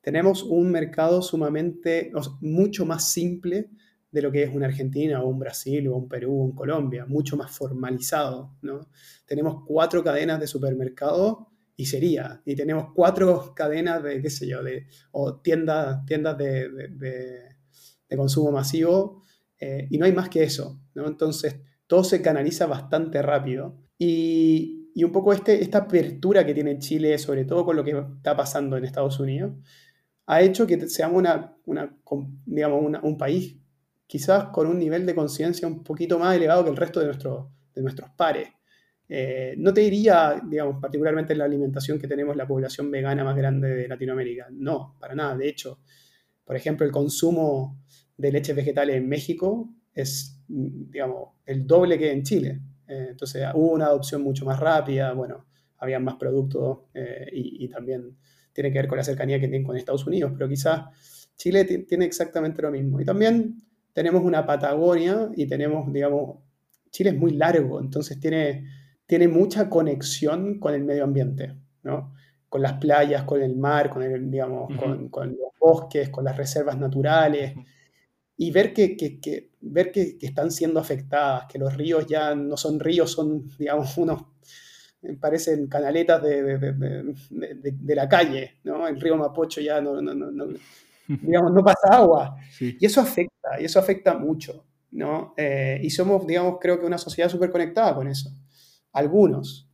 tenemos 0.00 0.42
un 0.42 0.70
mercado 0.70 1.20
sumamente, 1.20 2.10
mucho 2.40 2.86
más 2.86 3.12
simple 3.12 3.70
de 4.10 4.22
lo 4.22 4.32
que 4.32 4.42
es 4.42 4.54
una 4.54 4.66
Argentina 4.66 5.22
o 5.22 5.28
un 5.28 5.38
Brasil 5.38 5.86
o 5.88 5.96
un 5.96 6.08
Perú 6.08 6.32
o 6.32 6.44
un 6.44 6.54
Colombia, 6.54 7.04
mucho 7.04 7.36
más 7.36 7.50
formalizado, 7.50 8.56
¿no? 8.62 8.88
Tenemos 9.26 9.64
cuatro 9.66 10.02
cadenas 10.02 10.40
de 10.40 10.46
supermercado 10.46 11.48
y 11.76 11.86
sería, 11.86 12.40
y 12.46 12.56
tenemos 12.56 12.94
cuatro 12.94 13.52
cadenas 13.56 14.02
de, 14.02 14.22
qué 14.22 14.30
sé 14.30 14.46
yo, 14.46 14.62
de, 14.62 14.86
o 15.12 15.40
tiendas, 15.40 16.06
tiendas 16.06 16.38
de, 16.38 16.70
de, 16.88 18.16
consumo 18.16 18.50
masivo, 18.50 19.22
eh, 19.60 19.88
y 19.90 19.98
no 19.98 20.06
hay 20.06 20.12
más 20.12 20.30
que 20.30 20.42
eso, 20.42 20.80
¿no? 20.94 21.06
Entonces, 21.06 21.60
todo 21.88 22.04
se 22.04 22.22
canaliza 22.22 22.66
bastante 22.66 23.20
rápido. 23.22 23.76
Y, 23.98 24.76
un 25.02 25.12
poco 25.12 25.32
este, 25.32 25.62
esta 25.62 25.78
apertura 25.78 26.44
que 26.44 26.54
tiene 26.54 26.78
Chile, 26.78 27.18
sobre 27.18 27.44
todo 27.44 27.64
con 27.64 27.76
lo 27.76 27.84
que 27.84 27.90
está 28.16 28.36
pasando 28.36 28.76
en 28.76 28.84
Estados 28.84 29.20
Unidos, 29.20 29.52
ha 30.26 30.42
hecho 30.42 30.66
que 30.66 30.88
seamos 30.88 31.24
un 31.64 33.18
país 33.18 33.56
quizás 34.06 34.46
con 34.46 34.66
un 34.66 34.78
nivel 34.78 35.06
de 35.06 35.14
conciencia 35.14 35.68
un 35.68 35.84
poquito 35.84 36.18
más 36.18 36.36
elevado 36.36 36.64
que 36.64 36.70
el 36.70 36.76
resto 36.76 36.98
de, 36.98 37.06
nuestro, 37.06 37.52
de 37.74 37.82
nuestros 37.82 38.10
pares. 38.10 38.48
Eh, 39.08 39.54
no 39.56 39.72
te 39.72 39.82
diría, 39.82 40.42
digamos, 40.44 40.80
particularmente 40.80 41.32
en 41.32 41.38
la 41.38 41.44
alimentación 41.44 41.98
que 41.98 42.08
tenemos 42.08 42.36
la 42.36 42.46
población 42.46 42.90
vegana 42.90 43.24
más 43.24 43.36
grande 43.36 43.68
de 43.68 43.88
Latinoamérica. 43.88 44.48
No, 44.50 44.96
para 44.98 45.14
nada. 45.14 45.36
De 45.36 45.48
hecho, 45.48 45.80
por 46.44 46.56
ejemplo, 46.56 46.84
el 46.84 46.92
consumo 46.92 47.80
de 48.16 48.32
leche 48.32 48.52
vegetales 48.52 48.96
en 48.96 49.08
México 49.08 49.70
es, 49.94 50.37
digamos, 50.48 51.34
el 51.46 51.66
doble 51.66 51.98
que 51.98 52.10
en 52.10 52.22
Chile. 52.22 52.60
Eh, 52.88 53.08
entonces 53.10 53.44
hubo 53.54 53.72
una 53.72 53.86
adopción 53.86 54.22
mucho 54.22 54.44
más 54.44 54.58
rápida, 54.58 55.12
bueno, 55.12 55.46
había 55.78 56.00
más 56.00 56.16
productos 56.16 56.80
eh, 56.94 57.28
y, 57.32 57.64
y, 57.64 57.68
también 57.68 58.16
tiene 58.52 58.72
que 58.72 58.78
ver 58.78 58.88
con 58.88 58.98
la 58.98 59.04
cercanía 59.04 59.38
que 59.38 59.46
tienen 59.46 59.64
con 59.64 59.76
Estados 59.76 60.06
Unidos, 60.06 60.32
pero 60.34 60.48
quizás 60.48 60.86
Chile 61.36 61.64
tiene 61.64 62.04
exactamente 62.04 62.60
lo 62.60 62.70
mismo. 62.70 63.00
Y 63.00 63.04
también 63.04 63.56
tenemos 63.92 64.22
una 64.22 64.44
Patagonia 64.44 65.30
y 65.34 65.46
tenemos, 65.46 65.92
digamos, 65.92 66.38
Chile 66.90 67.10
es 67.10 67.16
muy 67.16 67.32
largo, 67.32 67.80
entonces 67.80 68.18
tiene, 68.18 68.66
tiene 69.06 69.28
mucha 69.28 69.68
conexión 69.68 70.58
con 70.58 70.74
el 70.74 70.84
medio 70.84 71.04
ambiente, 71.04 71.54
¿no? 71.82 72.14
Con 72.48 72.62
las 72.62 72.74
playas, 72.74 73.24
con 73.24 73.42
el 73.42 73.56
mar, 73.56 73.90
con, 73.90 74.02
el, 74.02 74.30
digamos, 74.30 74.68
con, 75.10 75.28
los 75.30 75.52
bosques, 75.60 76.08
con 76.08 76.24
las 76.24 76.36
reservas 76.36 76.78
naturales. 76.78 77.54
Y 78.38 78.50
ver 78.52 78.72
que, 78.72 78.96
que, 78.96 79.50
ver 79.60 79.92
que, 79.92 80.16
que, 80.16 80.26
están 80.26 80.50
siendo 80.50 80.80
afectadas, 80.80 81.46
que 81.50 81.58
los 81.58 81.76
ríos 81.76 82.06
ya 82.06 82.34
no 82.34 82.56
son 82.56 82.78
ríos, 82.80 83.10
son, 83.10 83.50
digamos, 83.58 83.98
unos 83.98 84.22
parecen 85.20 85.68
canaletas 85.68 86.22
de, 86.22 87.94
la 87.94 88.08
calle, 88.08 88.56
¿no? 88.64 88.86
El 88.86 89.00
río 89.00 89.16
Mapocho 89.16 89.60
ya 89.60 89.80
no, 89.80 90.00
digamos, 91.08 91.52
no 91.52 91.64
pasa 91.64 91.88
agua. 91.90 92.36
Y 92.60 92.84
eso 92.84 93.00
afecta, 93.00 93.60
y 93.60 93.64
eso 93.64 93.78
afecta 93.78 94.18
mucho, 94.18 94.64
¿no? 94.90 95.34
Eh, 95.36 95.80
y 95.82 95.90
somos, 95.90 96.26
digamos, 96.26 96.56
creo 96.60 96.80
que 96.80 96.86
una 96.86 96.98
sociedad 96.98 97.30
súper 97.30 97.50
conectada 97.50 97.94
con 97.94 98.08
eso. 98.08 98.30
Algunos, 98.92 99.68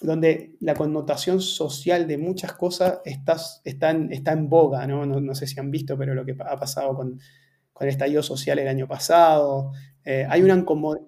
donde 0.00 0.56
la 0.60 0.74
connotación 0.74 1.40
social 1.40 2.06
de 2.06 2.18
muchas 2.18 2.52
cosas 2.54 3.00
está, 3.04 3.36
está, 3.64 3.90
en, 3.90 4.12
está 4.12 4.32
en 4.32 4.48
boga, 4.48 4.86
¿no? 4.86 5.06
¿no? 5.06 5.34
sé 5.34 5.46
si 5.46 5.58
han 5.60 5.70
visto, 5.70 5.96
pero 5.96 6.14
lo 6.14 6.24
que 6.24 6.36
ha 6.38 6.56
pasado 6.58 6.94
con, 6.96 7.18
con 7.76 7.86
el 7.86 7.92
estallido 7.92 8.22
social 8.22 8.58
el 8.58 8.68
año 8.68 8.88
pasado. 8.88 9.72
Eh, 10.02 10.26
hay, 10.30 10.40
una 10.40 10.64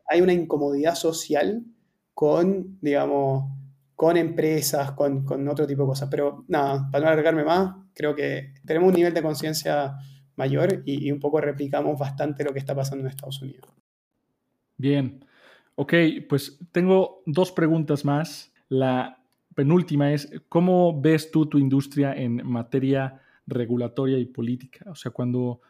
hay 0.07 0.21
una 0.21 0.35
incomodidad 0.35 0.97
social 0.97 1.65
con, 2.13 2.79
digamos, 2.83 3.51
con 3.95 4.19
empresas, 4.19 4.93
con, 4.93 5.49
otro 5.49 5.67
tipo 5.67 5.85
de 5.85 5.89
cosas. 5.89 6.11
Pero 6.11 6.45
nada, 6.47 6.87
para 6.93 7.07
no 7.07 7.11
alargarme 7.11 7.43
más, 7.43 7.75
creo 7.95 8.15
que 8.15 8.53
tenemos 8.67 8.89
un 8.89 8.97
nivel 8.97 9.15
de 9.15 9.23
conciencia 9.23 9.97
mayor 10.37 10.83
y, 10.85 11.11
un 11.11 11.21
poco 11.21 11.41
replicamos 11.41 11.99
bastante 11.99 12.45
lo 12.45 12.53
que 12.53 12.59
está 12.59 12.75
pasando 12.75 13.03
en 13.03 13.13
Estados 13.13 13.41
Unidos. 13.41 13.73
Bien, 14.77 15.25
ok, 15.75 15.95
pues 16.29 16.59
tengo 16.71 17.23
dos 17.25 17.51
preguntas 17.51 18.05
más. 18.05 18.53
La 18.69 19.25
penúltima 19.55 20.13
es, 20.13 20.31
¿cómo 20.51 21.01
ves 21.01 21.31
tú 21.31 21.47
tu 21.47 21.57
industria 21.57 22.13
en 22.13 22.47
materia 22.47 23.23
regulatoria 23.47 24.19
y 24.19 24.27
política? 24.27 24.85
O 24.91 24.95
sea, 24.95 25.13
cuando 25.13 25.63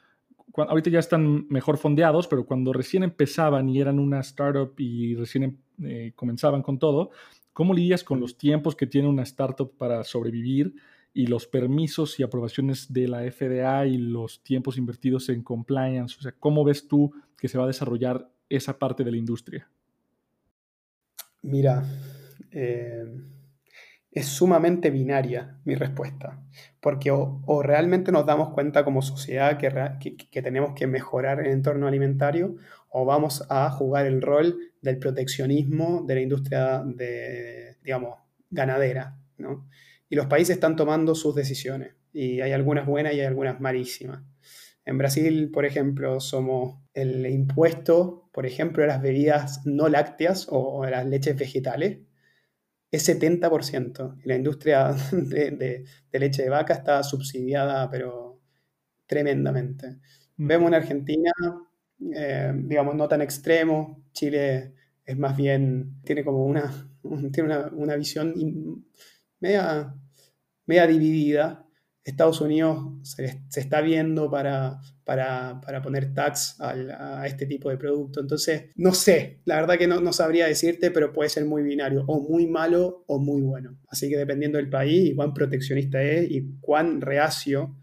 ahorita 0.63 0.91
ya 0.91 0.99
están 0.99 1.47
mejor 1.49 1.79
fondeados, 1.79 2.27
pero 2.27 2.47
cuando 2.47 2.73
recién 2.73 3.03
empezaban 3.03 3.69
y 3.69 3.81
eran 3.81 3.99
una 3.99 4.21
startup 4.21 4.75
y 4.79 5.15
recién 5.15 5.59
eh, 5.83 6.13
comenzaban 6.17 6.63
con 6.63 6.79
todo, 6.79 7.11
¿cómo 7.53 7.75
lidias 7.75 8.05
con 8.05 8.21
los 8.21 8.37
tiempos 8.37 8.75
que 8.75 8.87
tiene 8.87 9.09
una 9.09 9.23
startup 9.23 9.77
para 9.77 10.05
sobrevivir 10.05 10.75
y 11.15 11.27
los 11.27 11.47
permisos 11.47 12.19
y 12.21 12.23
aprobaciones 12.23 12.93
de 12.93 13.09
la 13.09 13.21
FDA 13.31 13.87
y 13.87 13.99
los 13.99 14.43
tiempos 14.43 14.79
invertidos 14.79 15.29
en 15.29 15.43
compliance? 15.43 16.17
O 16.19 16.23
sea, 16.23 16.33
¿cómo 16.39 16.65
ves 16.65 16.89
tú 16.89 17.13
que 17.37 17.49
se 17.49 17.59
va 17.59 17.65
a 17.65 17.69
desarrollar 17.69 18.31
esa 18.49 18.79
parte 18.79 19.05
de 19.05 19.11
la 19.11 19.17
industria? 19.17 19.69
Mira, 21.43 21.85
eh, 22.51 23.05
es 24.11 24.27
sumamente 24.27 24.91
binaria 24.91 25.59
mi 25.65 25.75
respuesta, 25.75 26.43
porque 26.81 27.11
o, 27.11 27.63
realmente 27.63 28.11
nos 28.11 28.27
damos 28.27 28.51
cuenta 28.51 28.85
como 28.85 29.03
sociedad 29.03 29.59
que, 29.59 30.17
que, 30.31 30.43
tenemos 30.43 30.73
que 30.75 30.87
mejorar 30.87 31.41
el 31.41 31.53
entorno 31.53 31.87
alimentario 31.87 32.57
o 32.89 33.05
vamos 33.05 33.45
a 33.51 33.71
jugar 33.71 34.07
el 34.07 34.23
rol 34.23 34.59
del 34.81 34.99
proteccionismo 34.99 36.05
de 36.07 36.15
la 36.15 36.21
industria 36.21 36.83
de, 36.85 37.77
digamos, 37.83 38.19
ganadera, 38.51 39.19
¿no? 39.37 39.69
Y 40.09 40.17
los 40.17 40.27
países 40.27 40.55
están 40.55 40.75
tomando 40.75 41.15
sus 41.15 41.35
decisiones 41.35 41.95
y 42.13 42.41
hay 42.41 42.53
algunas 42.53 42.87
buenas 42.87 43.13
y 43.15 43.21
hay 43.21 43.27
algunas 43.27 43.61
malísimas. 43.61 44.23
En 44.87 44.97
Brasil, 44.97 45.51
por 45.53 45.67
ejemplo, 45.67 46.19
somos 46.19 46.81
el 46.95 47.27
impuesto, 47.27 48.31
por 48.33 48.47
ejemplo, 48.47 48.83
de 48.83 48.89
las 48.89 49.03
bebidas 49.03 49.67
no 49.67 49.89
lácteas 49.89 50.47
o, 50.49 50.83
de 50.83 50.93
las 50.93 51.05
leches 51.05 51.37
vegetales 51.37 51.99
es 52.91 53.09
70%. 53.09 54.21
Y 54.25 54.29
la 54.29 54.37
industria 54.37 54.93
de, 55.13 55.85
leche 56.13 56.43
de 56.43 56.49
vaca 56.49 56.75
está 56.75 57.03
subsidiada, 57.03 57.91
pero 57.91 58.41
tremendamente. 59.07 59.99
Mm. 60.37 60.47
Vemos 60.47 60.69
en 60.69 60.75
Argentina, 60.75 61.33
eh, 62.15 62.53
digamos, 62.55 62.95
no 62.95 63.09
tan 63.09 63.23
extremo. 63.23 64.05
Chile 64.13 64.75
es 65.05 65.17
más 65.17 65.37
bien, 65.37 66.01
tiene 66.05 66.25
como 66.25 66.45
una, 66.45 66.91
tiene 67.33 67.57
una, 67.73 67.97
visión 67.97 68.85
media, 69.41 69.95
media 70.67 70.87
dividida. 70.87 71.68
Estados 72.11 72.41
Unidos 72.41 72.79
se, 73.03 73.43
está 73.57 73.81
viendo 73.81 74.31
para, 74.31 74.81
para, 75.05 75.83
poner 75.83 76.15
tax 76.15 76.57
a 76.61 77.27
este 77.27 77.47
tipo 77.47 77.71
de 77.71 77.77
producto. 77.77 78.21
Entonces, 78.21 78.71
no 78.77 78.95
sé, 78.95 79.41
la 79.45 79.57
verdad 79.57 79.77
que 79.77 79.87
no, 79.87 80.01
no, 80.01 80.13
sabría 80.13 80.47
decirte, 80.47 80.91
pero 80.91 81.13
puede 81.13 81.29
ser 81.29 81.45
muy 81.45 81.63
binario, 81.63 82.05
o 82.07 82.21
muy 82.21 82.47
malo 82.47 83.05
o 83.07 83.19
muy 83.19 83.43
bueno. 83.43 83.79
Así 83.89 84.09
que 84.09 84.17
dependiendo 84.17 84.59
del 84.59 84.71
país 84.71 85.11
y 85.11 85.15
cuán 85.15 85.35
proteccionista 85.35 86.03
es 86.03 86.31
y 86.31 86.59
cuán 86.61 87.01
reacio 87.01 87.77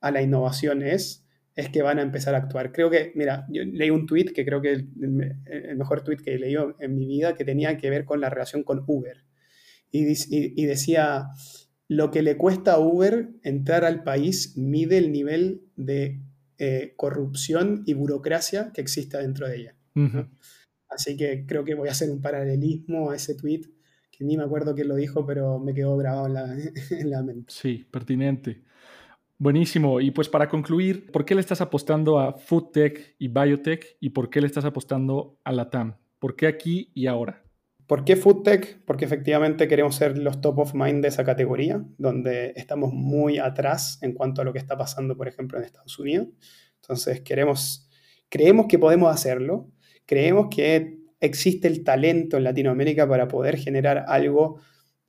a 0.00 0.10
la 0.10 0.22
innovación 0.22 0.82
es, 0.82 1.26
es 1.54 1.68
que 1.68 1.82
van 1.82 1.98
a 1.98 2.02
empezar 2.02 2.34
a 2.34 2.38
actuar. 2.38 2.72
Creo 2.72 2.90
que, 2.90 3.12
mira, 3.14 3.46
yo 3.50 3.62
leí 3.64 3.90
un 3.90 4.06
tweet 4.06 4.32
que 4.34 4.44
creo 4.44 4.60
que 4.60 4.72
el, 4.72 5.36
el 5.46 5.76
mejor 5.76 6.02
tweet 6.02 6.18
que 6.18 6.34
he 6.34 6.38
leído 6.38 6.76
en 6.80 6.94
mi 6.94 7.06
vida 7.06 7.34
que 7.34 7.44
tenía 7.44 7.76
que 7.76 7.90
ver 7.90 8.04
con 8.04 8.20
la 8.20 8.30
relación 8.30 8.62
con 8.62 8.84
Uber. 8.86 9.18
y, 9.90 10.06
y 10.62 10.66
decía 10.66 11.28
lo 11.88 12.10
que 12.10 12.22
le 12.22 12.36
cuesta 12.36 12.74
a 12.74 12.78
Uber 12.78 13.30
entrar 13.42 13.84
al 13.84 14.02
país 14.02 14.56
mide 14.56 14.98
el 14.98 15.12
nivel 15.12 15.62
de 15.76 16.20
eh, 16.58 16.94
corrupción 16.96 17.82
y 17.86 17.94
burocracia 17.94 18.72
que 18.72 18.80
existe 18.80 19.18
dentro 19.18 19.48
de 19.48 19.56
ella. 19.56 19.76
Así 20.88 21.16
que 21.16 21.44
creo 21.46 21.64
que 21.64 21.74
voy 21.74 21.88
a 21.88 21.92
hacer 21.92 22.10
un 22.10 22.20
paralelismo 22.20 23.10
a 23.10 23.16
ese 23.16 23.34
tweet, 23.34 23.62
que 24.10 24.24
ni 24.24 24.36
me 24.36 24.44
acuerdo 24.44 24.74
quién 24.74 24.88
lo 24.88 24.94
dijo, 24.94 25.26
pero 25.26 25.58
me 25.58 25.74
quedó 25.74 25.96
grabado 25.96 26.26
en 26.26 26.34
la, 26.34 26.56
en 26.90 27.10
la 27.10 27.22
mente. 27.22 27.52
Sí, 27.52 27.86
pertinente. 27.90 28.62
Buenísimo. 29.38 30.00
Y 30.00 30.12
pues 30.12 30.28
para 30.28 30.48
concluir, 30.48 31.10
¿por 31.10 31.24
qué 31.24 31.34
le 31.34 31.40
estás 31.40 31.60
apostando 31.60 32.20
a 32.20 32.34
Foodtech 32.34 33.16
y 33.18 33.26
Biotech 33.26 33.96
y 33.98 34.10
por 34.10 34.30
qué 34.30 34.40
le 34.40 34.46
estás 34.46 34.64
apostando 34.64 35.40
a 35.42 35.50
la 35.50 35.68
TAM? 35.68 35.96
¿Por 36.20 36.36
qué 36.36 36.46
aquí 36.46 36.92
y 36.94 37.08
ahora? 37.08 37.41
¿Por 37.92 38.06
qué 38.06 38.16
FoodTech? 38.16 38.86
Porque 38.86 39.04
efectivamente 39.04 39.68
queremos 39.68 39.96
ser 39.96 40.16
los 40.16 40.40
top 40.40 40.60
of 40.60 40.72
mind 40.72 41.02
de 41.02 41.08
esa 41.08 41.24
categoría, 41.24 41.84
donde 41.98 42.54
estamos 42.56 42.94
muy 42.94 43.36
atrás 43.36 43.98
en 44.00 44.14
cuanto 44.14 44.40
a 44.40 44.46
lo 44.46 44.54
que 44.54 44.58
está 44.58 44.78
pasando, 44.78 45.14
por 45.14 45.28
ejemplo, 45.28 45.58
en 45.58 45.64
Estados 45.64 45.98
Unidos. 45.98 46.28
Entonces, 46.76 47.20
queremos, 47.20 47.90
creemos 48.30 48.64
que 48.66 48.78
podemos 48.78 49.12
hacerlo, 49.12 49.68
creemos 50.06 50.46
que 50.50 51.00
existe 51.20 51.68
el 51.68 51.84
talento 51.84 52.38
en 52.38 52.44
Latinoamérica 52.44 53.06
para 53.06 53.28
poder 53.28 53.58
generar 53.58 54.06
algo 54.08 54.58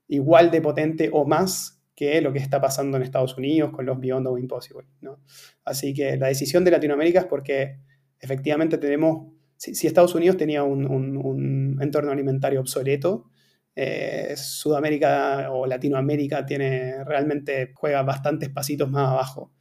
igual 0.09 0.51
de 0.51 0.59
potente 0.59 1.09
o 1.13 1.23
más 1.23 1.81
que 1.95 2.19
lo 2.19 2.33
que 2.33 2.39
está 2.39 2.59
pasando 2.59 2.97
en 2.97 3.03
Estados 3.03 3.37
Unidos 3.37 3.71
con 3.71 3.85
los 3.85 3.97
Beyond 3.97 4.27
the 4.27 4.41
Impossible. 4.41 4.89
¿no? 4.99 5.21
Así 5.63 5.93
que 5.93 6.17
la 6.17 6.27
decisión 6.27 6.65
de 6.65 6.71
Latinoamérica 6.71 7.19
es 7.21 7.25
porque 7.27 7.77
efectivamente 8.19 8.77
tenemos 8.77 9.31
si, 9.71 9.87
Estados 9.87 10.13
Unidos 10.15 10.37
tenía 10.37 10.63
un, 10.63 11.62
entorno 11.81 12.11
alimentario 12.11 12.59
obsoleto, 12.59 13.29
eh, 13.75 14.35
Sudamérica 14.37 15.51
o 15.51 15.65
Latinoamérica 15.65 16.45
tiene, 16.45 17.03
realmente 17.05 17.71
juega 17.75 18.03
bastantes 18.03 18.49
pasitos 18.49 18.89
más 18.89 19.09
abajo. 19.09 19.53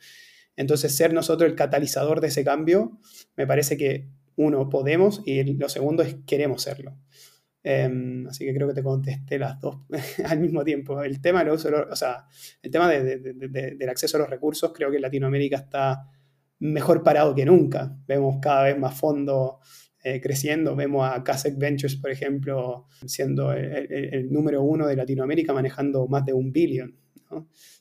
Entonces, 0.57 0.95
ser 0.95 1.15
nosotros 1.15 1.51
el 1.51 1.57
catalizador 1.57 2.21
de 2.21 2.29
ese 2.29 2.45
cambio, 2.45 2.99
me 3.37 3.47
parece 3.47 3.77
que 3.77 4.09
uno, 4.37 4.69
podemos 4.69 5.23
y 5.25 5.43
lo 5.55 5.69
segundo 5.69 6.03
es 6.03 6.17
queremos 6.27 6.63
serlo. 6.63 6.97
Em, 7.65 8.27
así 8.27 8.45
que 8.45 8.53
creo 8.53 8.67
que 8.69 8.75
te 8.75 8.83
contesté 8.83 9.39
las 9.39 9.61
dos 9.61 9.79
al 10.27 10.41
mismo 10.41 10.65
tiempo. 10.65 11.03
El 11.03 11.21
tema, 11.21 11.45
del, 11.45 11.53
o 11.53 11.97
sea, 11.97 12.27
el 12.61 12.71
tema 12.71 12.89
del 12.89 13.89
acceso 13.89 14.17
a 14.17 14.21
los 14.21 14.31
recursos, 14.31 14.73
creo 14.75 14.91
que 14.91 14.99
Latinoamérica 14.99 15.57
está 15.57 16.09
mejor 16.59 17.03
parado 17.03 17.35
que 17.35 17.45
nunca. 17.45 17.97
Vemos 18.07 18.39
cada 18.41 18.65
vez 18.65 18.79
más 18.79 18.99
fondos 18.99 19.57
eh, 20.03 20.21
creciendo. 20.21 20.75
Vemos 20.75 21.09
a 21.09 21.23
Kasek 21.23 21.57
Ventures, 21.57 21.97
por 21.97 22.11
ejemplo, 22.11 22.87
siendo 23.07 23.53
el, 23.53 24.31
número 24.33 24.63
uno 24.63 24.87
de 24.87 24.97
Latinoamérica, 24.97 25.53
manejando 25.53 26.07
más 26.09 26.25
de 26.25 26.33
un 26.33 26.53
billón. 26.53 26.97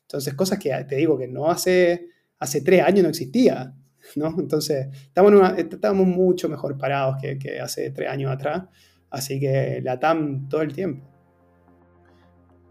Entonces, 0.02 0.34
cosas 0.34 0.60
que 0.60 0.72
te 0.88 0.96
digo 0.96 1.18
que 1.18 1.28
no 1.28 1.50
hace, 1.50 2.08
hace 2.40 2.62
tres 2.62 2.84
años 2.84 3.04
no 3.04 3.10
existía. 3.10 3.76
¿no? 4.16 4.36
Entonces, 4.40 4.88
estamos, 5.08 5.58
estamos 5.58 6.08
mucho 6.08 6.50
mejor 6.50 6.78
parados 6.78 7.18
que, 7.22 7.38
que 7.38 7.60
hace 7.60 7.92
tres 7.92 8.10
años 8.10 8.32
atrás. 8.32 8.64
Así 9.10 9.40
que 9.40 9.82
la 9.84 10.00
TAM 10.00 10.48
todo 10.48 10.62
el 10.62 10.74
tiempo. 10.74 11.11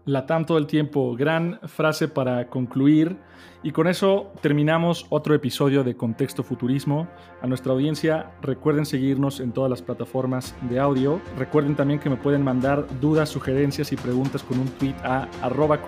La 0.05 0.25
TAM 0.25 0.45
todo 0.45 0.57
el 0.57 0.65
tiempo. 0.65 1.15
Gran 1.15 1.59
frase 1.67 2.07
para 2.07 2.47
concluir. 2.47 3.17
Y 3.61 3.71
con 3.71 3.87
eso 3.87 4.31
terminamos 4.41 5.05
otro 5.09 5.35
episodio 5.35 5.83
de 5.83 5.95
Contexto 5.95 6.41
Futurismo. 6.41 7.07
A 7.41 7.47
nuestra 7.47 7.73
audiencia, 7.73 8.31
recuerden 8.41 8.87
seguirnos 8.87 9.39
en 9.39 9.51
todas 9.51 9.69
las 9.69 9.83
plataformas 9.83 10.55
de 10.69 10.79
audio. 10.79 11.21
Recuerden 11.37 11.75
también 11.75 11.99
que 11.99 12.09
me 12.09 12.15
pueden 12.15 12.43
mandar 12.43 12.87
dudas, 12.99 13.29
sugerencias 13.29 13.91
y 13.91 13.95
preguntas 13.95 14.41
con 14.41 14.57
un 14.57 14.67
tweet 14.69 14.95
a 15.03 15.27
arroba 15.43 15.79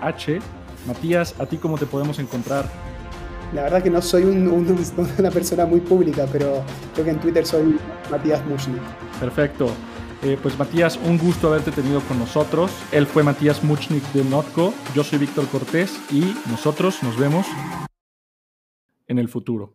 H. 0.00 0.38
Matías, 0.86 1.38
¿a 1.38 1.44
ti 1.44 1.58
cómo 1.58 1.76
te 1.76 1.84
podemos 1.84 2.18
encontrar? 2.18 2.64
La 3.52 3.64
verdad 3.64 3.82
que 3.82 3.90
no 3.90 4.00
soy 4.00 4.24
una 5.18 5.30
persona 5.30 5.66
muy 5.66 5.80
pública, 5.80 6.26
pero 6.32 6.62
creo 6.94 7.04
que 7.04 7.10
en 7.10 7.20
Twitter 7.20 7.44
soy 7.44 7.78
Matías 8.10 8.42
Mushnik. 8.46 8.80
Perfecto. 9.20 9.68
Eh, 10.24 10.38
pues 10.40 10.58
Matías, 10.58 10.96
un 10.96 11.18
gusto 11.18 11.48
haberte 11.48 11.70
tenido 11.70 12.00
con 12.00 12.18
nosotros. 12.18 12.72
Él 12.92 13.06
fue 13.06 13.22
Matías 13.22 13.62
Muchnik 13.62 14.02
de 14.12 14.24
Notco. 14.24 14.72
Yo 14.94 15.04
soy 15.04 15.18
Víctor 15.18 15.46
Cortés 15.48 16.00
y 16.10 16.34
nosotros 16.48 17.02
nos 17.02 17.18
vemos 17.18 17.46
en 19.06 19.18
el 19.18 19.28
futuro. 19.28 19.74